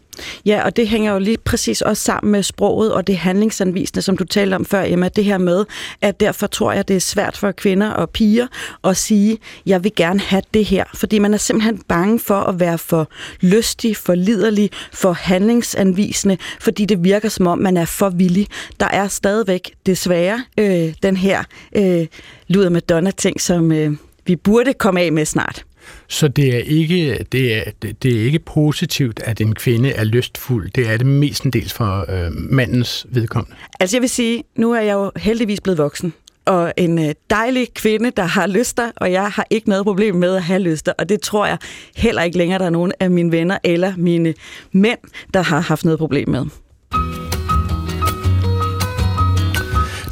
Ja, 0.46 0.64
og 0.66 0.76
det 0.76 0.88
hænger 0.88 1.14
jo 1.14 1.20
lige 1.20 1.38
præcis 1.38 1.82
også 1.82 2.04
sammen 2.04 2.32
med 2.32 2.44
sproget 2.44 2.94
og 2.94 3.08
det 3.08 3.18
handlingsanvisende, 3.18 4.02
som 4.02 4.18
du 4.18 4.24
talte 4.24 4.56
om 4.56 4.66
før, 4.66 4.84
Emma. 4.84 5.08
Det 5.08 5.26
her 5.26 5.38
med, 5.38 5.66
at 6.02 6.20
derfor 6.20 6.48
tror 6.48 6.72
jeg, 6.72 6.88
det 6.88 6.96
er 6.96 7.00
svært 7.00 7.38
for 7.38 7.52
kvinder 7.52 7.90
og 7.90 8.10
piger 8.10 8.48
at 8.84 8.98
sige, 8.98 9.38
jeg 9.66 9.84
vil 9.84 9.92
gerne 9.96 10.20
have 10.20 10.42
det 10.54 10.66
her. 10.66 10.84
Fordi 10.94 11.20
man 11.20 11.34
er 11.34 11.38
simpelthen 11.38 11.82
bange 11.88 12.20
for 12.20 12.40
at 12.40 12.60
være 12.60 12.78
for 12.78 13.10
lystig, 13.42 13.98
for 13.98 14.16
liderlig, 14.16 14.70
for 14.94 15.12
handlingsanvisende, 15.12 16.38
fordi 16.60 16.86
det 16.86 17.04
virker 17.04 17.30
som 17.30 17.48
om, 17.48 17.58
man 17.58 17.78
er 17.78 17.86
for 17.86 18.10
villig. 18.10 18.48
Der 18.80 18.88
er 18.88 19.08
stadigvæk 19.08 19.74
desværre 19.86 20.44
øh, 20.58 20.94
den 21.04 21.18
her 21.18 21.44
øh, 21.76 22.08
luder 22.48 22.70
Madonna-ting, 22.70 23.42
som 23.42 23.72
øh, 23.72 23.92
vi 24.26 24.36
burde 24.36 24.74
komme 24.74 25.02
af 25.02 25.12
med 25.12 25.26
snart. 25.26 25.66
Så 26.08 26.28
det 26.28 26.56
er 26.56 26.60
ikke 26.60 27.26
det 27.32 27.56
er, 27.56 27.64
det 28.04 28.20
er 28.20 28.24
ikke 28.26 28.40
positivt, 28.40 29.20
at 29.26 29.42
en 29.42 29.56
kvinde 29.56 29.92
er 29.92 30.04
lystfuld. 30.04 30.72
Det 30.76 30.90
er 30.90 30.98
det 30.98 31.06
mestendels 31.06 31.74
for 31.74 32.06
øh, 32.10 32.32
mandens 32.32 33.06
vedkommende. 33.10 33.56
Altså 33.80 33.98
jeg 33.98 34.02
vil 34.02 34.10
sige, 34.10 34.44
nu 34.56 34.72
er 34.72 34.82
jeg 34.82 34.94
jo 34.94 35.12
heldigvis 35.16 35.62
blevet 35.62 35.78
voksen 35.78 36.14
og 36.46 36.74
en 36.78 37.00
øh, 37.00 37.16
dejlig 37.30 37.74
kvinde, 37.74 38.12
der 38.12 38.24
har 38.24 38.48
lyster, 38.48 38.92
og 38.96 39.12
jeg 39.12 39.30
har 39.30 39.48
ikke 39.50 39.70
noget 39.70 39.86
problem 39.86 40.16
med 40.16 40.36
at 40.36 40.44
have 40.44 40.60
lyster, 40.60 40.94
og 40.98 41.10
det 41.10 41.22
tror 41.22 41.46
jeg 41.46 41.58
heller 41.96 42.22
ikke 42.22 42.38
længere, 42.38 42.60
der 42.60 42.66
er 42.66 42.70
nogen 42.70 42.92
af 43.00 43.12
mine 43.12 43.32
venner 43.32 43.58
eller 43.64 43.94
mine 43.98 44.34
mænd, 44.72 45.00
der 45.34 45.42
har 45.42 45.60
haft 45.60 45.86
noget 45.86 46.00
problem 46.00 46.30
med. 46.30 46.46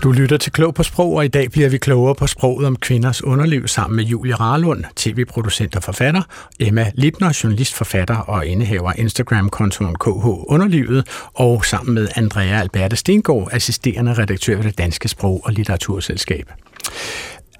Du 0.03 0.12
lytter 0.12 0.38
til 0.38 0.51
Klog 0.51 0.73
på 0.73 0.83
Sprog, 0.83 1.13
og 1.13 1.25
i 1.25 1.27
dag 1.27 1.51
bliver 1.51 1.69
vi 1.69 1.77
klogere 1.77 2.15
på 2.15 2.27
sproget 2.27 2.67
om 2.67 2.75
kvinders 2.75 3.23
underliv 3.23 3.67
sammen 3.67 3.95
med 3.95 4.03
Julie 4.03 4.35
Rarlund, 4.35 4.83
tv-producent 4.95 5.75
og 5.75 5.83
forfatter, 5.83 6.21
Emma 6.59 6.91
Lipner, 6.95 7.39
journalist, 7.43 7.73
forfatter 7.73 8.17
og 8.17 8.45
indehaver 8.45 8.93
Instagram-kontoen 8.95 9.95
KH 9.95 10.25
Underlivet, 10.25 11.07
og 11.33 11.65
sammen 11.65 11.93
med 11.93 12.07
Andrea 12.15 12.59
Alberte 12.59 12.95
Stengård, 12.95 13.49
assisterende 13.51 14.13
redaktør 14.13 14.55
ved 14.55 14.63
det 14.63 14.77
Danske 14.77 15.07
Sprog- 15.07 15.41
og 15.45 15.53
Litteraturselskab. 15.53 16.51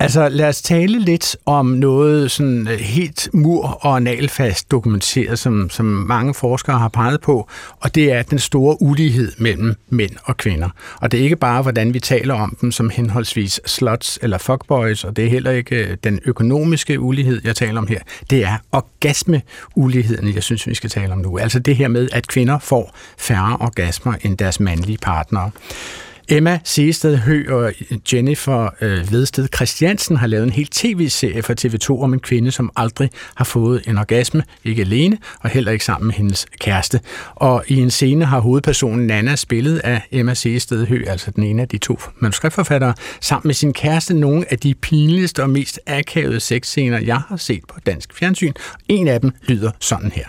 Altså, 0.02 0.30
lad 0.30 0.48
os 0.48 0.62
tale 0.62 1.00
lidt 1.00 1.38
om 1.46 1.66
noget 1.66 2.32
sådan 2.32 2.68
øh, 2.68 2.80
helt 2.80 3.30
mur- 3.34 3.86
og 3.86 3.96
analfast 3.96 4.72
dokumenteret, 4.72 5.40
som, 5.40 5.70
som 5.70 5.86
mange 5.86 6.34
forskere 6.34 6.80
har 6.80 6.88
peget 6.88 7.22
på, 7.22 7.48
og 7.80 7.96
det 7.96 8.12
er 8.12 8.22
den 8.22 8.40
store 8.40 8.82
ulighed 8.82 9.32
mellem 9.38 9.76
mænd 9.90 10.12
og 10.24 10.38
kvinder. 10.38 10.70
Og 11.02 11.12
det 11.12 11.20
er 11.20 11.24
ikke 11.24 11.36
bare, 11.36 11.62
hvordan 11.62 11.94
vi 11.94 12.00
taler 12.00 12.34
om 12.34 12.58
dem 12.62 12.72
som 12.72 12.90
henholdsvis 12.90 13.62
sluts 13.66 14.20
eller 14.22 14.38
fuckboys, 14.38 15.04
og 15.04 15.16
det 15.16 15.26
er 15.26 15.30
heller 15.30 15.52
ikke 15.52 15.76
øh, 15.76 15.98
den 16.04 16.20
økonomiske 16.26 17.00
ulighed, 17.00 17.42
jeg 17.44 17.56
taler 17.56 17.82
om 17.82 17.88
her. 17.88 18.00
Det 18.30 18.44
er 18.44 18.58
orgasmeuligheden, 18.72 20.36
jeg 20.36 20.44
synes, 20.44 20.68
vi 20.68 20.76
skal 20.76 20.90
tale 20.90 21.14
om 21.14 21.20
nu. 21.20 21.38
Altså 21.38 21.60
det 21.60 21.76
her 21.76 21.88
med, 21.88 22.10
at 22.12 22.28
kvinder 22.28 22.60
får 22.60 22.96
færre 23.18 23.58
orgasmer 23.60 24.14
end 24.24 24.38
deres 24.38 24.60
mandlige 24.60 24.98
partnere. 24.98 25.52
Emma 26.32 26.60
Seested 26.64 27.18
Hø 27.18 27.46
og 27.50 27.74
Jennifer 28.14 28.70
øh, 28.82 29.12
Vedsted 29.12 29.48
Christiansen 29.56 30.18
har 30.18 30.28
lavet 30.28 30.44
en 30.44 30.50
helt 30.50 30.72
tv-serie 30.72 31.44
for 31.44 31.54
TV2 31.62 32.04
om 32.04 32.14
en 32.14 32.20
kvinde, 32.20 32.52
som 32.52 32.72
aldrig 32.76 33.10
har 33.36 33.46
fået 33.46 33.88
en 33.88 33.98
orgasme, 33.98 34.44
ikke 34.64 34.82
alene, 34.82 35.18
og 35.40 35.50
heller 35.50 35.72
ikke 35.72 35.86
sammen 35.86 36.08
med 36.08 36.16
hendes 36.16 36.46
kæreste. 36.60 37.00
Og 37.36 37.64
i 37.68 37.76
en 37.76 37.92
scene 37.92 38.26
har 38.26 38.40
hovedpersonen 38.40 39.08
Nana 39.08 39.36
spillet 39.36 39.78
af 39.78 40.02
Emma 40.12 40.34
Seested 40.34 40.86
Hø, 40.86 41.04
altså 41.08 41.32
den 41.32 41.44
ene 41.44 41.62
af 41.62 41.68
de 41.68 41.78
to 41.78 42.00
manuskriptforfattere, 42.20 42.94
sammen 43.22 43.48
med 43.48 43.56
sin 43.56 43.74
kæreste 43.74 44.14
nogle 44.14 44.46
af 44.52 44.60
de 44.60 44.76
pinligste 44.76 45.44
og 45.44 45.50
mest 45.50 45.80
akavede 45.88 46.40
sexscener, 46.40 47.00
jeg 47.00 47.22
har 47.28 47.38
set 47.38 47.62
på 47.68 47.80
dansk 47.86 48.14
fjernsyn. 48.14 48.54
En 48.88 49.08
af 49.08 49.22
dem 49.22 49.32
lyder 49.48 49.72
sådan 49.80 50.12
her. 50.12 50.26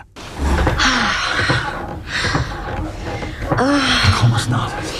Det 4.05 4.13
kommer 4.13 4.37
snart. 4.37 4.90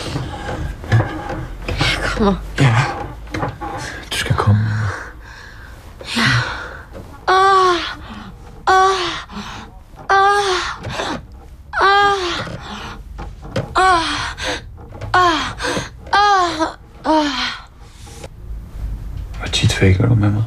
Kommer. 2.22 2.36
Ja. 2.60 2.76
Du 4.12 4.18
skal 4.18 4.36
komme. 4.36 4.60
Hvor 19.38 19.48
tit 19.52 19.74
faker 19.74 20.06
du 20.08 20.16
med 20.16 20.30
mig? 20.30 20.44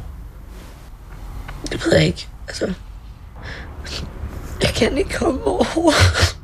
Det 1.71 1.85
ved 1.85 1.93
jeg 1.93 2.05
ikke. 2.05 2.27
Altså, 2.47 2.73
jeg 4.61 4.69
kan 4.75 4.97
ikke 4.97 5.13
komme 5.13 5.43
overhovedet. 5.43 6.35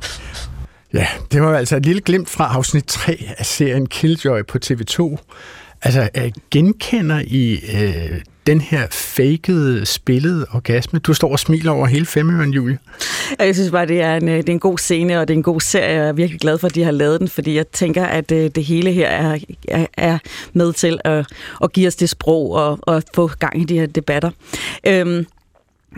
Ja, 0.94 1.06
det 1.32 1.42
var 1.42 1.56
altså 1.56 1.76
et 1.76 1.86
lille 1.86 2.00
glimt 2.00 2.30
fra 2.30 2.54
afsnit 2.56 2.84
3 2.84 3.24
af 3.38 3.46
serien 3.46 3.86
Killjoy 3.86 4.42
på 4.48 4.58
TV2. 4.64 5.16
Altså, 5.82 6.08
øh, 6.16 6.32
genkender 6.50 7.22
I 7.26 7.52
øh, 7.52 8.20
den 8.46 8.60
her 8.60 8.86
fakede, 8.90 9.86
spillede 9.86 10.46
orgasme? 10.52 10.98
Du 10.98 11.14
står 11.14 11.32
og 11.32 11.38
smiler 11.38 11.72
over 11.72 11.86
hele 11.86 12.06
femøren, 12.06 12.50
Julie. 12.50 12.78
Jeg 13.38 13.54
synes 13.54 13.70
bare, 13.70 13.86
det 13.86 14.00
er, 14.00 14.16
en, 14.16 14.28
øh, 14.28 14.36
det 14.36 14.48
er 14.48 14.52
en 14.52 14.60
god 14.60 14.78
scene, 14.78 15.20
og 15.20 15.28
det 15.28 15.34
er 15.34 15.38
en 15.38 15.42
god 15.42 15.60
serie. 15.60 16.00
Jeg 16.00 16.08
er 16.08 16.12
virkelig 16.12 16.40
glad 16.40 16.58
for, 16.58 16.66
at 16.66 16.74
de 16.74 16.84
har 16.84 16.90
lavet 16.90 17.20
den, 17.20 17.28
fordi 17.28 17.56
jeg 17.56 17.68
tænker, 17.68 18.04
at 18.04 18.32
øh, 18.32 18.50
det 18.54 18.64
hele 18.64 18.92
her 18.92 19.08
er, 19.08 19.38
er, 19.68 19.86
er 19.96 20.18
med 20.52 20.72
til 20.72 20.98
at, 21.04 21.26
at 21.62 21.72
give 21.72 21.86
os 21.86 21.96
det 21.96 22.08
sprog 22.08 22.52
og, 22.52 22.78
og 22.82 23.02
få 23.14 23.30
gang 23.38 23.60
i 23.60 23.64
de 23.64 23.78
her 23.78 23.86
debatter. 23.86 24.30
Øhm, 24.86 25.26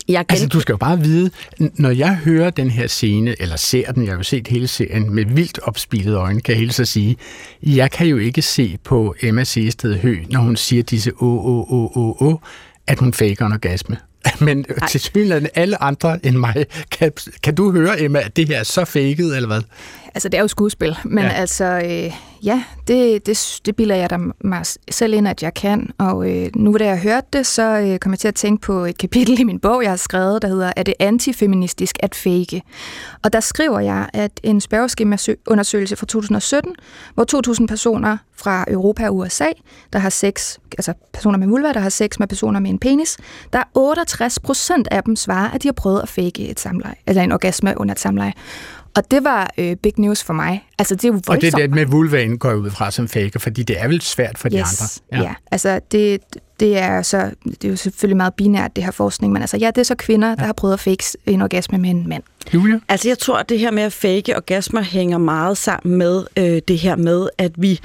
jeg 0.08 0.26
kan... 0.26 0.34
Altså, 0.34 0.48
du 0.48 0.60
skal 0.60 0.72
jo 0.72 0.76
bare 0.76 1.00
vide, 1.00 1.30
når 1.58 1.90
jeg 1.90 2.16
hører 2.16 2.50
den 2.50 2.70
her 2.70 2.86
scene, 2.86 3.42
eller 3.42 3.56
ser 3.56 3.92
den, 3.92 4.04
jeg 4.04 4.12
har 4.12 4.16
jo 4.16 4.22
set 4.22 4.48
hele 4.48 4.68
serien 4.68 5.14
med 5.14 5.24
vildt 5.24 5.58
opspilede 5.62 6.16
øjne, 6.16 6.40
kan 6.40 6.52
jeg 6.52 6.58
hele 6.58 6.72
så 6.72 6.84
sige, 6.84 7.16
jeg 7.62 7.90
kan 7.90 8.06
jo 8.06 8.16
ikke 8.16 8.42
se 8.42 8.78
på 8.84 9.14
Emma 9.22 9.44
Seested 9.44 9.98
Hø, 9.98 10.16
når 10.30 10.40
hun 10.40 10.56
siger 10.56 10.82
disse 10.82 11.12
åh, 11.22 11.46
åh, 11.46 11.72
åh, 11.72 11.96
åh, 11.96 12.22
åh, 12.22 12.38
at 12.86 12.98
hun 12.98 13.12
faker 13.12 13.46
en 13.46 13.52
orgasme. 13.52 13.96
Men 14.40 14.56
Nej. 14.56 14.88
til 14.88 15.00
synligheden 15.00 15.48
alle 15.54 15.82
andre 15.82 16.26
end 16.26 16.36
mig, 16.36 16.66
kan, 16.90 17.12
kan 17.42 17.54
du 17.54 17.72
høre, 17.72 18.00
Emma, 18.02 18.20
at 18.20 18.36
det 18.36 18.48
her 18.48 18.58
er 18.58 18.62
så 18.62 18.84
faked, 18.84 19.34
eller 19.34 19.46
hvad? 19.46 19.62
Altså, 20.14 20.28
det 20.28 20.38
er 20.38 20.42
jo 20.42 20.48
skuespil, 20.48 20.96
men 21.04 21.24
Ja. 21.24 21.30
altså, 21.30 21.64
øh, 21.64 22.12
ja, 22.46 22.62
det, 22.88 23.26
det, 23.26 23.60
det 23.66 23.76
bilder 23.76 23.94
jeg 23.94 24.10
da 24.10 24.18
mig 24.44 24.62
selv 24.90 25.14
ind, 25.14 25.28
at 25.28 25.42
jeg 25.42 25.54
kan. 25.54 25.90
Og 25.98 26.30
øh, 26.30 26.50
nu 26.56 26.76
da 26.78 26.84
jeg 26.86 26.98
hørte 26.98 27.26
det, 27.32 27.46
så 27.46 27.62
øh, 27.62 27.98
kom 27.98 28.12
jeg 28.12 28.18
til 28.18 28.28
at 28.28 28.34
tænke 28.34 28.60
på 28.60 28.84
et 28.84 28.98
kapitel 28.98 29.40
i 29.40 29.44
min 29.44 29.58
bog, 29.60 29.82
jeg 29.82 29.90
har 29.90 29.96
skrevet, 29.96 30.42
der 30.42 30.48
hedder 30.48 30.72
Er 30.76 30.82
det 30.82 30.94
antifeministisk 30.98 31.96
at 32.02 32.14
fake? 32.14 32.62
Og 33.24 33.32
der 33.32 33.40
skriver 33.40 33.80
jeg, 33.80 34.08
at 34.12 34.30
en 34.42 34.60
spørgeskemaundersøgelse 34.60 35.96
fra 35.96 36.06
2017, 36.06 36.74
hvor 37.14 37.54
2.000 37.60 37.66
personer 37.66 38.16
fra 38.36 38.64
Europa 38.68 39.08
og 39.08 39.16
USA, 39.16 39.46
der 39.92 39.98
har 39.98 40.10
sex, 40.10 40.58
altså 40.78 40.92
personer 41.12 41.38
med 41.38 41.46
vulva, 41.46 41.72
der 41.72 41.80
har 41.80 41.88
sex 41.88 42.18
med 42.18 42.26
personer 42.26 42.60
med 42.60 42.70
en 42.70 42.78
penis, 42.78 43.16
der 43.52 43.58
er 43.58 43.64
68 43.74 44.38
procent 44.38 44.88
af 44.90 45.02
dem 45.02 45.16
svarer, 45.16 45.50
at 45.50 45.62
de 45.62 45.68
har 45.68 45.72
prøvet 45.72 46.00
at 46.02 46.08
fake 46.08 46.48
et 46.48 46.60
samleje, 46.60 46.94
eller 47.06 47.22
en 47.22 47.32
orgasme 47.32 47.74
under 47.76 47.94
et 47.94 48.00
samleje. 48.00 48.32
Og 48.96 49.10
det 49.10 49.24
var 49.24 49.50
øh, 49.58 49.76
big 49.76 49.92
news 49.96 50.24
for 50.24 50.32
mig. 50.32 50.68
Altså, 50.78 50.94
det 50.94 51.04
er 51.04 51.08
jo 51.08 51.20
Og 51.28 51.40
det 51.40 51.52
der 51.52 51.68
med 51.68 51.86
vulvaen 51.86 52.38
går 52.38 52.48
jeg 52.48 52.58
ud 52.58 52.70
fra 52.70 52.90
som 52.90 53.08
faker, 53.08 53.40
fordi 53.40 53.62
det 53.62 53.80
er 53.80 53.88
vel 53.88 54.00
svært 54.00 54.38
for 54.38 54.48
de 54.48 54.58
yes. 54.58 55.02
andre. 55.10 55.22
Ja. 55.22 55.28
ja, 55.28 55.34
altså 55.50 55.80
det, 55.92 56.20
det 56.60 56.78
er 56.78 57.02
så 57.02 57.30
det 57.44 57.64
er 57.64 57.68
jo 57.68 57.76
selvfølgelig 57.76 58.16
meget 58.16 58.34
binært, 58.34 58.76
det 58.76 58.84
her 58.84 58.90
forskning, 58.90 59.32
men 59.32 59.42
altså 59.42 59.56
ja, 59.56 59.66
det 59.66 59.78
er 59.78 59.84
så 59.84 59.94
kvinder, 59.94 60.34
der 60.34 60.44
har 60.44 60.52
prøvet 60.52 60.74
at 60.74 60.80
fake 60.80 61.04
en 61.26 61.42
orgasme 61.42 61.78
med 61.78 61.90
en 61.90 62.08
mand. 62.08 62.22
Julia? 62.54 62.80
Altså, 62.88 63.08
jeg 63.08 63.18
tror, 63.18 63.36
at 63.38 63.48
det 63.48 63.58
her 63.58 63.70
med 63.70 63.82
at 63.82 63.92
fake 63.92 64.36
orgasmer 64.36 64.82
hænger 64.82 65.18
meget 65.18 65.58
sammen 65.58 65.98
med 65.98 66.24
øh, 66.36 66.62
det 66.68 66.78
her 66.78 66.96
med, 66.96 67.28
at 67.38 67.52
vi 67.56 67.80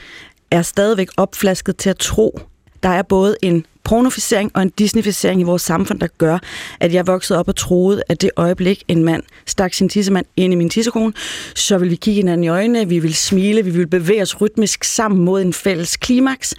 er 0.51 0.61
stadigvæk 0.61 1.09
opflasket 1.17 1.77
til 1.77 1.89
at 1.89 1.97
tro, 1.97 2.39
der 2.83 2.89
er 2.89 3.01
både 3.01 3.35
en 3.41 3.65
pornoficering 3.89 4.51
og 4.53 4.61
en 4.61 4.69
disneyficering 4.69 5.41
i 5.41 5.43
vores 5.43 5.61
samfund, 5.61 5.99
der 5.99 6.07
gør, 6.17 6.37
at 6.79 6.93
jeg 6.93 7.07
voksede 7.07 7.39
op 7.39 7.47
og 7.47 7.55
troede, 7.55 8.03
at 8.09 8.21
det 8.21 8.31
øjeblik, 8.35 8.83
en 8.87 9.03
mand 9.03 9.23
stak 9.45 9.73
sin 9.73 9.89
tissemand 9.89 10.25
ind 10.37 10.53
i 10.53 10.55
min 10.55 10.69
tissekone, 10.69 11.13
så 11.55 11.77
vil 11.77 11.89
vi 11.89 11.95
kigge 11.95 12.15
hinanden 12.15 12.43
i 12.43 12.47
øjnene, 12.47 12.89
vi 12.89 12.99
vil 12.99 13.15
smile, 13.15 13.63
vi 13.63 13.69
vil 13.69 13.87
bevæge 13.87 14.21
os 14.21 14.41
rytmisk 14.41 14.83
sammen 14.83 15.25
mod 15.25 15.41
en 15.41 15.53
fælles 15.53 15.97
klimaks. 15.97 16.55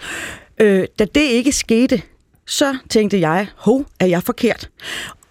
Øh, 0.61 0.85
da 0.99 1.05
det 1.05 1.21
ikke 1.21 1.51
skete, 1.51 2.01
så 2.47 2.77
tænkte 2.89 3.19
jeg, 3.19 3.47
hov, 3.55 3.85
er 3.99 4.05
jeg 4.05 4.23
forkert? 4.23 4.69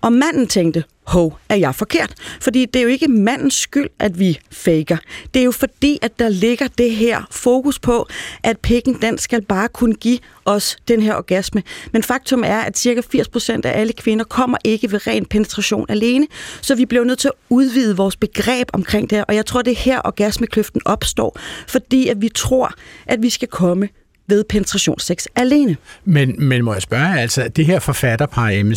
Og 0.00 0.12
manden 0.12 0.46
tænkte, 0.46 0.84
hov, 1.10 1.38
er 1.48 1.56
jeg 1.56 1.74
forkert? 1.74 2.14
Fordi 2.40 2.64
det 2.64 2.76
er 2.76 2.82
jo 2.82 2.88
ikke 2.88 3.08
mandens 3.08 3.54
skyld, 3.54 3.88
at 3.98 4.18
vi 4.18 4.38
faker. 4.50 4.96
Det 5.34 5.40
er 5.40 5.44
jo 5.44 5.50
fordi, 5.50 5.98
at 6.02 6.18
der 6.18 6.28
ligger 6.28 6.68
det 6.78 6.90
her 6.90 7.22
fokus 7.30 7.78
på, 7.78 8.08
at 8.42 8.58
pikken, 8.58 9.02
den 9.02 9.18
skal 9.18 9.42
bare 9.42 9.68
kunne 9.68 9.94
give 9.94 10.18
os 10.44 10.76
den 10.88 11.02
her 11.02 11.14
orgasme. 11.14 11.62
Men 11.92 12.02
faktum 12.02 12.42
er, 12.46 12.60
at 12.60 12.78
cirka 12.78 13.00
80% 13.00 13.60
af 13.64 13.80
alle 13.80 13.92
kvinder 13.92 14.24
kommer 14.24 14.58
ikke 14.64 14.92
ved 14.92 15.06
ren 15.06 15.26
penetration 15.26 15.86
alene, 15.88 16.26
så 16.60 16.74
vi 16.74 16.86
bliver 16.86 17.04
nødt 17.04 17.18
til 17.18 17.28
at 17.28 17.34
udvide 17.48 17.96
vores 17.96 18.16
begreb 18.16 18.68
omkring 18.72 19.10
det 19.10 19.18
her. 19.18 19.24
Og 19.24 19.34
jeg 19.34 19.46
tror, 19.46 19.62
det 19.62 19.70
er 19.70 19.76
her 19.76 20.00
orgasmekløften 20.04 20.80
opstår, 20.84 21.38
fordi 21.68 22.08
at 22.08 22.22
vi 22.22 22.28
tror, 22.28 22.74
at 23.06 23.22
vi 23.22 23.30
skal 23.30 23.48
komme 23.48 23.88
ved 24.30 24.44
penetrationsseks 24.44 25.28
alene. 25.36 25.76
Men, 26.04 26.34
men 26.38 26.64
må 26.64 26.72
jeg 26.72 26.82
spørge, 26.82 27.20
altså 27.20 27.48
det 27.56 27.66
her 27.66 27.78
forfatterpar 27.78 28.48
Emma 28.48 28.74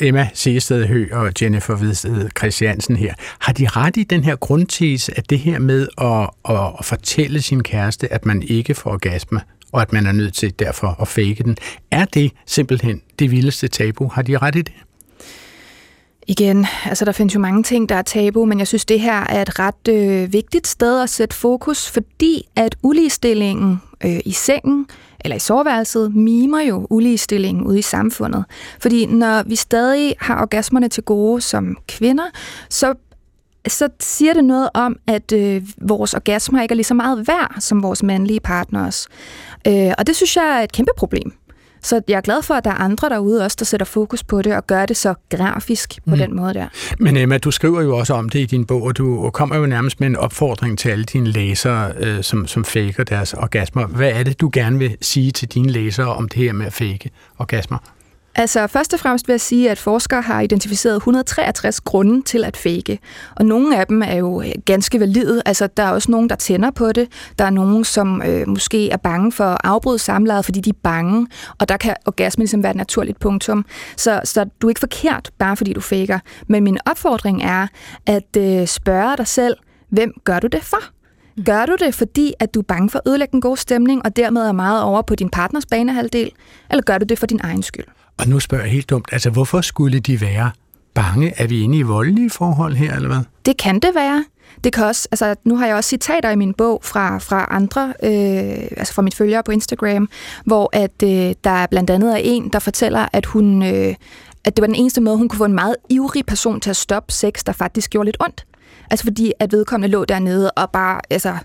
Emma 0.00 0.28
Seested 0.34 0.86
Hø 0.86 1.08
og 1.12 1.32
Jennifer 1.42 1.76
Vedsted 1.76 2.28
Christiansen 2.38 2.96
her, 2.96 3.14
har 3.38 3.52
de 3.52 3.68
ret 3.68 3.96
i 3.96 4.02
den 4.02 4.24
her 4.24 4.36
grundtese, 4.36 5.12
at 5.16 5.30
det 5.30 5.38
her 5.38 5.58
med 5.58 5.88
at, 5.98 6.56
at, 6.56 6.72
at 6.78 6.84
fortælle 6.84 7.42
sin 7.42 7.62
kæreste, 7.62 8.12
at 8.12 8.26
man 8.26 8.42
ikke 8.42 8.74
får 8.74 8.90
orgasme, 8.90 9.40
og 9.72 9.82
at 9.82 9.92
man 9.92 10.06
er 10.06 10.12
nødt 10.12 10.34
til 10.34 10.54
derfor 10.58 10.96
at 11.00 11.08
fake 11.08 11.42
den, 11.44 11.56
er 11.90 12.04
det 12.04 12.32
simpelthen 12.46 13.02
det 13.18 13.30
vildeste 13.30 13.68
tabu? 13.68 14.08
Har 14.08 14.22
de 14.22 14.38
ret 14.38 14.56
i 14.56 14.62
det? 14.62 14.72
Igen, 16.26 16.66
altså 16.84 17.04
der 17.04 17.12
findes 17.12 17.34
jo 17.34 17.40
mange 17.40 17.62
ting, 17.62 17.88
der 17.88 17.94
er 17.94 18.02
tabu, 18.02 18.44
men 18.44 18.58
jeg 18.58 18.66
synes, 18.66 18.84
det 18.84 19.00
her 19.00 19.20
er 19.20 19.42
et 19.42 19.58
ret 19.58 19.88
øh, 19.88 20.32
vigtigt 20.32 20.66
sted 20.66 21.02
at 21.02 21.10
sætte 21.10 21.36
fokus, 21.36 21.90
fordi 21.90 22.48
at 22.56 22.76
uligestillingen 22.82 23.82
øh, 24.04 24.20
i 24.24 24.32
sengen 24.32 24.86
eller 25.24 25.36
i 25.36 25.38
soveværelset 25.38 26.14
mimer 26.14 26.60
jo 26.60 26.86
uligestillingen 26.90 27.64
ude 27.64 27.78
i 27.78 27.82
samfundet. 27.82 28.44
Fordi 28.80 29.06
når 29.06 29.42
vi 29.42 29.56
stadig 29.56 30.14
har 30.20 30.40
orgasmerne 30.40 30.88
til 30.88 31.02
gode 31.02 31.40
som 31.40 31.76
kvinder, 31.88 32.24
så 32.68 32.94
så 33.68 33.88
siger 34.00 34.34
det 34.34 34.44
noget 34.44 34.68
om, 34.74 34.96
at 35.06 35.32
øh, 35.32 35.62
vores 35.80 36.14
orgasmer 36.14 36.62
ikke 36.62 36.72
er 36.72 36.76
lige 36.76 36.84
så 36.84 36.94
meget 36.94 37.28
værd 37.28 37.54
som 37.58 37.82
vores 37.82 38.02
mandlige 38.02 38.40
partners. 38.40 39.08
Øh, 39.66 39.92
og 39.98 40.06
det 40.06 40.16
synes 40.16 40.36
jeg 40.36 40.58
er 40.58 40.62
et 40.62 40.72
kæmpe 40.72 40.92
problem. 40.96 41.32
Så 41.82 42.00
jeg 42.08 42.16
er 42.16 42.20
glad 42.20 42.42
for, 42.42 42.54
at 42.54 42.64
der 42.64 42.70
er 42.70 42.74
andre 42.74 43.08
derude 43.08 43.44
også, 43.44 43.56
der 43.58 43.64
sætter 43.64 43.86
fokus 43.86 44.24
på 44.24 44.42
det 44.42 44.56
og 44.56 44.66
gør 44.66 44.86
det 44.86 44.96
så 44.96 45.14
grafisk 45.30 45.94
på 46.08 46.14
mm. 46.14 46.18
den 46.18 46.36
måde 46.36 46.54
der. 46.54 46.68
Men 46.98 47.16
Emma, 47.16 47.38
du 47.38 47.50
skriver 47.50 47.82
jo 47.82 47.96
også 47.96 48.14
om 48.14 48.28
det 48.28 48.38
i 48.38 48.46
din 48.46 48.64
bog, 48.64 48.82
og 48.82 48.96
du 48.96 49.30
kommer 49.30 49.56
jo 49.56 49.66
nærmest 49.66 50.00
med 50.00 50.08
en 50.08 50.16
opfordring 50.16 50.78
til 50.78 50.88
alle 50.88 51.04
dine 51.04 51.26
læsere, 51.26 51.92
øh, 51.96 52.22
som, 52.22 52.46
som 52.46 52.64
faker 52.64 53.04
deres 53.04 53.34
orgasmer. 53.34 53.86
Hvad 53.86 54.10
er 54.12 54.22
det, 54.22 54.40
du 54.40 54.50
gerne 54.52 54.78
vil 54.78 54.96
sige 55.00 55.30
til 55.30 55.48
dine 55.48 55.72
læsere 55.72 56.14
om 56.14 56.28
det 56.28 56.42
her 56.42 56.52
med 56.52 56.66
at 56.66 56.72
fake 56.72 57.10
orgasmer? 57.38 57.78
Altså 58.34 58.66
først 58.66 58.94
og 58.94 59.00
fremmest 59.00 59.28
vil 59.28 59.32
jeg 59.32 59.40
sige, 59.40 59.70
at 59.70 59.78
forskere 59.78 60.22
har 60.22 60.40
identificeret 60.40 60.96
163 60.96 61.80
grunde 61.80 62.22
til 62.22 62.44
at 62.44 62.56
fake. 62.56 62.98
Og 63.36 63.46
nogle 63.46 63.76
af 63.76 63.86
dem 63.86 64.02
er 64.02 64.14
jo 64.14 64.42
øh, 64.42 64.52
ganske 64.64 65.00
valide. 65.00 65.42
Altså 65.46 65.66
der 65.66 65.82
er 65.82 65.90
også 65.90 66.10
nogen, 66.10 66.28
der 66.28 66.36
tænder 66.36 66.70
på 66.70 66.92
det. 66.92 67.08
Der 67.38 67.44
er 67.44 67.50
nogen, 67.50 67.84
som 67.84 68.22
øh, 68.22 68.48
måske 68.48 68.90
er 68.90 68.96
bange 68.96 69.32
for 69.32 69.44
at 69.44 69.58
afbryde 69.64 69.98
samlejet, 69.98 70.44
fordi 70.44 70.60
de 70.60 70.70
er 70.70 70.78
bange. 70.82 71.26
Og 71.58 71.68
der 71.68 71.76
kan 71.76 71.96
orgasme 72.06 72.42
ligesom 72.42 72.62
være 72.62 72.70
et 72.70 72.76
naturligt 72.76 73.20
punktum. 73.20 73.64
Så, 73.96 74.20
så 74.24 74.44
du 74.62 74.66
er 74.66 74.70
ikke 74.70 74.80
forkert, 74.80 75.30
bare 75.38 75.56
fordi 75.56 75.72
du 75.72 75.80
faker. 75.80 76.18
Men 76.48 76.64
min 76.64 76.78
opfordring 76.86 77.42
er 77.42 77.66
at 78.06 78.36
øh, 78.36 78.66
spørge 78.66 79.16
dig 79.16 79.26
selv, 79.26 79.56
hvem 79.88 80.12
gør 80.24 80.40
du 80.40 80.46
det 80.46 80.62
for? 80.62 80.82
Gør 81.44 81.66
du 81.66 81.76
det, 81.80 81.94
fordi 81.94 82.32
at 82.40 82.54
du 82.54 82.60
er 82.60 82.64
bange 82.64 82.90
for 82.90 82.98
at 82.98 83.10
ødelægge 83.10 83.34
en 83.34 83.40
god 83.40 83.56
stemning, 83.56 84.04
og 84.04 84.16
dermed 84.16 84.42
er 84.42 84.52
meget 84.52 84.82
over 84.82 85.02
på 85.02 85.14
din 85.14 85.30
partners 85.30 85.66
banehalvdel, 85.66 86.30
eller 86.70 86.82
gør 86.82 86.98
du 86.98 87.04
det 87.04 87.18
for 87.18 87.26
din 87.26 87.40
egen 87.42 87.62
skyld? 87.62 87.84
Og 88.20 88.28
nu 88.28 88.40
spørger 88.40 88.64
jeg 88.64 88.72
helt 88.72 88.90
dumt, 88.90 89.08
altså 89.12 89.30
hvorfor 89.30 89.60
skulle 89.60 90.00
de 90.00 90.20
være 90.20 90.50
bange? 90.94 91.32
Er 91.36 91.46
vi 91.46 91.60
inde 91.60 91.78
i 91.78 91.82
voldelige 91.82 92.30
forhold 92.30 92.74
her, 92.74 92.94
eller 92.94 93.08
hvad? 93.08 93.20
Det 93.46 93.56
kan 93.56 93.74
det 93.78 93.90
være. 93.94 94.24
Det 94.64 94.72
kan 94.72 94.84
også, 94.84 95.08
altså, 95.10 95.34
nu 95.44 95.56
har 95.56 95.66
jeg 95.66 95.76
også 95.76 95.88
citater 95.88 96.30
i 96.30 96.36
min 96.36 96.54
bog 96.54 96.80
fra, 96.84 97.18
fra 97.18 97.46
andre, 97.50 97.94
øh, 98.02 98.68
altså 98.76 98.94
fra 98.94 99.02
mit 99.02 99.14
følgere 99.14 99.42
på 99.42 99.52
Instagram, 99.52 100.08
hvor 100.44 100.70
at 100.72 101.02
øh, 101.04 101.34
der 101.44 101.66
blandt 101.66 101.90
andet 101.90 102.12
er 102.12 102.20
en, 102.24 102.48
der 102.48 102.58
fortæller, 102.58 103.08
at 103.12 103.26
hun, 103.26 103.62
øh, 103.62 103.94
at 104.44 104.56
det 104.56 104.62
var 104.62 104.66
den 104.66 104.74
eneste 104.74 105.00
måde, 105.00 105.16
hun 105.16 105.28
kunne 105.28 105.38
få 105.38 105.44
en 105.44 105.54
meget 105.54 105.76
ivrig 105.90 106.26
person 106.26 106.60
til 106.60 106.70
at 106.70 106.76
stoppe 106.76 107.12
sex, 107.12 107.44
der 107.46 107.52
faktisk 107.52 107.90
gjorde 107.90 108.06
lidt 108.06 108.16
ondt. 108.20 108.46
Altså 108.90 109.04
fordi, 109.04 109.32
at 109.38 109.52
vedkommende 109.52 109.92
lå 109.92 110.04
dernede 110.04 110.50
og 110.50 110.70
bare, 110.70 111.00
altså, 111.10 111.36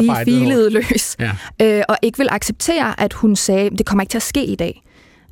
lige 0.00 0.16
filede 0.24 0.70
løs, 0.70 1.16
ja. 1.20 1.30
øh, 1.62 1.82
og 1.88 1.96
ikke 2.02 2.18
vil 2.18 2.28
acceptere, 2.30 3.00
at 3.00 3.12
hun 3.12 3.36
sagde, 3.36 3.70
det 3.70 3.86
kommer 3.86 4.02
ikke 4.02 4.10
til 4.10 4.18
at 4.18 4.22
ske 4.22 4.44
i 4.44 4.54
dag. 4.56 4.82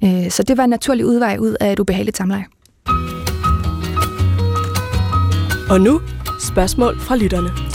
Øh, 0.05 0.31
så 0.31 0.43
det 0.43 0.57
var 0.57 0.65
en 0.65 0.71
naturlig 0.71 1.07
udvej 1.07 1.37
ud 1.41 1.57
af 1.61 1.73
et 1.73 1.79
ubehageligt 1.79 2.17
samleje. 2.17 2.45
Og 5.71 5.81
nu 5.81 6.01
spørgsmål 6.41 7.01
fra 7.01 7.17
lytterne. 7.17 7.66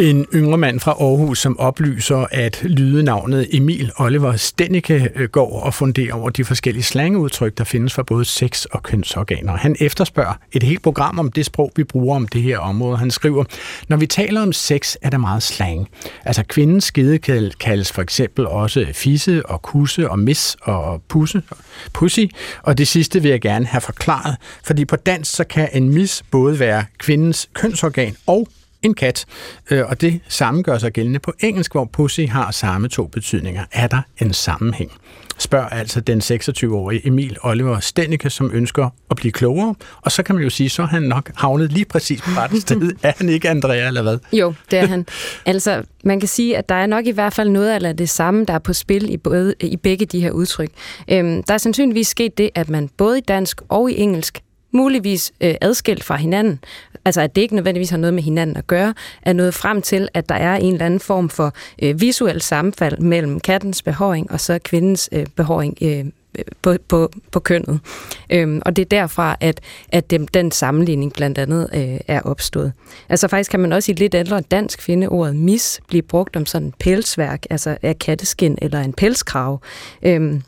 En 0.00 0.26
yngre 0.34 0.58
mand 0.58 0.80
fra 0.80 0.90
Aarhus, 0.90 1.38
som 1.38 1.58
oplyser, 1.58 2.26
at 2.30 2.62
lydenavnet 2.62 3.48
Emil 3.52 3.90
Oliver 3.96 4.36
Stennike 4.36 5.10
øh, 5.14 5.28
går 5.28 5.60
og 5.60 5.74
funderer 5.74 6.14
over 6.14 6.30
de 6.30 6.44
forskellige 6.44 6.82
slangeudtryk, 6.82 7.58
der 7.58 7.64
findes 7.64 7.94
for 7.94 8.02
både 8.02 8.24
sex 8.24 8.64
og 8.64 8.82
kønsorganer. 8.82 9.56
Han 9.56 9.76
efterspørger 9.80 10.32
et 10.52 10.62
helt 10.62 10.82
program 10.82 11.18
om 11.18 11.32
det 11.32 11.46
sprog, 11.46 11.72
vi 11.76 11.84
bruger 11.84 12.16
om 12.16 12.28
det 12.28 12.42
her 12.42 12.58
område. 12.58 12.96
Han 12.96 13.10
skriver, 13.10 13.44
når 13.88 13.96
vi 13.96 14.06
taler 14.06 14.42
om 14.42 14.52
sex, 14.52 14.96
er 15.02 15.10
der 15.10 15.18
meget 15.18 15.42
slang. 15.42 15.88
Altså 16.24 16.42
kvindens 16.42 16.84
skide 16.84 17.18
kaldes 17.60 17.92
for 17.92 18.02
eksempel 18.02 18.46
også 18.46 18.86
fisse 18.92 19.46
og 19.46 19.62
kusse 19.62 20.10
og 20.10 20.18
mis 20.18 20.56
og 20.62 21.02
pusse, 21.08 21.42
pussy. 21.92 22.24
Og 22.62 22.78
det 22.78 22.88
sidste 22.88 23.22
vil 23.22 23.30
jeg 23.30 23.40
gerne 23.40 23.66
have 23.66 23.80
forklaret, 23.80 24.36
fordi 24.64 24.84
på 24.84 24.96
dansk 24.96 25.36
så 25.36 25.44
kan 25.44 25.68
en 25.72 25.88
mis 25.94 26.22
både 26.30 26.58
være 26.58 26.84
kvindens 26.98 27.48
kønsorgan 27.54 28.16
og 28.26 28.48
en 28.82 28.94
kat. 28.94 29.24
Øh, 29.70 29.84
og 29.86 30.00
det 30.00 30.20
samme 30.28 30.62
gør 30.62 30.78
sig 30.78 30.92
gældende 30.92 31.18
på 31.18 31.32
engelsk, 31.40 31.72
hvor 31.72 31.84
pussy 31.84 32.20
har 32.20 32.50
samme 32.50 32.88
to 32.88 33.06
betydninger. 33.06 33.64
Er 33.72 33.86
der 33.86 34.02
en 34.18 34.32
sammenhæng? 34.32 34.92
Spørg 35.38 35.68
altså 35.72 36.00
den 36.00 36.20
26-årige 36.20 37.06
Emil 37.06 37.36
Oliver 37.42 37.80
Stennike, 37.80 38.30
som 38.30 38.50
ønsker 38.54 38.90
at 39.10 39.16
blive 39.16 39.32
klogere. 39.32 39.74
Og 40.02 40.12
så 40.12 40.22
kan 40.22 40.34
man 40.34 40.44
jo 40.44 40.50
sige, 40.50 40.70
så 40.70 40.82
har 40.82 40.88
han 40.88 41.02
nok 41.02 41.30
havnet 41.36 41.72
lige 41.72 41.84
præcis 41.84 42.22
på 42.22 42.30
rette 42.30 42.60
sted. 42.60 42.92
er 43.02 43.12
han 43.16 43.28
ikke, 43.28 43.48
Andrea, 43.48 43.86
eller 43.86 44.02
hvad? 44.02 44.18
Jo, 44.32 44.54
det 44.70 44.78
er 44.78 44.86
han. 44.86 45.06
Altså, 45.46 45.82
man 46.04 46.20
kan 46.20 46.28
sige, 46.28 46.56
at 46.56 46.68
der 46.68 46.74
er 46.74 46.86
nok 46.86 47.06
i 47.06 47.10
hvert 47.10 47.34
fald 47.34 47.48
noget 47.48 47.84
af 47.84 47.96
det 47.96 48.08
samme, 48.08 48.44
der 48.44 48.52
er 48.54 48.58
på 48.58 48.72
spil 48.72 49.10
i, 49.10 49.16
både, 49.16 49.54
i 49.60 49.76
begge 49.76 50.06
de 50.06 50.20
her 50.20 50.30
udtryk. 50.30 50.70
Øhm, 51.10 51.42
der 51.42 51.54
er 51.54 51.58
sandsynligvis 51.58 52.08
sket 52.08 52.38
det, 52.38 52.50
at 52.54 52.70
man 52.70 52.88
både 52.96 53.18
i 53.18 53.20
dansk 53.20 53.60
og 53.68 53.90
i 53.90 53.98
engelsk 53.98 54.42
muligvis 54.72 55.32
øh, 55.40 55.54
adskilt 55.60 56.04
fra 56.04 56.16
hinanden, 56.16 56.60
altså 57.04 57.20
at 57.20 57.36
det 57.36 57.42
ikke 57.42 57.54
nødvendigvis 57.54 57.90
har 57.90 57.98
noget 57.98 58.14
med 58.14 58.22
hinanden 58.22 58.56
at 58.56 58.66
gøre, 58.66 58.94
er 59.22 59.32
nået 59.32 59.54
frem 59.54 59.82
til, 59.82 60.08
at 60.14 60.28
der 60.28 60.34
er 60.34 60.56
en 60.56 60.72
eller 60.72 60.86
anden 60.86 61.00
form 61.00 61.28
for 61.28 61.52
øh, 61.82 62.00
visuel 62.00 62.40
sammenfald 62.40 62.98
mellem 62.98 63.40
kattens 63.40 63.82
behåring 63.82 64.30
og 64.30 64.40
så 64.40 64.58
kvindens 64.64 65.08
øh, 65.12 65.26
behåring 65.36 65.78
øh, 65.82 66.04
på, 66.62 66.74
på, 66.88 67.12
på 67.32 67.40
kønnet. 67.40 67.80
Øhm, 68.30 68.62
og 68.66 68.76
det 68.76 68.82
er 68.82 68.86
derfra, 69.00 69.36
at, 69.40 69.60
at 69.88 70.10
dem, 70.10 70.28
den 70.28 70.50
sammenligning 70.50 71.12
blandt 71.12 71.38
andet 71.38 71.70
øh, 71.74 72.00
er 72.08 72.20
opstået. 72.20 72.72
Altså 73.08 73.28
faktisk 73.28 73.50
kan 73.50 73.60
man 73.60 73.72
også 73.72 73.92
i 73.92 73.94
lidt 73.94 74.14
ældre 74.14 74.40
dansk 74.40 74.82
finde 74.82 75.08
ordet 75.08 75.36
mis 75.36 75.80
blive 75.88 76.02
brugt 76.02 76.36
om 76.36 76.46
sådan 76.46 76.66
en 76.66 76.74
pelsværk, 76.80 77.46
altså 77.50 77.76
af 77.82 77.98
katteskin 77.98 78.58
eller 78.62 78.80
en 78.80 78.92
pelskrav. 78.92 79.60
Øhm, 80.02 80.42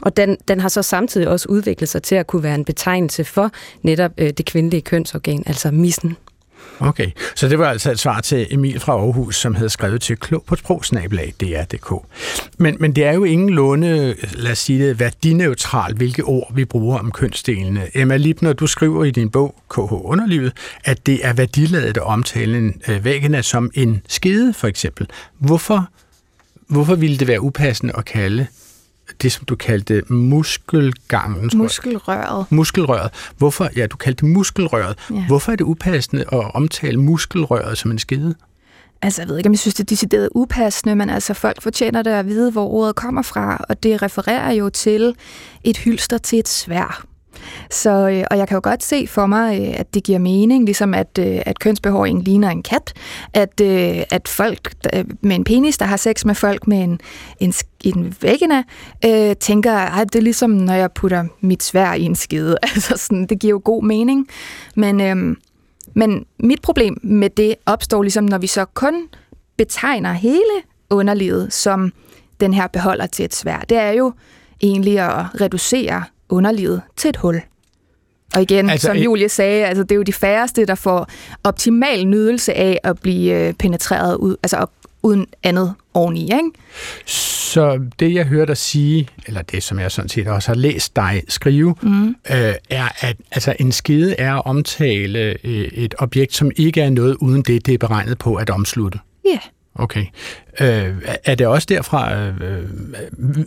og 0.00 0.16
den, 0.16 0.36
den 0.48 0.60
har 0.60 0.68
så 0.68 0.82
samtidig 0.82 1.28
også 1.28 1.48
udviklet 1.48 1.88
sig 1.88 2.02
til 2.02 2.14
at 2.14 2.26
kunne 2.26 2.42
være 2.42 2.54
en 2.54 2.64
betegnelse 2.64 3.24
for 3.24 3.50
netop 3.82 4.10
øh, 4.18 4.30
det 4.30 4.46
kvindelige 4.46 4.82
kønsorgan, 4.82 5.42
altså 5.46 5.70
missen. 5.70 6.16
Okay, 6.80 7.10
så 7.34 7.48
det 7.48 7.58
var 7.58 7.70
altså 7.70 7.90
et 7.90 7.98
svar 7.98 8.20
til 8.20 8.46
Emil 8.50 8.80
fra 8.80 8.92
Aarhus, 8.92 9.36
som 9.36 9.54
havde 9.54 9.70
skrevet 9.70 10.00
til 10.00 10.16
klog 10.16 10.44
på 10.46 10.56
sprogsnabelag 10.56 11.34
DR.dk. 11.40 11.92
Men, 12.58 12.76
men 12.80 12.92
det 12.92 13.04
er 13.04 13.12
jo 13.12 13.24
ingen 13.24 13.50
lunde, 13.50 14.14
lad 14.32 14.52
os 14.52 14.58
sige 14.58 14.88
det, 14.88 15.00
værdineutral, 15.00 15.94
hvilke 15.94 16.24
ord 16.24 16.54
vi 16.54 16.64
bruger 16.64 16.98
om 16.98 17.12
kønsdelene. 17.12 17.86
Emma 17.94 18.16
Lipner, 18.16 18.52
du 18.52 18.66
skriver 18.66 19.04
i 19.04 19.10
din 19.10 19.30
bog 19.30 19.54
KH 19.70 19.92
Underlivet, 19.92 20.52
at 20.84 21.06
det 21.06 21.26
er 21.26 21.32
værdiladet 21.32 21.96
at 21.96 22.02
omtale 22.02 22.58
en 22.58 22.82
øh, 22.88 23.04
vagina 23.04 23.42
som 23.42 23.70
en 23.74 24.02
skede, 24.08 24.54
for 24.54 24.66
eksempel. 24.68 25.06
Hvorfor, 25.38 25.88
hvorfor 26.68 26.94
ville 26.94 27.18
det 27.18 27.28
være 27.28 27.40
upassende 27.40 27.92
at 27.98 28.04
kalde 28.04 28.46
det, 29.22 29.32
som 29.32 29.44
du 29.44 29.56
kaldte 29.56 30.02
muskelgangen. 30.08 31.50
Muskelrøret. 31.54 32.46
Muskelrøret. 32.50 33.10
Hvorfor, 33.38 33.68
ja, 33.76 33.86
du 33.86 33.96
kaldte 33.96 34.26
det 34.26 34.34
muskelrøret. 34.34 34.98
Ja. 35.10 35.26
Hvorfor 35.26 35.52
er 35.52 35.56
det 35.56 35.64
upassende 35.64 36.24
at 36.32 36.54
omtale 36.54 37.00
muskelrøret 37.00 37.78
som 37.78 37.90
en 37.90 37.98
skede? 37.98 38.34
Altså, 39.02 39.22
jeg 39.22 39.28
ved 39.28 39.36
ikke, 39.36 39.48
om 39.48 39.52
jeg 39.52 39.58
synes, 39.58 39.74
det 39.74 39.82
er 39.82 39.86
decideret 39.86 40.28
upassende, 40.34 40.96
men 40.96 41.10
altså, 41.10 41.34
folk 41.34 41.62
fortjener 41.62 42.02
det 42.02 42.10
at 42.10 42.26
vide, 42.26 42.52
hvor 42.52 42.66
ordet 42.66 42.96
kommer 42.96 43.22
fra, 43.22 43.64
og 43.68 43.82
det 43.82 44.02
refererer 44.02 44.52
jo 44.52 44.68
til 44.68 45.16
et 45.64 45.76
hylster 45.76 46.18
til 46.18 46.38
et 46.38 46.48
svær. 46.48 47.06
Så, 47.70 47.90
øh, 47.90 48.24
og 48.30 48.38
jeg 48.38 48.48
kan 48.48 48.54
jo 48.54 48.60
godt 48.62 48.82
se 48.82 49.06
for 49.06 49.26
mig, 49.26 49.60
øh, 49.60 49.80
at 49.80 49.94
det 49.94 50.04
giver 50.04 50.18
mening, 50.18 50.64
ligesom 50.64 50.94
at, 50.94 51.18
øh, 51.18 51.40
at 51.46 51.58
kønsbehåring 51.58 52.22
ligner 52.22 52.50
en 52.50 52.62
kat, 52.62 52.92
at, 53.34 53.60
øh, 53.62 54.02
at 54.10 54.28
folk 54.28 54.74
øh, 54.94 55.04
med 55.20 55.36
en 55.36 55.44
penis, 55.44 55.78
der 55.78 55.84
har 55.84 55.96
sex 55.96 56.24
med 56.24 56.34
folk 56.34 56.66
med 56.66 56.78
en, 56.78 57.00
en, 57.40 57.54
en 57.84 58.16
vagina, 58.22 58.62
øh, 59.04 59.36
tænker, 59.36 59.72
at 59.72 60.12
det 60.12 60.18
er 60.18 60.22
ligesom, 60.22 60.50
når 60.50 60.74
jeg 60.74 60.92
putter 60.92 61.24
mit 61.40 61.62
svær 61.62 61.92
i 61.92 62.02
en 62.02 62.16
skide. 62.16 62.56
Altså 62.76 62.96
sådan, 62.96 63.26
det 63.26 63.38
giver 63.38 63.50
jo 63.50 63.60
god 63.64 63.82
mening. 63.82 64.28
Men, 64.74 65.00
øh, 65.00 65.36
men 65.94 66.24
mit 66.38 66.62
problem 66.62 66.98
med 67.02 67.30
det 67.30 67.54
opstår 67.66 68.02
ligesom, 68.02 68.24
når 68.24 68.38
vi 68.38 68.46
så 68.46 68.64
kun 68.64 69.08
betegner 69.56 70.12
hele 70.12 70.62
underlivet 70.90 71.52
som 71.52 71.92
den 72.40 72.54
her 72.54 72.66
beholder 72.66 73.06
til 73.06 73.24
et 73.24 73.34
svær. 73.34 73.58
Det 73.58 73.76
er 73.76 73.90
jo 73.90 74.12
egentlig 74.62 74.98
at 74.98 75.40
reducere 75.40 76.04
underlivet 76.28 76.82
til 76.96 77.08
et 77.08 77.16
hul. 77.16 77.40
Og 78.34 78.42
igen, 78.42 78.70
altså, 78.70 78.86
som 78.86 78.96
Julie 78.96 79.28
sagde, 79.28 79.64
altså, 79.64 79.82
det 79.82 79.92
er 79.92 79.96
jo 79.96 80.02
de 80.02 80.12
færreste, 80.12 80.66
der 80.66 80.74
får 80.74 81.08
optimal 81.44 82.06
nydelse 82.06 82.54
af 82.54 82.80
at 82.82 83.00
blive 83.00 83.48
øh, 83.48 83.54
penetreret 83.54 84.16
ud, 84.16 84.36
altså 84.42 84.66
uden 85.02 85.26
andet 85.42 85.74
oveni, 85.94 86.22
ikke? 86.22 86.50
Så 87.06 87.80
det, 88.00 88.14
jeg 88.14 88.24
hører 88.24 88.46
dig 88.46 88.56
sige, 88.56 89.08
eller 89.26 89.42
det, 89.42 89.62
som 89.62 89.78
jeg 89.78 89.92
sådan 89.92 90.08
set 90.08 90.26
også 90.26 90.48
har 90.48 90.54
læst 90.54 90.96
dig 90.96 91.22
skrive, 91.28 91.74
mm. 91.82 92.08
øh, 92.08 92.54
er, 92.70 92.88
at 93.00 93.16
altså, 93.30 93.54
en 93.60 93.72
skide 93.72 94.14
er 94.14 94.34
at 94.34 94.42
omtale 94.44 95.36
øh, 95.44 95.64
et 95.64 95.94
objekt, 95.98 96.34
som 96.34 96.50
ikke 96.56 96.80
er 96.80 96.90
noget 96.90 97.16
uden 97.20 97.42
det, 97.42 97.66
det 97.66 97.74
er 97.74 97.78
beregnet 97.78 98.18
på 98.18 98.34
at 98.34 98.50
omslutte. 98.50 98.98
Ja. 99.24 99.30
Yeah. 99.30 99.40
Okay. 99.78 100.06
Øh, 100.60 100.94
er 101.24 101.34
det 101.34 101.46
også 101.46 101.66
derfra, 101.68 102.18
øh, 102.20 102.62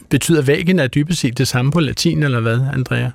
betyder 0.09 0.41
vagina 0.41 0.87
dybest 0.87 1.19
set 1.19 1.37
det 1.37 1.47
samme 1.47 1.71
på 1.71 1.79
latin, 1.79 2.23
eller 2.23 2.39
hvad, 2.39 2.59
Andrea? 2.73 3.09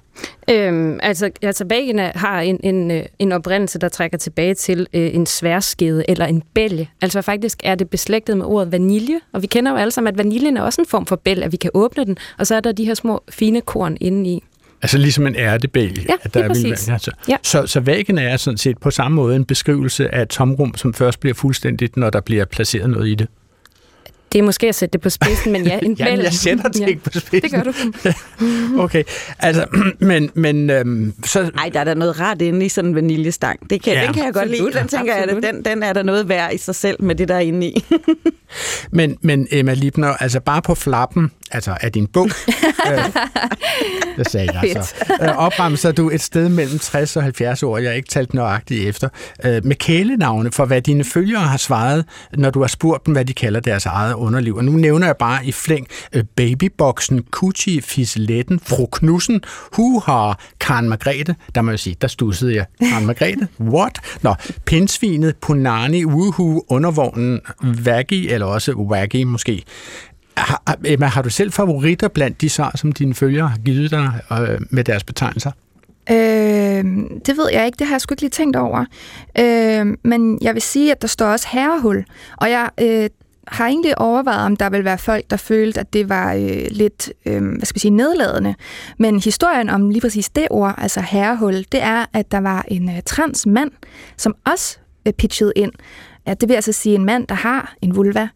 Øhm, 0.51 0.99
altså, 1.03 1.31
altså 1.43 1.65
vagina 1.69 2.13
har 2.15 2.41
en, 2.41 2.61
en, 2.63 2.91
øh, 2.91 3.03
en 3.19 3.33
oprindelse, 3.33 3.79
der 3.79 3.89
trækker 3.89 4.19
tilbage 4.19 4.55
til 4.55 4.87
øh, 4.95 5.15
en 5.15 5.27
sværskede 5.27 6.05
eller 6.09 6.27
en 6.27 6.43
bælge. 6.55 6.91
Altså 7.03 7.23
faktisk 7.23 7.61
er 7.65 7.75
det 7.75 7.91
beslægtet 7.91 8.37
med 8.37 8.47
ordet 8.47 8.73
vanilje, 8.73 9.21
og 9.33 9.43
vi 9.43 9.47
kender 9.47 9.71
jo 9.71 9.77
alle 9.77 9.91
sammen, 9.91 10.13
at 10.13 10.19
vaniljen 10.19 10.57
er 10.57 10.63
også 10.63 10.81
en 10.81 10.87
form 10.87 11.07
for 11.07 11.17
bælge, 11.17 11.45
at 11.45 11.53
vi 11.53 11.57
kan 11.57 11.71
åbne 11.75 12.05
den, 12.05 12.17
og 12.39 12.47
så 12.47 12.55
er 12.55 12.61
der 12.61 12.73
de 12.73 12.85
her 12.85 12.95
små 12.95 13.23
fine 13.31 13.61
korn 13.61 13.97
inde 14.01 14.31
i. 14.31 14.43
Altså 14.85 14.99
ligesom 14.99 15.27
en 15.27 15.37
ærtebælge. 15.37 16.07
Ja, 16.09 16.15
at 16.23 16.35
der 16.35 16.43
er 16.43 16.49
præcis. 16.49 16.89
Altså. 16.89 17.11
Ja. 17.29 17.37
Så, 17.43 17.67
så 17.67 17.81
væggen 17.81 18.19
er 18.19 18.37
sådan 18.37 18.59
set 18.59 18.79
på 18.79 18.91
samme 18.91 19.17
måde 19.17 19.37
en 19.37 19.45
beskrivelse 19.45 20.15
af 20.15 20.23
et 20.23 20.29
tomrum, 20.29 20.77
som 20.77 20.95
først 20.95 21.21
bliver 21.21 21.35
fuldstændigt, 21.35 21.97
når 21.97 22.11
der 22.11 22.21
bliver 22.21 22.45
placeret 22.45 22.91
noget 22.91 23.09
i 23.09 23.15
det. 23.15 23.29
Det 24.33 24.39
er 24.39 24.43
måske 24.43 24.69
at 24.69 24.75
sætte 24.75 24.93
det 24.93 25.01
på 25.01 25.11
spidsen, 25.11 25.53
men 25.53 25.67
ja, 25.67 25.79
en 25.83 25.97
Jamen, 25.99 26.23
jeg 26.23 26.33
sætter 26.33 26.69
det 26.69 26.81
ja, 26.81 26.87
ikke 26.87 27.03
på 27.03 27.11
spidsen. 27.11 27.41
Det 27.43 27.51
gør 27.51 27.63
du. 27.63 28.83
okay, 28.85 29.03
altså, 29.39 29.65
men... 29.99 30.31
men 30.35 30.71
øhm, 30.71 31.15
så... 31.25 31.51
Ej, 31.59 31.71
der 31.73 31.81
er 31.81 31.85
der 31.85 31.95
noget 31.95 32.21
rart 32.21 32.43
inde 32.43 32.67
i 32.67 32.69
sådan 32.69 32.91
en 32.91 32.95
vaniljestang. 32.95 33.71
Det 33.71 33.83
kan, 33.83 33.93
ja, 33.93 34.05
den 34.05 34.15
kan 34.15 34.25
jeg 34.25 34.35
godt 34.35 34.51
lide. 34.51 34.73
Den 34.73 34.89
tænker 34.89 35.15
jeg, 35.17 35.25
at 35.25 35.43
den, 35.43 35.65
den 35.65 35.83
er 35.83 35.93
der 35.93 36.03
noget 36.03 36.29
værd 36.29 36.55
i 36.55 36.59
sig 36.59 36.75
selv 36.75 37.03
med 37.03 37.15
det, 37.15 37.29
der 37.29 37.35
er 37.35 37.41
inde 37.41 37.67
i. 37.67 37.85
Men, 38.91 39.19
men 39.21 39.49
Emma 39.51 39.75
Libner, 39.75 40.09
altså 40.09 40.41
bare 40.41 40.63
på 40.63 40.75
flappen, 40.75 41.31
altså 41.55 41.77
af 41.81 41.93
din 41.93 42.07
bog, 42.07 42.27
øh, 42.91 43.05
det 44.17 44.31
sagde 44.31 44.51
jeg 44.53 44.85
så, 44.85 44.95
øh, 45.23 45.37
opremser 45.37 45.93
du 45.93 46.11
et 46.11 46.21
sted 46.21 46.49
mellem 46.49 46.79
60 46.79 47.17
og 47.17 47.23
70 47.23 47.63
år, 47.63 47.79
jeg 47.79 47.91
har 47.91 47.95
ikke 47.95 48.09
talt 48.09 48.35
nøjagtigt 48.35 48.89
efter, 48.89 49.09
øh, 49.45 49.65
med 49.65 49.77
kælenavne 49.77 50.53
for, 50.53 50.65
hvad 50.65 50.83
dine 50.83 51.05
følgere 51.05 51.43
har 51.43 51.57
svaret, 51.57 52.05
når 52.33 52.51
du 52.51 52.61
har 52.61 52.67
spurgt 52.67 53.07
dem, 53.07 53.13
hvad 53.15 53.25
de 53.25 53.35
kalder 53.35 53.61
deres 53.61 53.87
eget 53.87 54.15
underliv. 54.15 54.57
Og 54.57 54.65
nu 54.65 54.73
nævner 54.73 55.07
jeg 55.07 55.17
bare 55.17 55.47
i 55.47 55.53
flæng 55.53 55.87
øh, 56.13 56.25
babyboksen, 56.37 57.23
Kuchi, 57.31 57.81
Fisletten, 57.81 58.61
Fru 58.61 58.87
Knudsen, 58.87 59.41
Huha, 59.73 60.33
Karen 60.61 60.89
Margrethe, 60.89 61.35
der 61.55 61.63
må 61.63 61.71
jeg 61.71 61.79
sige, 61.79 61.97
der 62.01 62.09
stussede 62.09 62.55
jeg. 62.55 62.67
Karen 62.91 63.07
Margrethe, 63.07 63.49
what? 63.61 63.99
Nå, 64.23 64.35
Pinsvinet, 64.67 65.37
Punani, 65.37 66.05
Woohoo, 66.05 66.63
Undervognen, 66.69 67.41
Vaggy, 67.63 68.33
eller 68.33 68.47
også 68.47 68.73
Waggy 68.73 69.23
måske. 69.23 69.65
Har, 70.37 70.79
Emma, 70.85 71.07
har 71.07 71.23
du 71.23 71.31
selv 71.31 71.53
favoritter 71.53 72.09
blandt 72.09 72.41
de 72.41 72.49
svar, 72.49 72.73
som 72.77 72.93
dine 72.93 73.15
følgere 73.15 73.49
har 73.49 73.59
givet 73.59 73.91
dig 73.91 74.21
øh, 74.33 74.61
med 74.71 74.85
deres 74.85 75.05
betegnelser? 75.05 75.51
Øh, 76.11 76.85
det 77.27 77.37
ved 77.37 77.49
jeg 77.53 77.67
ikke, 77.67 77.77
det 77.79 77.87
har 77.87 77.95
jeg 77.95 78.01
sgu 78.01 78.13
ikke 78.13 78.23
lige 78.23 78.31
tænkt 78.31 78.57
over. 78.57 78.85
Øh, 79.39 79.87
men 80.05 80.39
jeg 80.43 80.55
vil 80.55 80.63
sige, 80.63 80.91
at 80.91 81.03
der 81.03 81.09
står 81.09 81.27
også 81.27 81.47
herrehul, 81.51 82.05
og 82.37 82.51
jeg 82.51 82.71
øh, 82.81 83.11
har 83.49 83.67
egentlig 83.67 83.99
overvejet, 83.99 84.47
om 84.47 84.57
der 84.57 84.71
vil 84.71 84.85
være 84.85 84.99
folk, 84.99 85.25
der 85.31 85.37
følte, 85.37 85.81
at 85.81 85.93
det 85.93 86.09
var 86.09 86.35
øh, 86.35 86.67
lidt, 86.71 87.13
øh, 87.27 87.43
hvad 87.43 87.67
skal 87.67 87.75
vi 87.75 87.81
sige, 87.81 87.91
nedladende. 87.91 88.55
Men 88.99 89.21
historien 89.21 89.71
om 89.71 89.91
lige 89.91 90.01
præcis 90.01 90.29
det 90.29 90.47
ord, 90.51 90.75
altså 90.79 91.01
herrehul, 91.01 91.55
det 91.55 91.83
er, 91.83 92.07
at 92.13 92.33
der 92.33 92.41
var 92.41 92.65
en 92.69 92.89
øh, 92.89 93.03
trans 93.07 93.47
mand, 93.47 93.71
som 94.17 94.35
også 94.53 94.79
øh, 95.07 95.13
pitchede 95.13 95.53
ind. 95.57 95.73
Ja, 96.27 96.35
det 96.35 96.49
vil 96.49 96.55
altså 96.55 96.73
sige 96.73 96.95
en 96.95 97.05
mand, 97.05 97.27
der 97.27 97.35
har 97.35 97.75
en 97.83 97.97
vulva. 97.97 98.29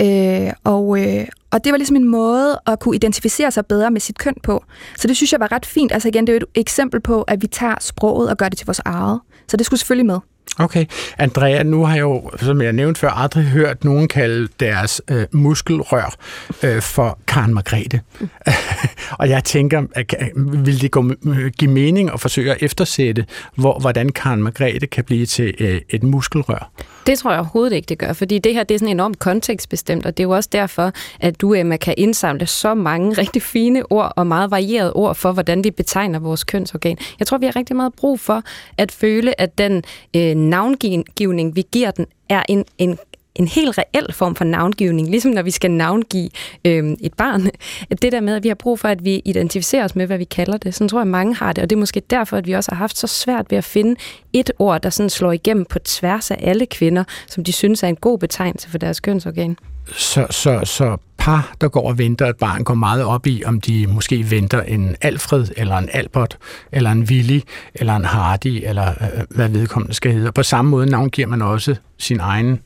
Øh, 0.00 0.52
og, 0.64 1.02
øh, 1.02 1.26
og 1.50 1.64
det 1.64 1.72
var 1.72 1.76
ligesom 1.76 1.96
en 1.96 2.08
måde 2.08 2.60
at 2.66 2.80
kunne 2.80 2.96
identificere 2.96 3.50
sig 3.50 3.66
bedre 3.66 3.90
med 3.90 4.00
sit 4.00 4.18
køn 4.18 4.34
på. 4.42 4.64
Så 4.96 5.08
det 5.08 5.16
synes 5.16 5.32
jeg 5.32 5.40
var 5.40 5.52
ret 5.52 5.66
fint. 5.66 5.92
Altså 5.92 6.08
igen, 6.08 6.26
det 6.26 6.32
er 6.32 6.34
jo 6.34 6.46
et 6.54 6.60
eksempel 6.60 7.00
på, 7.00 7.22
at 7.22 7.42
vi 7.42 7.46
tager 7.46 7.74
sproget 7.80 8.30
og 8.30 8.36
gør 8.36 8.48
det 8.48 8.58
til 8.58 8.66
vores 8.66 8.80
eget. 8.84 9.20
Så 9.48 9.56
det 9.56 9.66
skulle 9.66 9.80
selvfølgelig 9.80 10.06
med. 10.06 10.18
Okay. 10.58 10.86
Andrea, 11.18 11.62
nu 11.62 11.84
har 11.84 11.94
jeg 11.94 12.02
jo, 12.02 12.30
som 12.36 12.62
jeg 12.62 12.72
nævnte 12.72 13.00
før, 13.00 13.10
aldrig 13.10 13.44
hørt 13.44 13.84
nogen 13.84 14.08
kalde 14.08 14.48
deres 14.60 15.02
øh, 15.10 15.26
muskelrør 15.32 16.14
øh, 16.62 16.82
for 16.82 17.18
Karen 17.26 17.54
Margrethe. 17.54 18.00
Mm. 18.20 18.28
og 19.20 19.28
jeg 19.28 19.44
tænker, 19.44 19.82
at, 19.94 20.14
øh, 20.20 20.66
vil 20.66 20.80
det 20.82 20.90
gå, 20.90 21.10
øh, 21.26 21.50
give 21.58 21.70
mening 21.70 22.12
at 22.12 22.20
forsøge 22.20 22.50
at 22.52 22.62
eftersætte, 22.62 23.26
hvor, 23.54 23.78
hvordan 23.78 24.08
Karen 24.08 24.42
Margrethe 24.42 24.86
kan 24.86 25.04
blive 25.04 25.26
til 25.26 25.54
øh, 25.58 25.80
et 25.90 26.02
muskelrør? 26.02 26.70
Det 27.06 27.18
tror 27.18 27.30
jeg 27.30 27.40
overhovedet 27.40 27.76
ikke, 27.76 27.86
det 27.86 27.98
gør, 27.98 28.12
fordi 28.12 28.38
det 28.38 28.54
her 28.54 28.64
det 28.64 28.74
er 28.74 28.78
sådan 28.78 28.90
enormt 28.94 29.18
kontekstbestemt, 29.18 30.06
og 30.06 30.16
det 30.16 30.22
er 30.22 30.26
jo 30.26 30.30
også 30.30 30.48
derfor, 30.52 30.92
at 31.20 31.40
du, 31.40 31.54
Emma, 31.54 31.76
kan 31.76 31.94
indsamle 31.96 32.46
så 32.46 32.74
mange 32.74 33.12
rigtig 33.22 33.42
fine 33.42 33.92
ord 33.92 34.12
og 34.16 34.26
meget 34.26 34.50
varierede 34.50 34.92
ord 34.92 35.14
for, 35.14 35.32
hvordan 35.32 35.64
vi 35.64 35.70
betegner 35.70 36.18
vores 36.18 36.44
kønsorgan. 36.44 36.98
Jeg 37.18 37.26
tror, 37.26 37.38
vi 37.38 37.46
har 37.46 37.56
rigtig 37.56 37.76
meget 37.76 37.94
brug 37.94 38.20
for 38.20 38.42
at 38.78 38.92
føle, 38.92 39.40
at 39.40 39.58
den 39.58 39.84
øh, 40.16 40.36
navngivning, 40.50 41.56
vi 41.56 41.64
giver 41.72 41.90
den, 41.90 42.06
er 42.28 42.42
en, 42.48 42.64
en 42.78 42.98
en 43.38 43.48
helt 43.48 43.78
reel 43.78 44.12
form 44.12 44.34
for 44.34 44.44
navngivning, 44.44 45.10
ligesom 45.10 45.30
når 45.30 45.42
vi 45.42 45.50
skal 45.50 45.70
navngive 45.70 46.30
øh, 46.64 46.96
et 47.00 47.14
barn. 47.14 47.50
Det 48.02 48.12
der 48.12 48.20
med, 48.20 48.36
at 48.36 48.42
vi 48.42 48.48
har 48.48 48.54
brug 48.54 48.78
for, 48.78 48.88
at 48.88 49.04
vi 49.04 49.22
identificerer 49.24 49.84
os 49.84 49.96
med, 49.96 50.06
hvad 50.06 50.18
vi 50.18 50.24
kalder 50.24 50.56
det. 50.58 50.74
Sådan 50.74 50.88
tror 50.88 51.00
jeg, 51.00 51.06
mange 51.06 51.34
har 51.34 51.52
det, 51.52 51.62
og 51.62 51.70
det 51.70 51.76
er 51.76 51.80
måske 51.80 52.02
derfor, 52.10 52.36
at 52.36 52.46
vi 52.46 52.52
også 52.52 52.70
har 52.70 52.76
haft 52.76 52.98
så 52.98 53.06
svært 53.06 53.46
ved 53.50 53.58
at 53.58 53.64
finde 53.64 53.96
et 54.32 54.50
ord, 54.58 54.82
der 54.82 54.90
sådan 54.90 55.10
slår 55.10 55.32
igennem 55.32 55.64
på 55.64 55.78
tværs 55.78 56.30
af 56.30 56.38
alle 56.42 56.66
kvinder, 56.66 57.04
som 57.26 57.44
de 57.44 57.52
synes 57.52 57.82
er 57.82 57.88
en 57.88 57.96
god 57.96 58.18
betegnelse 58.18 58.70
for 58.70 58.78
deres 58.78 59.00
kønsorgan. 59.00 59.56
Så, 59.92 60.26
så, 60.30 60.60
så 60.64 60.96
par, 61.26 61.54
der 61.60 61.68
går 61.68 61.88
og 61.88 61.98
venter 61.98 62.26
et 62.26 62.36
barn, 62.36 62.64
går 62.64 62.74
meget 62.74 63.04
op 63.04 63.26
i, 63.26 63.42
om 63.44 63.60
de 63.60 63.86
måske 63.86 64.30
venter 64.30 64.62
en 64.62 64.96
Alfred, 65.00 65.46
eller 65.56 65.76
en 65.76 65.88
Albert, 65.92 66.38
eller 66.72 66.90
en 66.90 67.02
Willy, 67.02 67.40
eller 67.74 67.96
en 67.96 68.04
Hardy, 68.04 68.62
eller 68.68 68.88
øh, 68.88 69.22
hvad 69.30 69.48
vedkommende 69.48 69.94
skal 69.94 70.12
hedde. 70.12 70.32
På 70.32 70.42
samme 70.42 70.70
måde 70.70 70.86
navngiver 70.86 71.28
man 71.28 71.42
også 71.42 71.76
sin 71.98 72.20
egen 72.20 72.60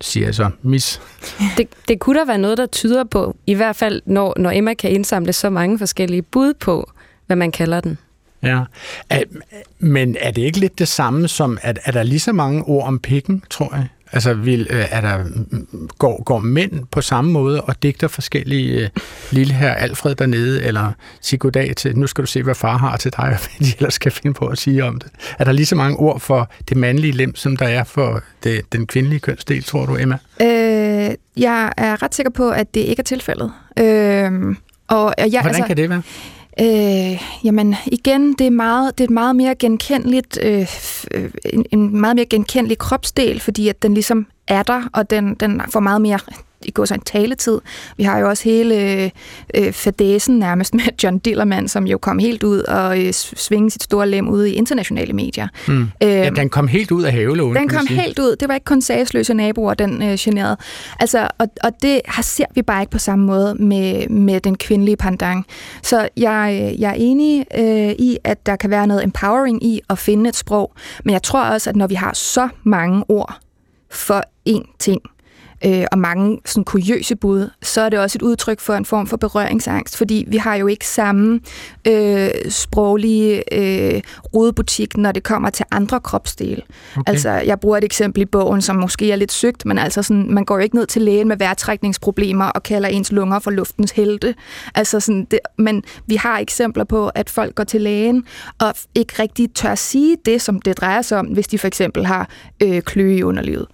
siger 0.00 0.26
jeg 0.26 0.34
så, 0.34 0.50
mis. 0.62 1.00
Det, 1.58 1.68
det 1.88 2.00
kunne 2.00 2.18
der 2.18 2.26
være 2.26 2.38
noget, 2.38 2.58
der 2.58 2.66
tyder 2.66 3.04
på, 3.04 3.36
i 3.46 3.54
hvert 3.54 3.76
fald 3.76 4.02
når, 4.06 4.34
når 4.36 4.50
Emma 4.50 4.74
kan 4.74 4.90
indsamle 4.90 5.32
så 5.32 5.50
mange 5.50 5.78
forskellige 5.78 6.22
bud 6.22 6.54
på, 6.54 6.90
hvad 7.26 7.36
man 7.36 7.52
kalder 7.52 7.80
den. 7.80 7.98
Ja, 8.42 8.64
men 9.78 10.16
er 10.20 10.30
det 10.30 10.42
ikke 10.42 10.60
lidt 10.60 10.78
det 10.78 10.88
samme 10.88 11.28
som, 11.28 11.58
at 11.62 11.78
er 11.84 11.92
der 11.92 12.02
lige 12.02 12.20
så 12.20 12.32
mange 12.32 12.62
ord 12.62 12.86
om 12.86 12.98
pikken, 12.98 13.42
tror 13.50 13.74
jeg? 13.74 13.88
Altså, 14.12 14.34
vil, 14.34 14.66
øh, 14.70 14.84
er 14.90 15.00
der, 15.00 15.24
går, 15.98 16.22
går 16.22 16.38
mænd 16.38 16.86
på 16.90 17.00
samme 17.00 17.32
måde 17.32 17.60
og 17.60 17.82
digter 17.82 18.08
forskellige 18.08 18.82
uh, 18.84 19.02
lille 19.30 19.54
her 19.54 19.72
Alfred 19.74 20.14
dernede, 20.14 20.64
eller 20.64 20.92
sig 21.20 21.38
goddag 21.38 21.76
til, 21.76 21.98
nu 21.98 22.06
skal 22.06 22.22
du 22.22 22.26
se, 22.26 22.42
hvad 22.42 22.54
far 22.54 22.76
har 22.76 22.96
til 22.96 23.12
dig, 23.12 23.24
og 23.34 23.38
hvad 23.38 23.66
de 23.68 23.72
ellers 23.78 23.94
skal 23.94 24.12
finde 24.12 24.34
på 24.34 24.46
at 24.46 24.58
sige 24.58 24.84
om 24.84 24.98
det. 24.98 25.10
Er 25.38 25.44
der 25.44 25.52
lige 25.52 25.66
så 25.66 25.76
mange 25.76 25.96
ord 25.96 26.20
for 26.20 26.50
det 26.68 26.76
mandlige 26.76 27.12
lem, 27.12 27.34
som 27.34 27.56
der 27.56 27.66
er 27.66 27.84
for 27.84 28.22
det, 28.44 28.72
den 28.72 28.86
kvindelige 28.86 29.20
kønsdel, 29.20 29.64
tror 29.64 29.86
du, 29.86 29.96
Emma? 29.96 30.18
Øh, 30.40 31.14
jeg 31.36 31.72
er 31.76 32.02
ret 32.02 32.14
sikker 32.14 32.30
på, 32.30 32.50
at 32.50 32.74
det 32.74 32.80
ikke 32.80 33.00
er 33.00 33.04
tilfældet. 33.04 33.52
Øh, 33.78 34.56
og 34.88 35.14
jeg, 35.18 35.28
Hvordan 35.30 35.46
altså, 35.46 35.66
kan 35.66 35.76
det 35.76 35.90
være? 35.90 36.02
Øh, 36.60 37.22
jamen 37.44 37.74
igen, 37.86 38.32
det 38.32 38.46
er, 38.46 38.50
meget, 38.50 38.98
det 38.98 39.04
er 39.04 39.12
meget 39.12 39.36
mere 39.36 39.54
genkendeligt, 39.54 40.38
øh, 40.42 40.66
øh, 41.10 41.30
en, 41.44 41.66
en 41.70 42.00
meget 42.00 42.16
mere 42.16 42.26
genkendelig 42.26 42.78
kropsdel, 42.78 43.40
fordi 43.40 43.68
at 43.68 43.82
den 43.82 43.94
ligesom 43.94 44.26
er 44.48 44.62
der, 44.62 44.82
og 44.92 45.10
den, 45.10 45.34
den 45.34 45.62
får 45.70 45.80
meget 45.80 46.00
mere 46.00 46.18
i 46.64 46.70
går 46.70 46.84
så 46.84 46.94
en 46.94 47.00
taletid. 47.00 47.60
Vi 47.96 48.02
har 48.02 48.18
jo 48.18 48.28
også 48.28 48.44
hele 48.44 49.10
øh, 49.54 49.72
fadesen 49.72 50.38
nærmest 50.38 50.74
med 50.74 50.84
John 51.02 51.18
Dillermand, 51.18 51.68
som 51.68 51.86
jo 51.86 51.98
kom 51.98 52.18
helt 52.18 52.42
ud 52.42 52.60
og 52.60 53.04
øh, 53.04 53.12
svinge 53.12 53.70
sit 53.70 53.82
store 53.82 54.08
lem 54.08 54.28
ud 54.28 54.44
i 54.44 54.52
internationale 54.52 55.12
medier. 55.12 55.48
Mm. 55.68 55.82
Øh, 55.82 56.08
ja, 56.08 56.30
den 56.30 56.48
kom 56.48 56.68
helt 56.68 56.90
ud 56.90 57.02
af 57.02 57.12
havelån. 57.12 57.56
Den 57.56 57.68
kom 57.68 57.86
helt 57.86 58.18
ud. 58.18 58.36
Det 58.36 58.48
var 58.48 58.54
ikke 58.54 58.64
kun 58.64 58.82
sagsløse 58.82 59.34
naboer, 59.34 59.74
den 59.74 60.02
øh, 60.02 60.16
generede. 60.18 60.56
Altså, 61.00 61.28
og, 61.38 61.48
og 61.64 61.72
det 61.82 62.00
har, 62.06 62.22
ser 62.22 62.44
vi 62.54 62.62
bare 62.62 62.82
ikke 62.82 62.90
på 62.90 62.98
samme 62.98 63.26
måde 63.26 63.54
med, 63.54 64.08
med 64.08 64.40
den 64.40 64.56
kvindelige 64.56 64.96
pandang. 64.96 65.46
Så 65.82 66.08
jeg, 66.16 66.74
jeg 66.78 66.90
er 66.90 66.96
enig 66.96 67.46
øh, 67.58 67.94
i, 67.98 68.18
at 68.24 68.46
der 68.46 68.56
kan 68.56 68.70
være 68.70 68.86
noget 68.86 69.04
empowering 69.04 69.64
i 69.64 69.80
at 69.90 69.98
finde 69.98 70.28
et 70.28 70.36
sprog, 70.36 70.72
men 71.04 71.12
jeg 71.12 71.22
tror 71.22 71.44
også, 71.44 71.70
at 71.70 71.76
når 71.76 71.86
vi 71.86 71.94
har 71.94 72.12
så 72.14 72.48
mange 72.64 73.04
ord 73.08 73.38
for 73.90 74.22
én 74.48 74.76
ting, 74.78 75.02
øh, 75.64 75.84
og 75.92 75.98
mange 75.98 76.38
sådan 76.44 76.64
kuriøse 76.64 77.16
bud, 77.16 77.50
så 77.62 77.80
er 77.80 77.88
det 77.88 77.98
også 77.98 78.18
et 78.18 78.22
udtryk 78.22 78.60
for 78.60 78.74
en 78.74 78.84
form 78.84 79.06
for 79.06 79.16
berøringsangst, 79.16 79.96
fordi 79.96 80.24
vi 80.28 80.36
har 80.36 80.54
jo 80.54 80.66
ikke 80.66 80.86
samme 80.86 81.40
øh, 81.86 82.30
sproglige 82.48 83.54
øh, 83.54 84.02
rodebutik, 84.34 84.96
når 84.96 85.12
det 85.12 85.22
kommer 85.22 85.50
til 85.50 85.64
andre 85.70 86.00
kropsdele. 86.00 86.62
Okay. 86.96 87.12
Altså, 87.12 87.30
jeg 87.30 87.60
bruger 87.60 87.78
et 87.78 87.84
eksempel 87.84 88.22
i 88.22 88.24
bogen, 88.24 88.62
som 88.62 88.76
måske 88.76 89.12
er 89.12 89.16
lidt 89.16 89.32
sygt, 89.32 89.66
men 89.66 89.78
altså 89.78 90.02
sådan, 90.02 90.26
man 90.30 90.44
går 90.44 90.54
jo 90.54 90.60
ikke 90.60 90.76
ned 90.76 90.86
til 90.86 91.02
lægen 91.02 91.28
med 91.28 91.36
vejrtrækningsproblemer 91.36 92.44
og 92.44 92.62
kalder 92.62 92.88
ens 92.88 93.12
lunger 93.12 93.38
for 93.38 93.50
luftens 93.50 93.90
helte. 93.90 94.34
Altså 94.74 95.00
sådan, 95.00 95.26
det, 95.30 95.38
men 95.58 95.82
vi 96.06 96.16
har 96.16 96.38
eksempler 96.38 96.84
på, 96.84 97.08
at 97.08 97.30
folk 97.30 97.54
går 97.54 97.64
til 97.64 97.80
lægen 97.80 98.24
og 98.58 98.74
ikke 98.94 99.14
rigtig 99.18 99.50
tør 99.54 99.74
sige 99.74 100.16
det, 100.26 100.42
som 100.42 100.60
det 100.60 100.76
drejer 100.76 101.02
sig 101.02 101.18
om, 101.18 101.26
hvis 101.26 101.48
de 101.48 101.58
for 101.58 101.66
eksempel 101.66 102.06
har 102.06 102.28
øh, 102.62 102.82
kløe 102.82 103.16
i 103.16 103.22
underlivet. 103.22 103.66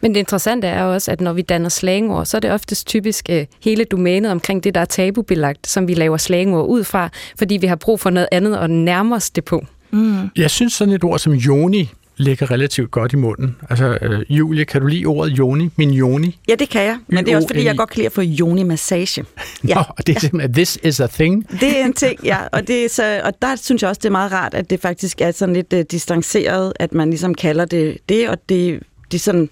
Men 0.00 0.14
det 0.14 0.20
interessante 0.20 0.66
er 0.66 0.82
også, 0.82 1.10
at 1.10 1.20
når 1.20 1.32
vi 1.32 1.42
danner 1.42 1.68
slangord, 1.68 2.26
så 2.26 2.36
er 2.36 2.40
det 2.40 2.52
oftest 2.52 2.86
typisk 2.86 3.28
uh, 3.32 3.38
hele 3.62 3.84
domænet 3.84 4.30
omkring 4.30 4.64
det, 4.64 4.74
der 4.74 4.80
er 4.80 4.84
tabubelagt, 4.84 5.66
som 5.66 5.88
vi 5.88 5.94
laver 5.94 6.16
slangord 6.16 6.66
ud 6.68 6.84
fra, 6.84 7.08
fordi 7.38 7.56
vi 7.56 7.66
har 7.66 7.76
brug 7.76 8.00
for 8.00 8.10
noget 8.10 8.28
andet 8.32 8.58
og 8.58 8.70
nærme 8.70 9.14
os 9.14 9.30
det 9.30 9.44
på. 9.44 9.66
Mm. 9.90 10.30
Jeg 10.36 10.50
synes 10.50 10.72
sådan 10.72 10.94
et 10.94 11.04
ord 11.04 11.18
som 11.18 11.32
joni 11.32 11.90
ligger 12.16 12.50
relativt 12.50 12.90
godt 12.90 13.12
i 13.12 13.16
munden. 13.16 13.56
Altså, 13.70 13.98
øh, 14.02 14.24
Julie, 14.28 14.64
kan 14.64 14.80
du 14.80 14.86
lide 14.86 15.06
ordet 15.06 15.38
joni? 15.38 15.70
Min 15.76 15.90
joni? 15.90 16.38
Ja, 16.48 16.54
det 16.54 16.68
kan 16.68 16.82
jeg. 16.82 16.98
Men 17.08 17.24
det 17.26 17.32
er 17.32 17.36
også, 17.36 17.48
fordi 17.48 17.64
jeg 17.64 17.76
godt 17.76 17.90
kan 17.90 17.96
lide 17.96 18.06
at 18.06 18.12
få 18.12 18.20
joni-massage. 18.20 19.24
Ja. 19.68 19.74
Nå, 19.74 19.82
og 19.88 20.06
det 20.06 20.16
er 20.16 20.20
simpelthen, 20.20 20.52
this 20.52 20.78
is 20.82 21.00
a 21.00 21.06
thing? 21.06 21.50
Det 21.60 21.80
er 21.80 21.84
en 21.84 21.92
ting, 21.92 22.24
ja. 22.24 22.38
Og, 22.52 22.68
det 22.68 22.84
er 22.84 22.88
så, 22.88 23.20
og 23.24 23.32
der 23.42 23.56
synes 23.56 23.82
jeg 23.82 23.88
også, 23.88 23.98
det 23.98 24.08
er 24.08 24.12
meget 24.12 24.32
rart, 24.32 24.54
at 24.54 24.70
det 24.70 24.80
faktisk 24.80 25.20
er 25.20 25.30
sådan 25.30 25.54
lidt 25.54 25.72
uh, 25.72 25.80
distanceret, 25.90 26.72
at 26.80 26.94
man 26.94 27.10
ligesom 27.10 27.34
kalder 27.34 27.64
det 27.64 27.98
det, 28.08 28.28
og 28.28 28.38
det, 28.48 28.80
det 29.10 29.18
er 29.18 29.22
sådan 29.22 29.48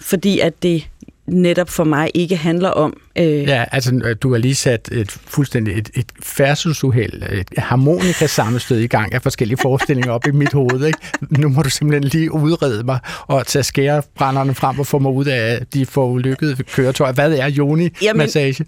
fordi 0.00 0.40
at 0.40 0.62
det 0.62 0.88
netop 1.26 1.70
for 1.70 1.84
mig 1.84 2.10
ikke 2.14 2.36
handler 2.36 2.68
om. 2.68 3.00
Øh... 3.18 3.42
Ja, 3.42 3.64
altså 3.72 4.14
du 4.22 4.32
har 4.32 4.38
lige 4.38 4.54
sat 4.54 4.88
et 4.92 5.10
fuldstændig 5.10 5.78
et, 5.78 5.90
et 5.94 6.06
færdselsuheld, 6.22 7.22
et 7.32 7.48
harmonika 7.58 8.26
sammenstød 8.26 8.78
i 8.78 8.86
gang 8.86 9.14
af 9.14 9.22
forskellige 9.22 9.58
forestillinger 9.62 10.12
op 10.12 10.26
i 10.26 10.30
mit 10.30 10.52
hoved. 10.52 10.86
Ikke? 10.86 10.98
Nu 11.30 11.48
må 11.48 11.62
du 11.62 11.70
simpelthen 11.70 12.10
lige 12.10 12.32
udrede 12.32 12.84
mig 12.84 12.98
og 13.26 13.46
tage 13.46 13.62
skærebrænderne 13.62 14.54
frem 14.54 14.78
og 14.78 14.86
få 14.86 14.98
mig 14.98 15.12
ud 15.12 15.24
af 15.24 15.66
de 15.74 15.86
forulykkede 15.86 16.56
køretøjer. 16.62 17.12
Hvad 17.12 17.32
er 17.32 17.46
joni-massage? 17.46 18.64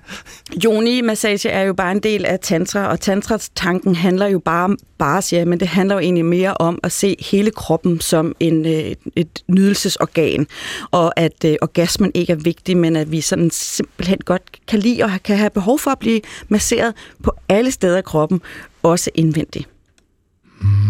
Joni-massage 0.65 1.49
er 1.49 1.63
jo 1.63 1.73
bare 1.73 1.93
en 1.93 2.01
del 2.01 2.25
af 2.25 2.39
tantra, 2.43 2.87
og 2.87 3.01
tantras 3.01 3.51
tanken 3.55 3.95
handler 3.95 4.27
jo 4.27 4.39
bare, 4.39 4.77
bare 4.99 5.23
ja, 5.33 5.45
men 5.45 5.61
det 5.61 5.69
handler 5.69 5.95
jo 5.95 6.01
egentlig 6.01 6.25
mere 6.25 6.55
om 6.55 6.79
at 6.83 6.93
se 6.93 7.17
hele 7.31 7.51
kroppen 7.51 8.01
som 8.01 8.35
en, 8.41 8.67
øh, 8.67 8.73
et, 8.73 8.99
et 9.17 9.43
nydelsesorgan, 9.49 10.47
og 10.91 11.21
at 11.21 11.45
øh, 11.45 11.57
orgasmen 11.63 12.11
ikke 12.15 12.33
er 12.33 12.37
vigtig, 12.47 12.77
men 12.77 12.97
at 12.97 13.11
vi 13.11 13.21
sådan 13.21 13.51
simpelthen 13.51 14.19
godt 14.25 14.43
kan 14.69 14.79
lide 14.79 15.03
og 15.03 15.11
kan 15.25 15.37
have 15.37 15.51
behov 15.51 15.79
for 15.79 15.91
at 15.91 15.99
blive 15.99 16.21
masseret 16.49 16.95
på 17.23 17.33
alle 17.49 17.71
steder 17.71 17.97
af 17.97 18.05
kroppen, 18.05 18.41
også 18.83 19.11
indvendigt. 19.15 19.69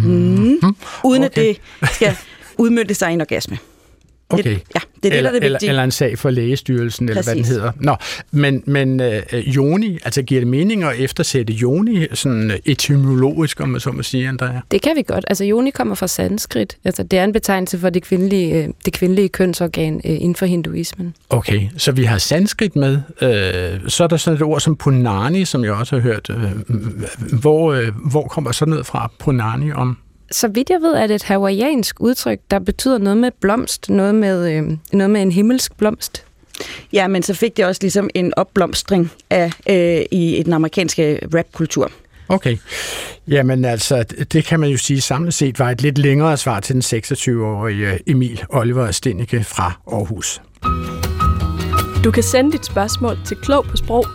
Mm. 0.05 0.59
Uden 1.05 1.25
at 1.25 1.31
Okay. 1.31 1.43
det 1.49 1.59
skal 1.93 2.17
udmønte 2.59 2.95
sig 2.95 3.11
i 3.11 3.13
en 3.13 3.21
orgasme. 3.21 3.59
Okay. 4.29 4.43
Det, 4.43 4.63
ja, 4.75 4.81
det 5.03 5.05
er 5.05 5.11
det, 5.11 5.19
eller, 5.19 5.31
der 5.31 5.37
er 5.37 5.41
det 5.41 5.45
eller, 5.45 5.57
vigtige. 5.57 5.69
eller 5.69 5.85
en 5.85 5.91
sag 5.91 6.19
for 6.19 6.31
lægestyrelsen, 6.31 7.09
eller 7.09 7.23
hvad 7.23 7.35
den 7.35 7.43
Præcis. 7.43 7.57
hedder. 7.57 7.73
Nå, 7.81 7.97
men, 8.31 8.63
men 8.67 9.01
øh, 9.01 9.23
Joni, 9.33 9.99
altså 10.05 10.23
giver 10.23 10.41
det 10.41 10.49
mening 10.49 10.85
at 10.85 10.99
eftersætte 10.99 11.53
Joni 11.53 12.07
sådan 12.15 12.51
øh, 12.51 12.59
etymologisk, 12.65 13.61
om 13.61 13.69
man 13.69 13.81
så 13.81 13.91
må 13.91 14.03
sige, 14.03 14.29
Andrea? 14.29 14.61
Det 14.71 14.83
kan 14.83 14.97
vi 14.97 15.03
godt. 15.03 15.25
Altså, 15.29 15.45
yoni 15.45 15.71
kommer 15.71 15.95
fra 15.95 16.07
sanskrit. 16.07 16.77
Altså, 16.85 17.03
det 17.03 17.19
er 17.19 17.25
en 17.25 17.33
betegnelse 17.33 17.79
for 17.79 17.91
det 17.91 18.03
kvindelige, 18.03 18.65
øh, 18.65 18.69
det 18.85 18.93
kvindelige 18.93 19.29
kønsorgan 19.29 19.95
øh, 20.05 20.13
inden 20.13 20.35
for 20.35 20.47
hinduismen. 20.47 21.15
Okay, 21.31 21.69
så 21.77 21.93
vi 21.93 22.05
har 22.05 22.19
sanskrit 22.19 22.77
med. 22.77 22.99
Øh, 23.23 23.81
så 23.89 24.05
er 24.05 24.09
der 24.09 24.17
sådan 24.17 24.37
et 24.37 24.43
ord 24.43 24.61
som 24.61 24.77
punani, 24.77 25.45
som 25.45 25.65
jeg 25.65 25.73
også 25.73 25.97
har 25.97 26.03
hørt. 26.03 26.31
Øh, 26.31 26.53
hvor, 27.41 27.73
øh, 27.73 27.89
hvor 28.11 28.29
kommer 28.29 28.53
sådan 28.53 28.71
noget 28.71 28.87
fra, 28.87 29.11
punani, 29.19 29.73
om? 29.73 29.97
Så 30.31 30.49
vidt 30.49 30.71
jeg 30.71 30.81
ved, 30.81 30.95
er 30.95 31.07
det 31.07 31.15
et 31.15 31.23
hawaiiansk 31.23 32.01
udtryk, 32.01 32.41
der 32.51 32.59
betyder 32.59 32.99
noget 32.99 33.17
med 33.17 33.31
blomst, 33.41 33.91
noget 33.91 34.15
med, 34.15 34.53
øh, 34.53 34.63
noget 34.93 35.11
med 35.11 35.23
en 35.23 35.33
himmelsk 35.33 35.77
blomst. 35.77 36.25
Ja, 36.93 37.09
men 37.09 37.23
så 37.23 37.35
fik 37.35 37.57
det 37.57 37.65
også 37.65 37.79
ligesom 37.83 38.11
en 38.15 38.33
opblomstring 38.37 39.13
af, 39.31 39.53
øh, 39.69 40.05
i 40.11 40.43
den 40.45 40.53
amerikanske 40.53 41.19
rapkultur. 41.35 41.91
Okay. 42.29 42.57
Jamen 43.29 43.65
altså, 43.65 44.05
det 44.33 44.45
kan 44.45 44.61
man 44.61 44.71
jo 44.71 44.77
sige 44.77 45.01
samlet 45.01 45.35
set 45.35 45.59
var 45.59 45.71
et 45.71 45.83
lidt 45.83 45.99
længere 45.99 46.37
svar 46.37 46.61
til 46.61 46.75
den 46.75 46.83
26-årige 46.83 47.99
Emil 48.07 48.45
Oliver 48.49 48.91
Stennike 48.91 49.45
fra 49.45 49.73
Aarhus. 49.93 50.41
Du 52.05 52.11
kan 52.11 52.23
sende 52.23 52.53
dit 52.53 52.67
spørgsmål 52.67 53.19
til 53.27 53.37
klog 53.37 53.65
på 53.65 53.77
sprog 53.77 54.07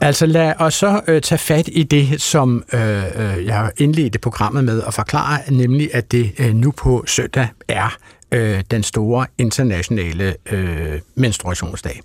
Altså 0.00 0.26
lad 0.26 0.52
os 0.58 0.74
så 0.74 1.00
øh, 1.08 1.22
tage 1.22 1.38
fat 1.38 1.68
i 1.72 1.82
det, 1.82 2.20
som 2.20 2.64
øh, 2.72 3.04
øh 3.04 3.46
jeg 3.46 3.70
indledte 3.76 4.18
programmet 4.18 4.64
med 4.64 4.82
at 4.86 4.94
forklare, 4.94 5.40
nemlig 5.50 5.94
at 5.94 6.12
det 6.12 6.32
øh, 6.38 6.54
nu 6.54 6.70
på 6.70 7.04
søndag 7.06 7.48
er 7.68 7.96
øh, 8.32 8.62
den 8.70 8.82
store 8.82 9.26
internationale 9.38 10.36
øh, 10.50 11.00
menstruationsdag. 11.14 12.00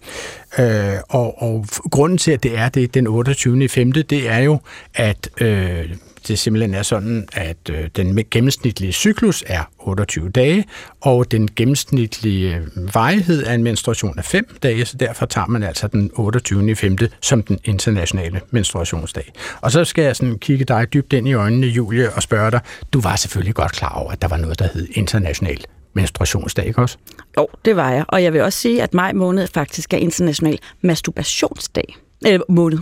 Øh, 0.59 0.93
og, 1.09 1.41
og 1.41 1.65
grunden 1.91 2.17
til, 2.17 2.31
at 2.31 2.43
det 2.43 2.57
er 2.57 2.69
det 2.69 2.93
den 2.93 3.07
28. 3.07 3.69
5., 3.69 3.91
det 3.91 4.29
er 4.29 4.37
jo, 4.37 4.59
at 4.93 5.29
øh, 5.41 5.89
det 6.27 6.39
simpelthen 6.39 6.73
er 6.73 6.83
sådan, 6.83 7.27
at 7.33 7.57
øh, 7.69 7.89
den 7.95 8.19
gennemsnitlige 8.31 8.91
cyklus 8.93 9.43
er 9.47 9.63
28 9.79 10.29
dage, 10.29 10.65
og 11.01 11.31
den 11.31 11.49
gennemsnitlige 11.55 12.55
øh, 12.55 12.93
varighed 12.93 13.43
af 13.43 13.53
en 13.53 13.63
menstruation 13.63 14.17
er 14.17 14.21
5 14.21 14.57
dage, 14.63 14.85
så 14.85 14.97
derfor 14.97 15.25
tager 15.25 15.47
man 15.47 15.63
altså 15.63 15.87
den 15.87 16.11
28. 16.13 16.71
i 16.71 16.75
5. 16.75 16.97
som 17.21 17.43
den 17.43 17.59
internationale 17.63 18.41
menstruationsdag. 18.51 19.31
Og 19.61 19.71
så 19.71 19.85
skal 19.85 20.03
jeg 20.03 20.15
sådan 20.15 20.39
kigge 20.39 20.65
dig 20.65 20.93
dybt 20.93 21.13
ind 21.13 21.27
i 21.27 21.33
øjnene, 21.33 21.67
Julie, 21.67 22.13
og 22.13 22.23
spørge 22.23 22.51
dig, 22.51 22.59
du 22.93 23.01
var 23.01 23.15
selvfølgelig 23.15 23.55
godt 23.55 23.71
klar 23.71 23.93
over, 23.93 24.11
at 24.11 24.21
der 24.21 24.27
var 24.27 24.37
noget, 24.37 24.59
der 24.59 24.67
hed 24.73 24.87
international 24.91 25.65
menstruationsdag, 25.93 26.65
ikke 26.65 26.81
også? 26.81 26.97
Jo, 27.37 27.47
det 27.65 27.75
var 27.75 27.91
jeg. 27.91 28.05
Og 28.07 28.23
jeg 28.23 28.33
vil 28.33 28.41
også 28.41 28.59
sige, 28.59 28.83
at 28.83 28.93
maj 28.93 29.13
måned 29.13 29.47
faktisk 29.47 29.93
er 29.93 29.97
international 29.97 30.59
masturbationsdag. 30.81 31.95
Øh, 32.27 32.39
måned. 32.49 32.79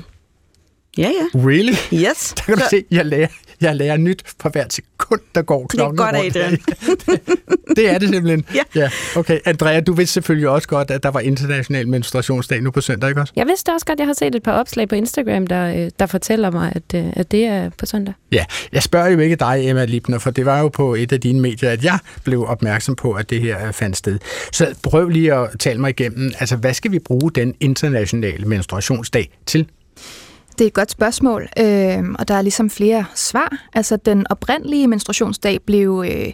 Ja, 0.98 1.08
ja. 1.10 1.40
Really? 1.40 1.74
Yes. 1.94 2.34
Der 2.38 2.44
kan 2.44 2.54
du 2.56 2.60
Så- 2.60 2.70
se, 2.70 2.84
jeg 2.92 3.06
lærer, 3.06 3.28
jeg 3.62 3.76
lærer 3.76 3.98
nyt 3.98 4.24
for 4.42 4.50
hvert 4.50 4.74
sekund, 4.74 5.22
der 5.36 5.42
går 5.42 5.66
Det 5.68 5.80
er 5.80 5.92
godt, 5.96 6.16
rundt. 6.16 6.36
Adrian. 6.38 6.58
det 7.76 7.90
er 7.90 7.98
det 7.98 8.10
simpelthen. 8.10 8.46
Ja. 8.56 8.62
ja. 8.76 8.90
Okay, 9.16 9.40
Andrea, 9.46 9.80
du 9.80 9.94
vidste 9.94 10.14
selvfølgelig 10.14 10.50
også 10.50 10.68
godt, 10.68 10.92
at 10.92 11.04
der 11.04 11.10
var 11.10 11.20
international 11.20 11.88
menstruationsdag 11.88 12.62
nu 12.62 12.72
på 12.72 12.82
søndag, 12.82 13.10
ikke 13.10 13.22
også? 13.22 13.34
Jeg 13.36 13.48
vidste 13.48 13.70
også 13.74 13.86
godt, 13.86 14.00
jeg 14.00 14.08
har 14.08 14.14
set 14.14 14.36
et 14.36 14.44
par 14.44 14.52
opslag 14.52 14.90
på 14.90 14.96
Instagram, 14.96 15.48
der, 15.48 15.76
øh, 15.86 15.92
der 16.00 16.06
fortæller 16.06 16.52
mig, 16.52 16.72
at, 16.76 17.00
øh, 17.06 17.14
at 17.16 17.32
det 17.32 17.46
er 17.46 17.70
på 17.78 17.86
søndag. 17.86 18.14
Ja, 18.32 18.46
jeg 18.72 18.84
spørger 18.84 19.10
jo 19.10 19.20
ikke 19.20 19.36
dig, 19.36 19.58
Emma 19.70 19.86
Libner, 19.86 20.20
for 20.20 20.32
det 20.32 20.46
var 20.46 20.60
jo 20.60 20.68
på 20.70 20.96
et 20.96 21.12
af 21.12 21.22
dine 21.22 21.40
medier, 21.40 21.70
at 21.70 21.84
jeg 21.84 22.00
blev 22.24 22.46
opmærksom 22.48 22.96
på, 22.96 23.12
at 23.14 23.30
det 23.30 23.42
her 23.42 23.72
fandt 23.72 23.98
sted. 23.98 24.20
Så 24.54 24.76
prøv 24.84 25.10
lige 25.10 25.34
at 25.34 25.50
tale 25.60 25.80
mig 25.82 25.90
igennem, 25.90 26.32
altså 26.40 26.56
hvad 26.56 26.74
skal 26.74 26.92
vi 26.92 27.00
bruge 27.00 27.32
den 27.36 27.54
internationale 27.60 28.46
menstruationsdag 28.46 29.30
til? 29.46 29.68
Det 30.62 30.66
er 30.66 30.70
et 30.70 30.74
godt 30.74 30.92
spørgsmål, 30.92 31.42
øh, 31.60 32.04
og 32.20 32.28
der 32.28 32.34
er 32.34 32.42
ligesom 32.42 32.70
flere 32.70 33.06
svar. 33.16 33.58
Altså, 33.74 33.98
den 33.98 34.26
oprindelige 34.30 34.88
menstruationsdag 34.88 35.62
blev 35.66 36.04
øh, 36.08 36.34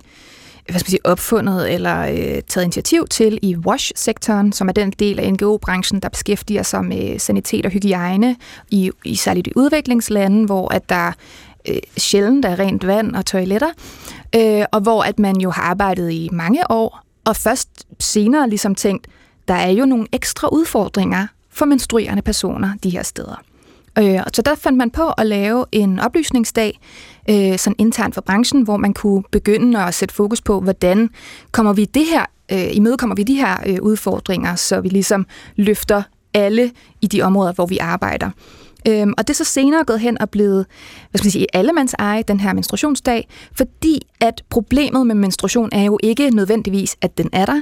hvad 0.70 0.80
skal 0.80 0.86
man 0.86 0.90
sige, 0.90 1.06
opfundet 1.06 1.74
eller 1.74 2.02
øh, 2.02 2.42
taget 2.48 2.64
initiativ 2.64 3.08
til 3.08 3.40
i 3.42 3.56
WASH-sektoren, 3.56 4.54
som 4.54 4.70
er 4.70 4.74
den 4.74 4.92
del 4.92 5.20
af 5.20 5.34
NGO-branchen, 5.34 6.00
der 6.00 6.10
beskæftiger 6.10 6.64
sig 6.64 6.86
med 6.86 7.20
sanitet 7.20 7.66
og 7.66 7.72
hygiejne, 7.72 8.36
i, 8.70 8.92
i 9.06 9.16
særligt 9.16 9.48
i 9.48 9.52
udviklingslande, 9.56 10.46
hvor 10.46 10.74
at 10.74 10.90
der 10.90 11.12
øh, 11.70 11.80
sjældent 11.98 12.46
er 12.46 12.60
rent 12.60 12.88
vand 12.88 13.16
og 13.16 13.26
toiletter, 13.26 13.70
øh, 14.36 14.66
og 14.72 14.82
hvor 14.82 15.04
at 15.04 15.20
man 15.20 15.38
jo 15.38 15.50
har 15.50 15.64
arbejdet 15.64 16.12
i 16.12 16.30
mange 16.32 16.72
år, 16.72 17.04
og 17.26 17.36
først 17.36 17.70
senere 18.00 18.50
ligesom 18.50 18.76
tænkt, 18.76 19.08
der 19.48 19.54
er 19.54 19.70
jo 19.70 19.86
nogle 19.86 20.08
ekstra 20.12 20.48
udfordringer 20.52 21.28
for 21.50 21.66
menstruerende 21.66 22.22
personer 22.22 22.74
de 22.84 22.90
her 22.90 23.04
steder. 23.04 23.44
Øh, 24.00 24.20
så 24.34 24.42
der 24.42 24.56
fandt 24.56 24.78
man 24.78 24.90
på 24.90 25.10
at 25.18 25.28
lave 25.28 25.66
en 25.72 26.00
oplysningsdag, 26.00 26.80
øh, 27.30 27.58
sådan 27.58 27.76
internt 27.78 28.14
for 28.14 28.22
branchen, 28.22 28.62
hvor 28.62 28.78
man 28.78 28.94
kunne 28.94 29.24
begynde 29.32 29.84
at 29.84 29.94
sætte 29.94 30.16
fokus 30.16 30.42
på, 30.42 30.60
hvordan 30.60 31.10
kommer 31.52 31.74
vi 31.74 31.86
det 31.86 32.06
her, 32.06 32.26
øh, 32.52 32.76
imødekommer 32.76 33.16
vi 33.16 33.24
de 33.24 33.36
her 33.36 33.58
øh, 33.66 33.78
udfordringer, 33.82 34.56
så 34.56 34.82
vi 34.82 34.90
ligesom 34.90 35.26
løfter 35.56 36.04
alle 36.34 36.72
i 37.02 37.08
de 37.08 37.22
områder, 37.22 37.54
hvor 37.54 37.66
vi 37.66 37.78
arbejder. 37.78 38.30
Øhm, 38.88 39.14
og 39.18 39.28
det 39.28 39.34
er 39.34 39.36
så 39.36 39.44
senere 39.44 39.84
gået 39.84 40.00
hen 40.00 40.22
og 40.22 40.30
blevet, 40.30 40.66
hvad 41.12 41.20
skal 41.20 41.26
man 41.26 41.32
sige, 41.32 41.56
allemands 41.56 41.94
eje, 41.94 42.24
den 42.24 42.40
her 42.40 42.54
menstruationsdag, 42.54 43.28
fordi 43.58 44.02
at 44.20 44.44
problemet 44.50 45.08
med 45.08 45.16
menstruation 45.16 45.70
er 45.72 45.84
jo 45.84 46.00
ikke 46.04 46.30
nødvendigvis, 46.30 46.98
at 47.02 47.18
den 47.18 47.30
er 47.34 47.46
der. 47.46 47.62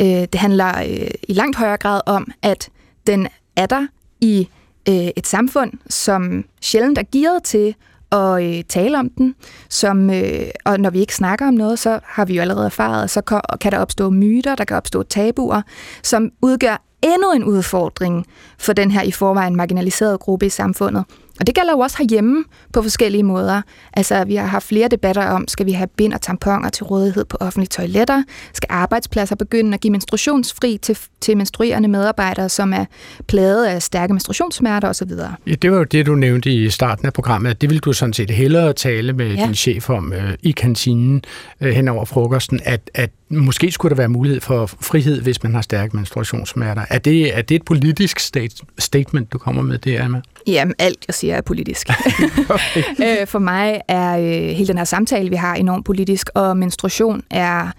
Øh, 0.00 0.06
det 0.06 0.34
handler 0.34 0.78
øh, 0.78 1.10
i 1.28 1.32
langt 1.32 1.56
højere 1.56 1.76
grad 1.76 2.00
om, 2.06 2.30
at 2.42 2.68
den 3.06 3.28
er 3.56 3.66
der 3.66 3.86
i 4.20 4.48
øh, 4.88 4.94
et 5.16 5.26
samfund, 5.26 5.72
som 5.90 6.44
sjældent 6.60 6.98
er 6.98 7.02
gearet 7.12 7.42
til 7.42 7.74
at 8.12 8.44
øh, 8.44 8.64
tale 8.68 8.98
om 8.98 9.10
den, 9.10 9.34
som, 9.68 10.10
øh, 10.10 10.46
og 10.64 10.80
når 10.80 10.90
vi 10.90 11.00
ikke 11.00 11.14
snakker 11.14 11.48
om 11.48 11.54
noget, 11.54 11.78
så 11.78 12.00
har 12.04 12.24
vi 12.24 12.34
jo 12.34 12.40
allerede 12.40 12.66
erfaret, 12.66 13.10
så 13.10 13.20
kan, 13.20 13.40
kan 13.60 13.72
der 13.72 13.78
opstå 13.78 14.10
myter, 14.10 14.54
der 14.54 14.64
kan 14.64 14.76
opstå 14.76 15.02
tabuer, 15.02 15.62
som 16.02 16.30
udgør 16.42 16.82
endnu 17.02 17.32
en 17.32 17.44
udfordring 17.44 18.26
for 18.58 18.72
den 18.72 18.90
her 18.90 19.02
i 19.02 19.10
forvejen 19.10 19.56
marginaliserede 19.56 20.18
gruppe 20.18 20.46
i 20.46 20.48
samfundet. 20.48 21.04
Og 21.40 21.46
det 21.46 21.54
gælder 21.54 21.72
jo 21.72 21.78
også 21.78 21.98
herhjemme 21.98 22.44
på 22.72 22.82
forskellige 22.82 23.22
måder. 23.22 23.62
Altså, 23.92 24.24
vi 24.24 24.34
har 24.34 24.46
haft 24.46 24.66
flere 24.66 24.88
debatter 24.88 25.26
om, 25.26 25.48
skal 25.48 25.66
vi 25.66 25.72
have 25.72 25.88
bind 25.96 26.12
og 26.12 26.20
tamponer 26.20 26.68
til 26.68 26.84
rådighed 26.84 27.24
på 27.24 27.36
offentlige 27.40 27.68
toiletter? 27.68 28.22
Skal 28.52 28.66
arbejdspladser 28.70 29.36
begynde 29.36 29.74
at 29.74 29.80
give 29.80 29.90
menstruationsfri 29.90 30.78
til, 30.82 30.98
til 31.20 31.36
menstruerende 31.36 31.88
medarbejdere, 31.88 32.48
som 32.48 32.72
er 32.72 32.84
plaget 33.28 33.66
af 33.66 33.82
stærke 33.82 34.12
menstruationssmerter 34.12 34.88
osv.? 34.88 35.10
Ja, 35.46 35.54
det 35.62 35.72
var 35.72 35.78
jo 35.78 35.84
det, 35.84 36.06
du 36.06 36.14
nævnte 36.14 36.50
i 36.50 36.70
starten 36.70 37.06
af 37.06 37.12
programmet. 37.12 37.60
Det 37.60 37.70
ville 37.70 37.80
du 37.80 37.92
sådan 37.92 38.12
set 38.12 38.30
hellere 38.30 38.72
tale 38.72 39.12
med 39.12 39.34
ja. 39.34 39.46
din 39.46 39.54
chef 39.54 39.90
om 39.90 40.12
øh, 40.12 40.34
i 40.42 40.50
kantinen 40.50 41.22
øh, 41.60 41.72
hen 41.72 41.88
over 41.88 42.04
frokosten, 42.04 42.60
at, 42.64 42.90
at 42.94 43.10
måske 43.32 43.70
skulle 43.70 43.90
der 43.90 43.96
være 43.96 44.08
mulighed 44.08 44.40
for 44.40 44.66
frihed, 44.66 45.20
hvis 45.22 45.42
man 45.42 45.54
har 45.54 45.62
stærke 45.62 45.96
menstruationssmerter. 45.96 46.84
Er 46.88 46.98
det, 46.98 47.38
er 47.38 47.42
det 47.42 47.54
et 47.54 47.64
politisk 47.64 48.20
state, 48.20 48.56
statement, 48.78 49.32
du 49.32 49.38
kommer 49.38 49.62
med 49.62 49.78
det, 49.78 50.00
Emma? 50.04 50.20
Jamen, 50.46 50.74
alt 50.78 51.04
jeg 51.08 51.14
siger 51.14 51.36
er 51.36 51.40
politisk. 51.40 51.88
Øh, 53.02 53.26
for 53.26 53.38
mig 53.38 53.80
er 53.88 54.18
øh, 54.18 54.56
hele 54.56 54.66
den 54.66 54.78
her 54.78 54.84
samtale, 54.84 55.30
vi 55.30 55.36
har, 55.36 55.54
enormt 55.54 55.84
politisk, 55.84 56.28
og 56.34 56.56
menstruation 56.56 57.22
er 57.30 57.70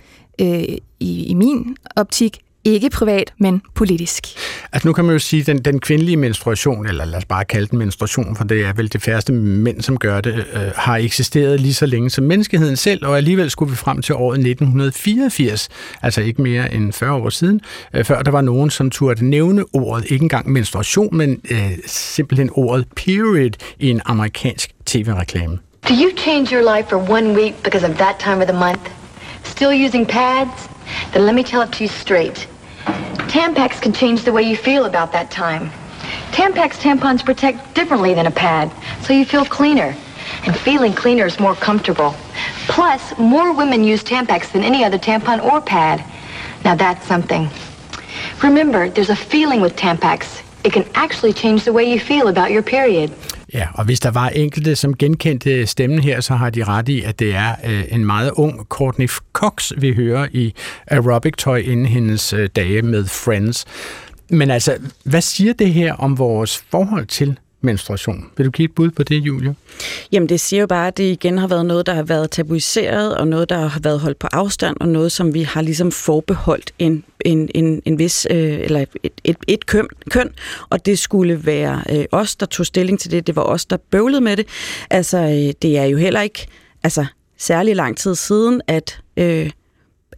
øh, 0.42 0.64
i, 1.00 1.26
i 1.26 1.34
min 1.34 1.78
optik 1.96 2.38
ikke 2.66 2.90
privat, 2.90 3.34
men 3.38 3.62
politisk. 3.76 4.28
Altså 4.74 4.88
nu 4.88 4.94
kan 4.94 5.06
man 5.06 5.14
jo 5.14 5.20
sige, 5.20 5.40
at 5.40 5.48
den, 5.48 5.58
den 5.58 5.80
kvindelige 5.80 6.18
menstruation, 6.18 6.88
eller 6.88 7.06
lad 7.06 7.18
os 7.18 7.26
bare 7.26 7.46
kalde 7.46 7.68
den 7.68 7.80
menstruation, 7.80 8.36
for 8.36 8.44
det 8.44 8.66
er 8.66 8.74
vel 8.74 8.94
det 8.94 9.02
færreste 9.02 9.32
mænd, 9.34 9.82
som 9.82 9.98
gør 9.98 10.22
det, 10.22 10.46
øh, 10.54 10.62
har 10.76 10.98
eksisteret 10.98 11.60
lige 11.60 11.74
så 11.74 11.86
længe 11.86 12.10
som 12.10 12.24
menneskeheden 12.24 12.76
selv, 12.76 13.06
og 13.06 13.18
alligevel 13.18 13.50
skulle 13.50 13.70
vi 13.70 13.76
frem 13.76 14.02
til 14.02 14.16
året 14.16 14.40
1984, 14.40 15.70
altså 16.02 16.22
ikke 16.22 16.42
mere 16.42 16.74
end 16.74 16.94
40 16.94 17.14
år 17.14 17.30
siden, 17.30 17.62
øh, 17.94 18.06
før 18.06 18.22
der 18.22 18.32
var 18.32 18.42
nogen, 18.42 18.70
som 18.70 18.90
turde 18.90 19.30
nævne 19.30 19.66
ordet, 19.74 20.12
ikke 20.12 20.24
engang 20.24 20.52
menstruation, 20.52 21.18
men 21.18 21.42
øh, 21.52 21.72
simpelthen 21.86 22.50
ordet 22.54 22.86
period 22.96 23.52
i 23.80 23.90
en 23.90 24.02
amerikansk 24.06 24.72
tv-reklame. 24.86 25.60
Do 25.90 25.94
you 25.94 26.18
change 26.18 26.56
your 26.56 26.76
life 26.76 26.90
for 26.90 27.10
one 27.10 27.34
week 27.34 27.64
because 27.64 27.90
of 27.90 27.98
that 27.98 28.16
time 28.20 28.38
of 28.42 28.48
the 28.48 28.60
month? 28.60 28.92
Still 29.44 29.86
using 29.88 30.08
pads? 30.08 30.70
Then 31.14 31.26
let 31.26 31.36
me 31.36 31.44
tell 31.44 31.62
it 31.62 31.72
to 31.72 31.84
you 31.84 31.90
straight. 31.90 32.53
Tampax 32.86 33.82
can 33.82 33.94
change 33.94 34.24
the 34.24 34.32
way 34.32 34.44
you 34.44 34.56
feel 34.56 34.86
about 34.86 35.12
that 35.12 35.32
time. 35.32 35.70
Tampax 36.32 36.80
tampons 36.80 37.24
protect 37.24 37.74
differently 37.74 38.14
than 38.14 38.28
a 38.28 38.32
pad, 38.32 38.72
so 39.02 39.14
you 39.14 39.26
feel 39.26 39.46
cleaner. 39.46 39.96
And 40.46 40.56
feeling 40.56 40.94
cleaner 40.94 41.26
is 41.26 41.40
more 41.40 41.56
comfortable. 41.56 42.16
Plus, 42.68 43.18
more 43.18 43.54
women 43.54 43.84
use 43.84 44.04
Tampax 44.04 44.52
than 44.52 44.64
any 44.64 44.84
other 44.84 44.98
tampon 44.98 45.44
or 45.44 45.62
pad. 45.62 46.04
Now 46.64 46.76
that's 46.76 47.06
something. 47.06 47.50
Remember, 48.42 48.90
there's 48.90 49.10
a 49.10 49.16
feeling 49.16 49.62
with 49.62 49.76
Tampax. 49.76 50.42
It 50.66 50.74
can 50.74 50.86
actually 50.96 51.34
change 51.34 51.60
the 51.60 51.74
way 51.74 51.86
you 51.94 52.00
feel 52.00 52.28
about 52.28 52.50
your 52.52 52.62
period. 52.62 53.10
Ja, 53.54 53.68
og 53.74 53.86
hvis 53.86 54.00
der 54.00 54.12
var 54.12 54.30
enkelte, 54.30 54.76
som 54.76 54.98
genkendte 54.98 55.68
stemmen 55.68 56.00
her, 56.00 56.22
så 56.22 56.34
har 56.34 56.50
de 56.50 56.64
ret 56.64 56.90
i, 56.90 57.02
at 57.02 57.20
det 57.20 57.36
er 57.36 57.56
øh, 57.66 57.84
en 57.92 58.06
meget 58.06 58.32
ung 58.32 58.66
Courtney 58.70 59.10
Cox, 59.34 59.72
vi 59.78 59.94
hører 59.94 60.28
i 60.32 60.54
aerobic-tøj 60.88 61.58
inden 61.58 61.86
hendes 61.86 62.34
øh, 62.34 62.50
dage 62.56 62.82
med 62.82 63.06
Friends. 63.06 63.66
Men 64.30 64.52
altså, 64.52 64.78
hvad 65.04 65.22
siger 65.22 65.54
det 65.54 65.74
her 65.74 65.94
om 65.94 66.18
vores 66.18 66.64
forhold 66.72 67.06
til 67.06 67.38
menstruation? 67.64 68.26
Vil 68.38 68.46
du 68.46 68.52
give 68.52 68.66
et 68.66 68.76
bud 68.76 68.90
på 68.90 69.04
det, 69.04 69.16
Julia? 69.16 69.54
Jamen, 70.12 70.30
det 70.30 70.40
siger 70.40 70.60
jo 70.60 70.68
bare, 70.68 70.88
at 70.88 70.98
det 70.98 71.04
igen 71.04 71.38
har 71.38 71.48
været 71.48 71.66
noget, 71.66 71.86
der 71.86 71.94
har 71.94 72.04
været 72.04 72.32
tabuiseret, 72.32 73.18
og 73.18 73.28
noget, 73.28 73.50
der 73.50 73.68
har 73.68 73.80
været 73.80 74.00
holdt 74.00 74.20
på 74.20 74.28
afstand, 74.32 74.78
og 74.80 74.88
noget, 74.88 75.12
som 75.12 75.34
vi 75.34 75.42
har 75.42 75.62
ligesom 75.62 75.92
forbeholdt 75.92 76.72
en, 76.80 77.04
en, 77.26 77.50
en, 77.56 77.82
en 77.86 78.00
vis, 78.00 78.28
øh, 78.32 78.38
eller 78.38 78.80
et, 78.80 79.12
et, 79.24 79.38
et 79.48 79.66
køn, 79.66 79.88
køn, 80.10 80.30
og 80.70 80.86
det 80.86 81.00
skulle 81.00 81.46
være 81.46 81.84
øh, 81.90 82.06
os, 82.12 82.36
der 82.36 82.46
tog 82.46 82.66
stilling 82.66 83.00
til 83.00 83.12
det. 83.12 83.28
Det 83.28 83.36
var 83.36 83.44
os, 83.44 83.66
der 83.66 83.78
bøvlede 83.78 84.22
med 84.22 84.38
det. 84.38 84.48
Altså, 84.90 85.18
øh, 85.18 85.54
det 85.62 85.78
er 85.78 85.86
jo 85.86 85.98
heller 85.98 86.22
ikke 86.22 86.48
altså, 86.84 87.06
særlig 87.38 87.76
lang 87.76 87.98
tid 87.98 88.16
siden, 88.16 88.62
at... 88.68 89.00
Øh, 89.18 89.50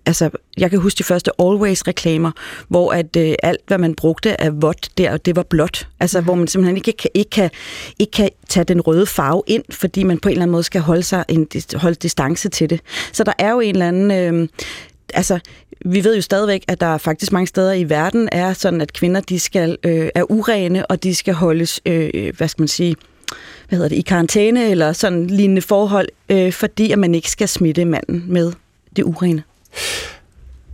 altså, 0.05 0.29
jeg 0.57 0.69
kan 0.69 0.79
huske 0.79 0.97
de 0.97 1.03
første 1.03 1.31
Always-reklamer, 1.39 2.31
hvor 2.67 2.91
at 2.91 3.15
øh, 3.15 3.35
alt, 3.43 3.61
hvad 3.67 3.77
man 3.77 3.95
brugte 3.95 4.41
af 4.41 4.61
vådt 4.61 4.89
der, 4.97 5.17
det 5.17 5.35
var 5.35 5.43
blåt. 5.43 5.87
Altså, 5.99 6.21
hvor 6.21 6.35
man 6.35 6.47
simpelthen 6.47 6.77
ikke 6.77 6.91
kan, 6.91 7.09
ikke, 7.13 7.29
kan, 7.29 7.49
ikke 7.99 8.11
kan 8.11 8.29
tage 8.49 8.63
den 8.63 8.81
røde 8.81 9.05
farve 9.05 9.43
ind, 9.47 9.63
fordi 9.69 10.03
man 10.03 10.19
på 10.19 10.29
en 10.29 10.33
eller 10.33 10.41
anden 10.41 10.51
måde 10.51 10.63
skal 10.63 10.81
holde, 10.81 11.03
sig 11.03 11.25
en, 11.27 11.47
holde 11.75 11.95
distance 11.95 12.49
til 12.49 12.69
det. 12.69 12.81
Så 13.11 13.23
der 13.23 13.33
er 13.39 13.51
jo 13.51 13.59
en 13.59 13.75
eller 13.75 13.87
anden... 13.87 14.11
Øh, 14.11 14.47
altså, 15.13 15.39
vi 15.85 16.03
ved 16.03 16.15
jo 16.15 16.21
stadigvæk, 16.21 16.63
at 16.67 16.81
der 16.81 16.97
faktisk 16.97 17.31
mange 17.31 17.47
steder 17.47 17.73
i 17.73 17.89
verden 17.89 18.29
er 18.31 18.53
sådan, 18.53 18.81
at 18.81 18.93
kvinder 18.93 19.21
de 19.21 19.39
skal 19.39 19.77
øh, 19.83 20.09
er 20.15 20.31
urene, 20.31 20.85
og 20.85 21.03
de 21.03 21.15
skal 21.15 21.33
holdes, 21.33 21.81
øh, 21.85 22.33
hvad 22.37 22.47
skal 22.47 22.61
man 22.61 22.67
sige, 22.67 22.95
hvad 23.69 23.77
hedder 23.77 23.89
det, 23.89 23.95
i 23.95 24.01
karantæne 24.01 24.69
eller 24.69 24.93
sådan 24.93 25.27
lignende 25.27 25.61
forhold, 25.61 26.07
øh, 26.29 26.53
fordi 26.53 26.91
at 26.91 26.99
man 26.99 27.15
ikke 27.15 27.31
skal 27.31 27.47
smitte 27.47 27.85
manden 27.85 28.23
med 28.27 28.53
det 28.95 29.03
urene. 29.03 29.43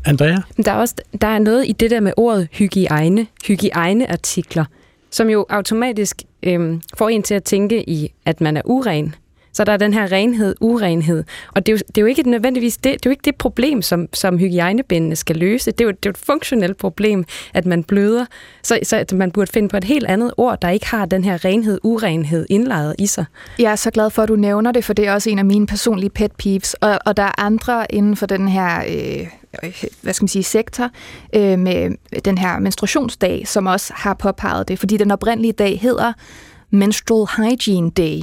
Andrea? 0.05 0.37
Der 0.65 0.71
er, 0.71 0.75
også, 0.75 0.95
der 1.21 1.27
er 1.27 1.39
noget 1.39 1.67
i 1.67 1.71
det 1.71 1.91
der 1.91 1.99
med 1.99 2.13
ordet 2.17 2.47
hygiejne, 2.51 3.27
hygiejneartikler, 3.47 4.65
som 5.11 5.29
jo 5.29 5.45
automatisk 5.49 6.21
øhm, 6.43 6.81
får 6.97 7.09
en 7.09 7.23
til 7.23 7.33
at 7.33 7.43
tænke 7.43 7.89
i, 7.89 8.13
at 8.25 8.41
man 8.41 8.57
er 8.57 8.61
uren. 8.65 9.15
Så 9.61 9.65
der 9.65 9.71
er 9.71 9.77
den 9.77 9.93
her 9.93 10.11
renhed, 10.11 10.55
urenhed. 10.61 11.23
Og 11.55 11.65
det 11.65 11.71
er 11.71 11.75
jo, 11.75 11.77
det 11.87 11.97
er 11.97 12.01
jo 12.01 12.07
ikke 12.07 12.29
nødvendigvis 12.29 12.77
det, 12.77 12.83
det, 12.83 12.93
er 12.93 12.99
jo 13.05 13.09
ikke 13.09 13.25
det 13.25 13.35
problem, 13.35 13.81
som, 13.81 14.07
som 14.13 14.37
hygiejnebindene 14.37 15.15
skal 15.15 15.35
løse. 15.35 15.71
Det 15.71 15.81
er, 15.81 15.85
jo, 15.85 15.91
det 15.91 16.05
er 16.05 16.09
jo 16.09 16.09
et 16.09 16.17
funktionelt 16.17 16.77
problem, 16.77 17.25
at 17.53 17.65
man 17.65 17.83
bløder. 17.83 18.25
Så, 18.63 18.79
så 18.83 18.97
at 18.97 19.13
man 19.13 19.31
burde 19.31 19.51
finde 19.51 19.69
på 19.69 19.77
et 19.77 19.83
helt 19.83 20.05
andet 20.07 20.33
ord, 20.37 20.61
der 20.61 20.69
ikke 20.69 20.87
har 20.87 21.05
den 21.05 21.23
her 21.23 21.45
renhed, 21.45 21.79
urenhed 21.83 22.45
indlejret 22.49 22.95
i 22.99 23.05
sig. 23.05 23.25
Jeg 23.59 23.71
er 23.71 23.75
så 23.75 23.91
glad 23.91 24.09
for, 24.09 24.23
at 24.23 24.29
du 24.29 24.35
nævner 24.35 24.71
det, 24.71 24.85
for 24.85 24.93
det 24.93 25.07
er 25.07 25.13
også 25.13 25.29
en 25.29 25.39
af 25.39 25.45
mine 25.45 25.67
personlige 25.67 26.09
pet 26.09 26.31
peeves. 26.31 26.73
Og, 26.73 26.99
og 27.05 27.17
der 27.17 27.23
er 27.23 27.41
andre 27.41 27.91
inden 27.91 28.15
for 28.15 28.25
den 28.25 28.47
her... 28.47 28.83
Øh 28.87 29.27
hvad 30.01 30.13
skal 30.13 30.23
man 30.23 30.27
sige, 30.27 30.43
sektor 30.43 30.89
øh, 31.35 31.59
med 31.59 31.91
den 32.25 32.37
her 32.37 32.59
menstruationsdag, 32.59 33.47
som 33.47 33.65
også 33.65 33.93
har 33.95 34.13
påpeget 34.13 34.67
det, 34.67 34.79
fordi 34.79 34.97
den 34.97 35.11
oprindelige 35.11 35.53
dag 35.53 35.79
hedder 35.79 36.13
Menstrual 36.69 37.27
Hygiene 37.37 37.91
Day. 37.91 38.21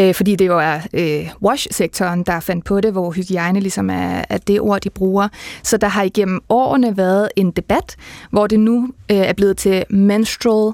Øh, 0.00 0.14
fordi 0.14 0.36
det 0.36 0.46
jo 0.46 0.58
er 0.58 0.80
øh, 0.92 1.30
wash-sektoren, 1.42 2.22
der 2.22 2.40
fandt 2.40 2.64
på 2.64 2.80
det, 2.80 2.92
hvor 2.92 3.10
hygiejne 3.12 3.60
ligesom 3.60 3.90
er, 3.90 4.24
er 4.28 4.38
det 4.38 4.60
ord, 4.60 4.80
de 4.80 4.90
bruger. 4.90 5.28
Så 5.62 5.76
der 5.76 5.88
har 5.88 6.02
igennem 6.02 6.40
årene 6.48 6.96
været 6.96 7.28
en 7.36 7.50
debat, 7.50 7.96
hvor 8.30 8.46
det 8.46 8.60
nu 8.60 8.88
øh, 9.10 9.16
er 9.16 9.32
blevet 9.32 9.56
til 9.56 9.84
Menstrual 9.90 10.72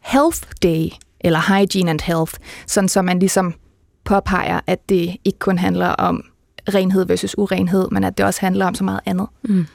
Health 0.00 0.42
Day, 0.62 0.88
eller 1.20 1.58
Hygiene 1.58 1.90
and 1.90 2.00
Health, 2.00 2.32
sådan 2.66 2.88
så 2.88 3.02
man 3.02 3.18
ligesom 3.18 3.54
påpeger, 4.04 4.60
at 4.66 4.88
det 4.88 5.16
ikke 5.24 5.38
kun 5.38 5.58
handler 5.58 5.88
om 5.88 6.24
renhed 6.68 7.06
versus 7.06 7.38
urenhed, 7.38 7.88
men 7.90 8.04
at 8.04 8.18
det 8.18 8.26
også 8.26 8.40
handler 8.40 8.66
om 8.66 8.74
så 8.74 8.84
meget 8.84 9.00
andet. 9.06 9.26
Mm. 9.42 9.66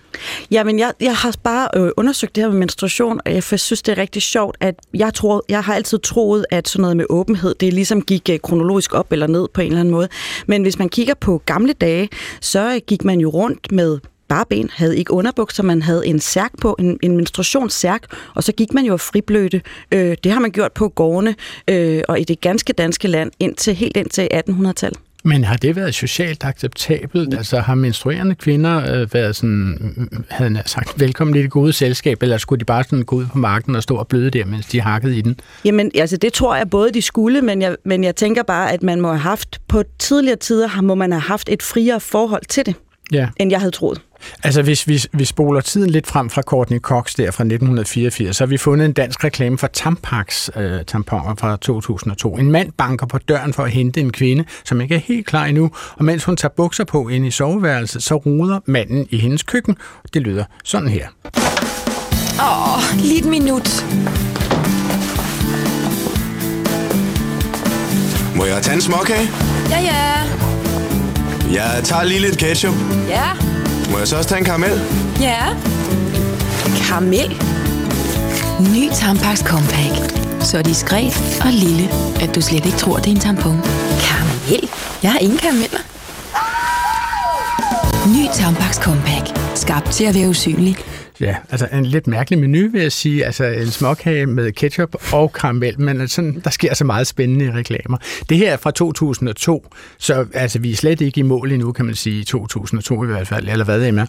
Jamen, 0.51 0.79
jeg, 0.79 0.93
jeg 1.01 1.15
har 1.15 1.35
bare 1.43 1.67
øh, 1.75 1.91
undersøgt 1.97 2.35
det 2.35 2.43
her 2.43 2.49
med 2.49 2.59
menstruation, 2.59 3.19
og 3.25 3.33
jeg 3.33 3.43
synes, 3.43 3.81
det 3.81 3.91
er 3.91 3.97
rigtig 3.97 4.21
sjovt, 4.21 4.57
at 4.59 4.75
jeg, 4.93 5.13
tror, 5.13 5.45
jeg 5.49 5.63
har 5.63 5.75
altid 5.75 5.99
troet, 5.99 6.45
at 6.51 6.67
sådan 6.67 6.81
noget 6.81 6.97
med 6.97 7.05
åbenhed, 7.09 7.55
det 7.59 7.73
ligesom 7.73 8.01
gik 8.01 8.29
øh, 8.31 8.39
kronologisk 8.39 8.93
op 8.93 9.11
eller 9.11 9.27
ned 9.27 9.47
på 9.53 9.61
en 9.61 9.67
eller 9.67 9.79
anden 9.79 9.91
måde. 9.91 10.07
Men 10.47 10.61
hvis 10.61 10.79
man 10.79 10.89
kigger 10.89 11.13
på 11.13 11.41
gamle 11.45 11.73
dage, 11.73 12.09
så 12.41 12.73
øh, 12.73 12.81
gik 12.87 13.05
man 13.05 13.19
jo 13.19 13.29
rundt 13.29 13.71
med 13.71 13.99
bare 14.29 14.45
ben, 14.49 14.69
havde 14.73 14.97
ikke 14.97 15.13
underbukser, 15.13 15.63
man 15.63 15.81
havde 15.81 16.07
en 16.07 16.19
særk 16.19 16.51
på, 16.61 16.75
en, 16.79 16.99
en 17.01 17.17
menstruationssærk, 17.17 18.03
og 18.35 18.43
så 18.43 18.51
gik 18.51 18.73
man 18.73 18.85
jo 18.85 18.97
friblødte. 18.97 19.61
Øh, 19.91 20.17
det 20.23 20.31
har 20.31 20.39
man 20.39 20.51
gjort 20.51 20.71
på 20.71 20.89
gårdene 20.89 21.35
øh, 21.67 22.01
og 22.07 22.19
i 22.19 22.23
det 22.23 22.41
ganske 22.41 22.73
danske 22.73 23.07
land 23.07 23.31
indtil 23.39 23.75
helt 23.75 23.97
indtil 23.97 24.27
1800-tallet. 24.33 24.99
Men 25.23 25.43
har 25.43 25.57
det 25.57 25.75
været 25.75 25.95
socialt 25.95 26.43
acceptabelt? 26.43 27.33
Altså 27.33 27.59
har 27.59 27.75
menstruerende 27.75 28.35
kvinder 28.35 28.93
øh, 28.95 29.13
været 29.13 29.35
sådan, 29.35 30.09
havde 30.29 30.61
sagt, 30.65 30.99
velkommen 30.99 31.35
i 31.35 31.41
det 31.41 31.51
gode 31.51 31.73
selskab, 31.73 32.23
eller 32.23 32.37
skulle 32.37 32.59
de 32.59 32.65
bare 32.65 32.83
sådan 32.83 33.03
gå 33.03 33.15
ud 33.15 33.25
på 33.25 33.37
marken 33.37 33.75
og 33.75 33.83
stå 33.83 33.95
og 33.95 34.07
bløde 34.07 34.29
der, 34.29 34.45
mens 34.45 34.65
de 34.65 34.81
hakkede 34.81 35.17
i 35.17 35.21
den? 35.21 35.39
Jamen, 35.65 35.91
altså 35.95 36.17
det 36.17 36.33
tror 36.33 36.55
jeg 36.55 36.69
både 36.69 36.91
de 36.91 37.01
skulle, 37.01 37.41
men 37.41 37.61
jeg, 37.61 37.75
men 37.85 38.03
jeg 38.03 38.15
tænker 38.15 38.43
bare, 38.43 38.71
at 38.71 38.83
man 38.83 39.01
må 39.01 39.07
have 39.07 39.19
haft, 39.19 39.61
på 39.67 39.83
tidligere 39.99 40.37
tider 40.37 40.81
må 40.81 40.95
man 40.95 41.11
have 41.11 41.21
haft 41.21 41.49
et 41.49 41.63
friere 41.63 41.99
forhold 41.99 42.45
til 42.45 42.65
det, 42.65 42.75
ja. 43.11 43.27
end 43.37 43.51
jeg 43.51 43.59
havde 43.59 43.71
troet. 43.71 44.01
Altså, 44.43 44.61
hvis 44.61 44.87
vi, 44.87 45.03
vi 45.13 45.25
spoler 45.25 45.61
tiden 45.61 45.89
lidt 45.89 46.07
frem 46.07 46.29
fra 46.29 46.41
Courtney 46.41 46.79
Cox 46.79 47.15
der 47.15 47.31
fra 47.31 47.43
1984, 47.43 48.35
så 48.35 48.43
har 48.43 48.47
vi 48.47 48.57
fundet 48.57 48.85
en 48.85 48.93
dansk 48.93 49.23
reklame 49.23 49.57
for 49.57 49.67
Tampax 49.67 50.49
øh, 50.55 50.85
tamponer 50.87 51.35
fra 51.35 51.57
2002. 51.57 52.33
En 52.33 52.51
mand 52.51 52.71
banker 52.77 53.05
på 53.05 53.17
døren 53.17 53.53
for 53.53 53.63
at 53.63 53.71
hente 53.71 53.99
en 53.99 54.11
kvinde, 54.11 54.43
som 54.65 54.81
ikke 54.81 54.95
er 54.95 54.99
helt 54.99 55.27
klar 55.27 55.45
endnu, 55.45 55.71
og 55.97 56.05
mens 56.05 56.23
hun 56.23 56.37
tager 56.37 56.53
bukser 56.57 56.83
på 56.83 57.09
ind 57.09 57.25
i 57.25 57.31
soveværelset, 57.31 58.03
så 58.03 58.15
ruder 58.15 58.59
manden 58.65 59.07
i 59.09 59.17
hendes 59.17 59.43
køkken. 59.43 59.77
Det 60.13 60.21
lyder 60.21 60.43
sådan 60.63 60.89
her. 60.89 61.07
Åh, 62.39 62.77
oh, 62.77 62.97
lige 62.97 63.19
et 63.19 63.25
minut. 63.25 63.85
Må 68.35 68.45
jeg 68.45 68.61
tage 68.61 68.75
en 68.75 68.81
småkage? 68.81 69.29
Ja, 69.69 69.79
ja. 69.79 70.09
Jeg 71.53 71.83
tager 71.83 72.03
lige 72.03 72.19
lidt 72.19 72.37
ketchup. 72.37 72.75
Ja. 73.09 73.48
Må 73.91 73.97
jeg 73.97 74.07
så 74.07 74.17
også 74.17 74.29
tage 74.29 74.39
en 74.39 74.45
karamel? 74.45 74.81
Ja. 75.21 75.41
Karamel? 76.87 77.41
Ny 78.73 78.89
Tampax 78.93 79.43
Compact. 79.43 80.19
Så 80.41 80.61
diskret 80.61 81.39
og 81.41 81.51
lille, 81.51 81.89
at 82.21 82.35
du 82.35 82.41
slet 82.41 82.65
ikke 82.65 82.77
tror, 82.77 82.97
det 82.97 83.07
er 83.07 83.11
en 83.11 83.19
tampon. 83.19 83.61
Karamel? 84.01 84.69
Jeg 85.03 85.11
har 85.11 85.19
ingen 85.19 85.37
karameller. 85.37 85.79
Ny 88.15 88.27
Tampax 88.33 88.75
Compact. 88.81 89.41
Skabt 89.55 89.91
til 89.91 90.03
at 90.03 90.15
være 90.15 90.29
usynlig. 90.29 90.77
Ja, 91.21 91.35
altså 91.49 91.67
en 91.73 91.85
lidt 91.85 92.07
mærkelig 92.07 92.39
menu, 92.39 92.71
vil 92.71 92.81
jeg 92.81 92.91
sige. 92.91 93.25
Altså 93.25 93.43
en 93.43 93.71
småkage 93.71 94.25
med 94.25 94.51
ketchup 94.51 94.95
og 95.13 95.33
karamel, 95.33 95.81
men 95.81 96.01
øh, 96.01 96.07
sådan, 96.07 96.41
der 96.43 96.49
sker 96.49 96.73
så 96.73 96.85
meget 96.85 97.07
spændende 97.07 97.53
reklamer. 97.53 97.97
Det 98.29 98.37
her 98.37 98.53
er 98.53 98.57
fra 98.57 98.71
2002, 98.71 99.65
så 99.97 100.25
altså, 100.33 100.59
vi 100.59 100.71
er 100.71 100.75
slet 100.75 101.01
ikke 101.01 101.19
i 101.19 101.21
mål 101.21 101.51
endnu, 101.51 101.71
kan 101.71 101.85
man 101.85 101.95
sige, 101.95 102.19
i 102.19 102.23
2002 102.23 103.03
i 103.03 103.07
hvert 103.07 103.27
fald. 103.27 103.49
Eller 103.49 103.65
hvad, 103.65 103.87
Emma? 103.87 104.07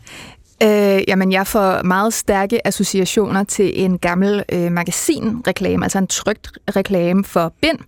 Øh, 0.62 1.02
jamen, 1.08 1.32
jeg 1.32 1.46
får 1.46 1.82
meget 1.82 2.14
stærke 2.14 2.66
associationer 2.66 3.44
til 3.44 3.84
en 3.84 3.98
gammel 3.98 4.44
øh, 4.52 4.72
magasinreklame, 4.72 5.84
altså 5.84 5.98
en 5.98 6.06
trygt 6.06 6.50
reklame 6.76 7.24
for 7.24 7.54
bind. 7.62 7.78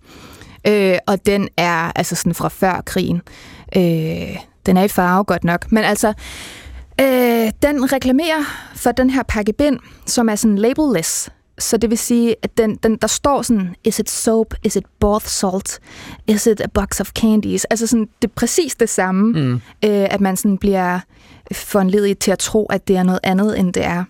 Øh, 0.67 0.97
og 1.07 1.25
den 1.25 1.49
er 1.57 1.91
altså 1.95 2.15
sådan 2.15 2.33
fra 2.33 2.49
før 2.49 2.81
krigen. 2.85 3.21
Øh, 3.75 4.37
den 4.65 4.77
er 4.77 4.83
i 4.83 4.87
farve 4.87 5.23
godt 5.23 5.43
nok, 5.43 5.71
men 5.71 5.83
altså 5.83 6.13
Øh, 7.01 7.51
den 7.63 7.93
reklamerer 7.93 8.43
for 8.75 8.91
den 8.91 9.09
her 9.09 9.23
pakke 9.23 9.53
bind, 9.53 9.79
som 10.05 10.29
er 10.29 10.35
sådan 10.35 10.57
labelless. 10.57 11.29
Så 11.59 11.77
det 11.77 11.89
vil 11.89 11.97
sige, 11.97 12.35
at 12.41 12.57
den, 12.57 12.75
den, 12.75 12.97
der 12.97 13.07
står 13.07 13.41
sådan, 13.41 13.75
is 13.83 13.99
it 13.99 14.09
soap, 14.09 14.53
is 14.63 14.75
it 14.75 14.85
bath 14.99 15.25
salt, 15.25 15.79
is 16.27 16.47
it 16.47 16.61
a 16.61 16.67
box 16.67 17.01
of 17.01 17.11
candies? 17.11 17.65
Altså 17.65 17.87
sådan, 17.87 18.07
det 18.21 18.27
er 18.27 18.33
præcis 18.35 18.75
det 18.75 18.89
samme, 18.89 19.39
mm. 19.41 19.53
øh, 19.53 20.07
at 20.11 20.21
man 20.21 20.37
sådan 20.37 20.57
bliver 20.57 20.99
foranledet 21.51 22.19
til 22.19 22.31
at 22.31 22.39
tro, 22.39 22.65
at 22.65 22.87
det 22.87 22.95
er 22.95 23.03
noget 23.03 23.19
andet, 23.23 23.59
end 23.59 23.73
det 23.73 23.85
er. 23.85 24.03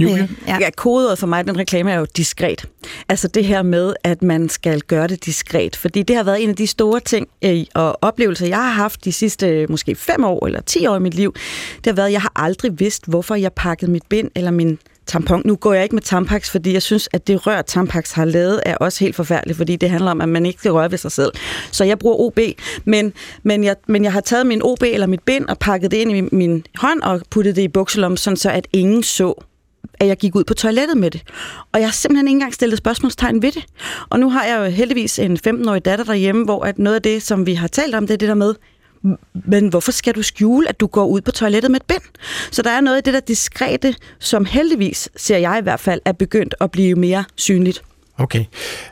Julie? 0.00 0.22
Øh, 0.22 0.28
ja. 0.46 0.58
ja, 0.60 0.70
kodet 0.76 1.18
for 1.18 1.26
mig, 1.26 1.46
den 1.46 1.58
reklame 1.58 1.92
er 1.92 1.98
jo 1.98 2.06
diskret. 2.16 2.64
Altså 3.08 3.28
det 3.28 3.44
her 3.44 3.62
med, 3.62 3.94
at 4.04 4.22
man 4.22 4.48
skal 4.48 4.80
gøre 4.80 5.08
det 5.08 5.24
diskret. 5.24 5.76
Fordi 5.76 6.02
det 6.02 6.16
har 6.16 6.22
været 6.22 6.42
en 6.42 6.50
af 6.50 6.56
de 6.56 6.66
store 6.66 7.00
ting 7.00 7.28
øh, 7.44 7.64
og 7.74 7.98
oplevelser, 8.02 8.46
jeg 8.46 8.56
har 8.56 8.70
haft 8.70 9.04
de 9.04 9.12
sidste 9.12 9.66
måske 9.68 9.94
fem 9.94 10.24
år 10.24 10.46
eller 10.46 10.60
ti 10.60 10.86
år 10.86 10.96
i 10.96 11.00
mit 11.00 11.14
liv. 11.14 11.34
Det 11.76 11.86
har 11.86 11.92
været, 11.92 12.06
at 12.06 12.12
jeg 12.12 12.22
har 12.22 12.32
aldrig 12.36 12.80
vidst, 12.80 13.06
hvorfor 13.06 13.34
jeg 13.34 13.52
pakkede 13.52 13.90
mit 13.90 14.06
bind 14.08 14.30
eller 14.34 14.50
min 14.50 14.78
tampon. 15.10 15.42
Nu 15.44 15.56
går 15.56 15.72
jeg 15.72 15.82
ikke 15.82 15.94
med 15.94 16.02
Tampax, 16.02 16.50
fordi 16.50 16.72
jeg 16.72 16.82
synes, 16.82 17.08
at 17.12 17.26
det 17.26 17.46
rør, 17.46 17.62
Tampax 17.62 18.12
har 18.12 18.24
lavet, 18.24 18.60
er 18.66 18.76
også 18.76 19.04
helt 19.04 19.16
forfærdeligt, 19.16 19.56
fordi 19.56 19.76
det 19.76 19.90
handler 19.90 20.10
om, 20.10 20.20
at 20.20 20.28
man 20.28 20.46
ikke 20.46 20.58
skal 20.58 20.70
røre 20.70 20.90
ved 20.90 20.98
sig 20.98 21.12
selv. 21.12 21.32
Så 21.70 21.84
jeg 21.84 21.98
bruger 21.98 22.16
OB, 22.16 22.38
men, 22.84 23.12
men, 23.42 23.64
jeg, 23.64 23.76
men 23.86 24.04
jeg 24.04 24.12
har 24.12 24.20
taget 24.20 24.46
min 24.46 24.62
OB 24.62 24.82
eller 24.82 25.06
mit 25.06 25.22
bind 25.22 25.46
og 25.46 25.58
pakket 25.58 25.90
det 25.90 25.96
ind 25.96 26.10
i 26.10 26.14
min, 26.14 26.28
min 26.32 26.64
hånd 26.76 27.02
og 27.02 27.20
puttet 27.30 27.56
det 27.56 27.62
i 27.62 27.68
bukselom, 27.68 28.16
sådan 28.16 28.36
så 28.36 28.50
at 28.50 28.66
ingen 28.72 29.02
så 29.02 29.44
at 29.94 30.06
jeg 30.06 30.16
gik 30.16 30.36
ud 30.36 30.44
på 30.44 30.54
toilettet 30.54 30.96
med 30.96 31.10
det. 31.10 31.22
Og 31.72 31.80
jeg 31.80 31.88
har 31.88 31.92
simpelthen 31.92 32.28
ikke 32.28 32.36
engang 32.36 32.54
stillet 32.54 32.78
spørgsmålstegn 32.78 33.42
ved 33.42 33.52
det. 33.52 33.64
Og 34.10 34.20
nu 34.20 34.30
har 34.30 34.44
jeg 34.44 34.58
jo 34.58 34.64
heldigvis 34.64 35.18
en 35.18 35.38
15-årig 35.48 35.84
datter 35.84 36.04
derhjemme, 36.04 36.44
hvor 36.44 36.64
at 36.64 36.78
noget 36.78 36.96
af 36.96 37.02
det, 37.02 37.22
som 37.22 37.46
vi 37.46 37.54
har 37.54 37.68
talt 37.68 37.94
om, 37.94 38.06
det 38.06 38.14
er 38.14 38.18
det 38.18 38.28
der 38.28 38.34
med, 38.34 38.54
men 39.34 39.68
hvorfor 39.68 39.92
skal 39.92 40.14
du 40.14 40.22
skjule, 40.22 40.68
at 40.68 40.80
du 40.80 40.86
går 40.86 41.06
ud 41.06 41.20
på 41.20 41.30
toilettet 41.30 41.70
med 41.70 41.80
et 41.80 41.86
bind? 41.86 42.02
Så 42.50 42.62
der 42.62 42.70
er 42.70 42.80
noget 42.80 42.96
af 42.96 43.02
det 43.02 43.14
der 43.14 43.20
diskrete, 43.20 43.94
som 44.18 44.44
heldigvis, 44.44 45.08
ser 45.16 45.38
jeg 45.38 45.58
i 45.60 45.62
hvert 45.62 45.80
fald, 45.80 46.00
er 46.04 46.12
begyndt 46.12 46.54
at 46.60 46.70
blive 46.70 46.94
mere 46.94 47.24
synligt. 47.36 47.82
Okay. 48.20 48.44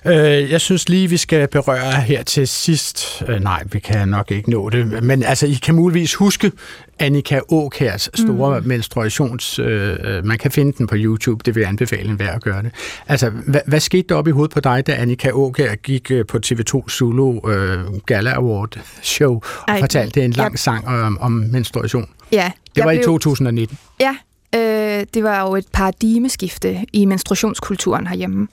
Øh, 0.06 0.50
jeg 0.50 0.60
synes 0.60 0.88
lige, 0.88 1.10
vi 1.10 1.16
skal 1.16 1.48
berøre 1.48 2.00
her 2.00 2.22
til 2.22 2.48
sidst. 2.48 3.22
Øh, 3.28 3.40
nej, 3.40 3.62
vi 3.72 3.78
kan 3.78 4.08
nok 4.08 4.30
ikke 4.30 4.50
nå 4.50 4.70
det. 4.70 5.04
Men 5.04 5.22
altså, 5.22 5.46
I 5.46 5.58
kan 5.62 5.74
muligvis 5.74 6.14
huske 6.14 6.52
Annika 6.98 7.40
Åkærs 7.48 8.10
store 8.14 8.60
mm. 8.60 8.66
menstruations... 8.66 9.58
Øh, 9.58 9.96
øh, 10.04 10.24
man 10.24 10.38
kan 10.38 10.50
finde 10.50 10.72
den 10.78 10.86
på 10.86 10.94
YouTube, 10.98 11.42
det 11.44 11.54
vil 11.54 11.60
jeg 11.60 11.68
anbefale 11.68 12.10
en 12.10 12.18
værd 12.18 12.34
at 12.34 12.42
gøre 12.42 12.62
det. 12.62 12.70
Altså, 13.08 13.30
hvad, 13.30 13.60
hvad 13.66 13.80
skete 13.80 14.08
der 14.08 14.14
op 14.14 14.28
i 14.28 14.30
hovedet 14.30 14.54
på 14.54 14.60
dig, 14.60 14.86
da 14.86 14.92
Annika 14.92 15.30
Åkær 15.30 15.74
gik 15.74 16.10
øh, 16.10 16.26
på 16.26 16.38
TV2 16.46 16.88
Zulu 16.88 17.50
øh, 17.50 17.78
Gala 18.06 18.30
Award 18.30 18.78
show 19.02 19.34
og 19.34 19.42
Ej, 19.68 19.80
fortalte 19.80 20.24
en 20.24 20.30
lang 20.30 20.52
jeg... 20.52 20.58
sang 20.58 20.88
om, 20.88 21.18
om 21.20 21.32
menstruation? 21.32 22.08
Ja. 22.32 22.52
Det 22.74 22.84
var 22.84 22.90
blev... 22.90 23.00
i 23.00 23.04
2019. 23.04 23.78
Ja, 24.00 24.16
Øh, 24.54 25.06
det 25.14 25.24
var 25.24 25.48
jo 25.48 25.56
et 25.56 25.66
paradigmeskifte 25.72 26.84
i 26.92 27.04
menstruationskulturen 27.04 28.06
herhjemme. 28.06 28.48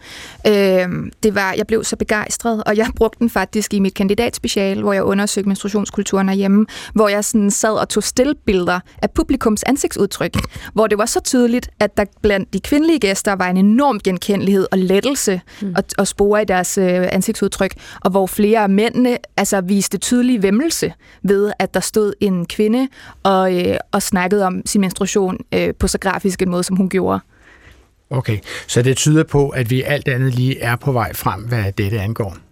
Øh, 0.47 1.11
det 1.23 1.35
var, 1.35 1.53
jeg 1.57 1.67
blev 1.67 1.83
så 1.83 1.95
begejstret, 1.95 2.63
og 2.63 2.77
jeg 2.77 2.87
brugte 2.97 3.19
den 3.19 3.29
faktisk 3.29 3.73
i 3.73 3.79
mit 3.79 3.93
kandidatspecial, 3.93 4.81
hvor 4.81 4.93
jeg 4.93 5.03
undersøgte 5.03 5.47
menstruationskulturen 5.47 6.29
herhjemme, 6.29 6.65
hvor 6.93 7.07
jeg 7.07 7.25
sådan 7.25 7.51
sad 7.51 7.73
og 7.73 7.89
tog 7.89 8.03
stillbilleder 8.03 8.79
af 9.01 9.11
publikums 9.11 9.63
ansigtsudtryk, 9.63 10.35
hvor 10.73 10.87
det 10.87 10.97
var 10.97 11.05
så 11.05 11.19
tydeligt, 11.19 11.69
at 11.79 11.97
der 11.97 12.05
blandt 12.21 12.53
de 12.53 12.59
kvindelige 12.59 12.99
gæster 12.99 13.35
var 13.35 13.49
en 13.49 13.57
enorm 13.57 13.99
genkendelighed 13.99 14.67
og 14.71 14.77
lettelse 14.77 15.41
mm. 15.61 15.73
og, 15.77 15.83
og 15.97 16.07
spore 16.07 16.41
i 16.41 16.45
deres 16.45 16.77
øh, 16.77 17.07
ansigtsudtryk, 17.11 17.73
og 18.01 18.11
hvor 18.11 18.27
flere 18.27 18.59
af 18.59 18.69
mændene 18.69 19.17
altså, 19.37 19.61
viste 19.61 19.97
tydelig 19.97 20.43
vemmelse 20.43 20.93
ved, 21.23 21.51
at 21.59 21.73
der 21.73 21.79
stod 21.79 22.13
en 22.19 22.45
kvinde 22.45 22.87
og, 23.23 23.67
øh, 23.67 23.77
og 23.91 24.01
snakkede 24.01 24.45
om 24.45 24.61
sin 24.65 24.81
menstruation 24.81 25.37
øh, 25.53 25.73
på 25.79 25.84
så 25.87 25.97
grafisk 25.97 26.41
en 26.41 26.49
måde, 26.49 26.63
som 26.63 26.75
hun 26.75 26.89
gjorde. 26.89 27.19
Okay, 28.09 28.37
så 28.67 28.81
det 28.81 28.97
tyder 28.97 29.23
på, 29.23 29.49
at 29.49 29.69
vi 29.69 29.81
alt 29.81 30.07
andet 30.07 30.35
lige 30.35 30.59
er 30.59 30.75
på 30.75 30.91
vej 30.91 31.13
frem, 31.13 31.41
hvad 31.41 31.71
dette 31.77 32.01
angår. 32.01 32.37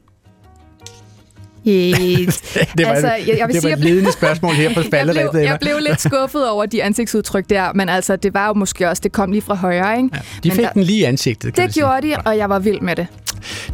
Yes. 1.68 2.42
det 2.78 2.86
var, 2.86 2.94
altså, 2.94 3.08
jeg, 3.08 3.38
jeg 3.38 3.48
vil 3.48 3.54
det 3.54 3.62
sige, 3.62 3.72
var 3.72 3.78
et 3.78 3.84
ledende 3.84 4.12
spørgsmål 4.12 4.54
her 4.54 4.74
på 4.74 4.82
falderæbet. 4.92 5.22
jeg, 5.24 5.30
blev, 5.32 5.42
jeg 5.42 5.58
blev 5.62 5.78
lidt 5.80 6.02
skuffet 6.02 6.50
over 6.50 6.66
de 6.66 6.84
ansigtsudtryk 6.84 7.50
der, 7.50 7.74
men 7.74 7.90
altså, 7.90 8.16
det 8.16 8.34
var 8.34 8.48
jo 8.48 8.54
måske 8.54 8.90
også, 8.90 9.02
det 9.02 9.12
kom 9.12 9.32
lige 9.32 9.42
fra 9.42 9.56
højre, 9.56 9.98
ikke? 9.98 10.10
Ja, 10.14 10.20
de 10.44 10.50
men 10.50 10.52
fik 10.52 10.66
der, 10.66 10.72
den 10.72 10.84
lige 10.84 11.00
i 11.00 11.04
ansigtet, 11.04 11.58
Det 11.58 11.74
gjorde 11.74 12.08
de, 12.08 12.16
og 12.26 12.38
jeg 12.38 12.50
var 12.50 12.60
vild 12.60 12.82
med 12.82 12.96
det. 12.96 13.08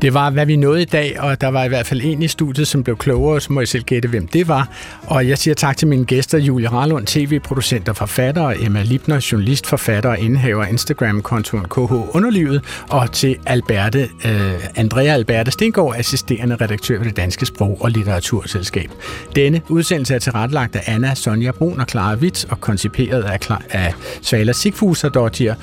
Det 0.01 0.13
var, 0.13 0.29
hvad 0.29 0.45
vi 0.45 0.55
nåede 0.55 0.81
i 0.81 0.85
dag, 0.85 1.15
og 1.19 1.41
der 1.41 1.47
var 1.47 1.63
i 1.63 1.67
hvert 1.67 1.85
fald 1.85 2.01
en 2.03 2.21
i 2.21 2.27
studiet, 2.27 2.67
som 2.67 2.83
blev 2.83 2.97
klogere, 2.97 3.41
så 3.41 3.53
må 3.53 3.61
I 3.61 3.65
selv 3.65 3.83
gætte, 3.83 4.09
hvem 4.09 4.27
det 4.27 4.47
var. 4.47 4.67
Og 5.07 5.27
jeg 5.27 5.37
siger 5.37 5.55
tak 5.55 5.77
til 5.77 5.87
mine 5.87 6.05
gæster, 6.05 6.37
Julie 6.37 6.67
Rarlund, 6.67 7.05
tv-producent 7.07 7.89
og 7.89 7.95
forfatter, 7.97 8.41
og 8.41 8.55
Emma 8.59 8.83
Lipner, 8.83 9.27
journalist, 9.31 9.67
forfatter 9.67 10.09
og 10.09 10.19
indhaver 10.19 10.65
Instagram-kontoen 10.65 11.63
KH 11.63 12.15
Underlivet, 12.15 12.61
og 12.89 13.11
til 13.11 13.35
Alberte, 13.45 14.09
øh, 14.25 14.51
Andrea 14.75 15.13
Alberte 15.13 15.51
Stengård, 15.51 15.95
assisterende 15.97 16.55
redaktør 16.55 16.97
ved 16.97 17.05
det 17.05 17.17
Danske 17.17 17.45
Sprog- 17.45 17.77
og 17.81 17.91
Litteraturselskab. 17.91 18.89
Denne 19.35 19.61
udsendelse 19.69 20.15
er 20.15 20.19
tilrettelagt 20.19 20.75
af 20.75 20.83
Anna 20.85 21.15
Sonja 21.15 21.51
Brun 21.51 21.79
og 21.79 21.85
Clara 21.89 22.15
Witt, 22.15 22.45
og 22.49 22.61
konciperet 22.61 23.23
af, 23.23 23.57
af 23.69 23.93
Svala 24.21 24.53
Sigfuser 24.53 25.09
Dottier, 25.09 25.55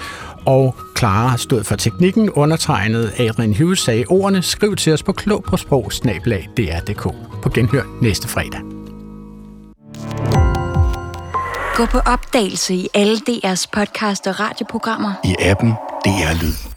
og 0.47 0.75
Clara 0.99 1.37
stod 1.37 1.65
for 1.65 1.77
teknikken. 1.77 2.31
Undertegnet 2.31 3.13
Adrian 3.19 3.55
Hughes 3.55 3.79
sagde 3.79 4.05
ordene. 4.09 4.43
Skriv 4.43 4.77
til 4.77 4.93
os 4.93 5.03
på 5.03 5.13
klog 5.13 5.45
på 5.45 5.57
sprog 5.57 5.93
På 7.43 7.51
genhør 7.55 7.83
næste 8.03 8.29
fredag. 8.29 8.61
Gå 11.77 11.87
på 11.87 11.99
opdagelse 11.99 12.75
i 12.75 12.89
alle 12.95 13.17
DR's 13.17 13.67
podcast 13.73 14.27
og 14.27 14.41
radioprogrammer. 14.41 15.13
I 15.25 15.35
appen 15.41 15.71
DR 16.05 16.43
Lyd. 16.43 16.76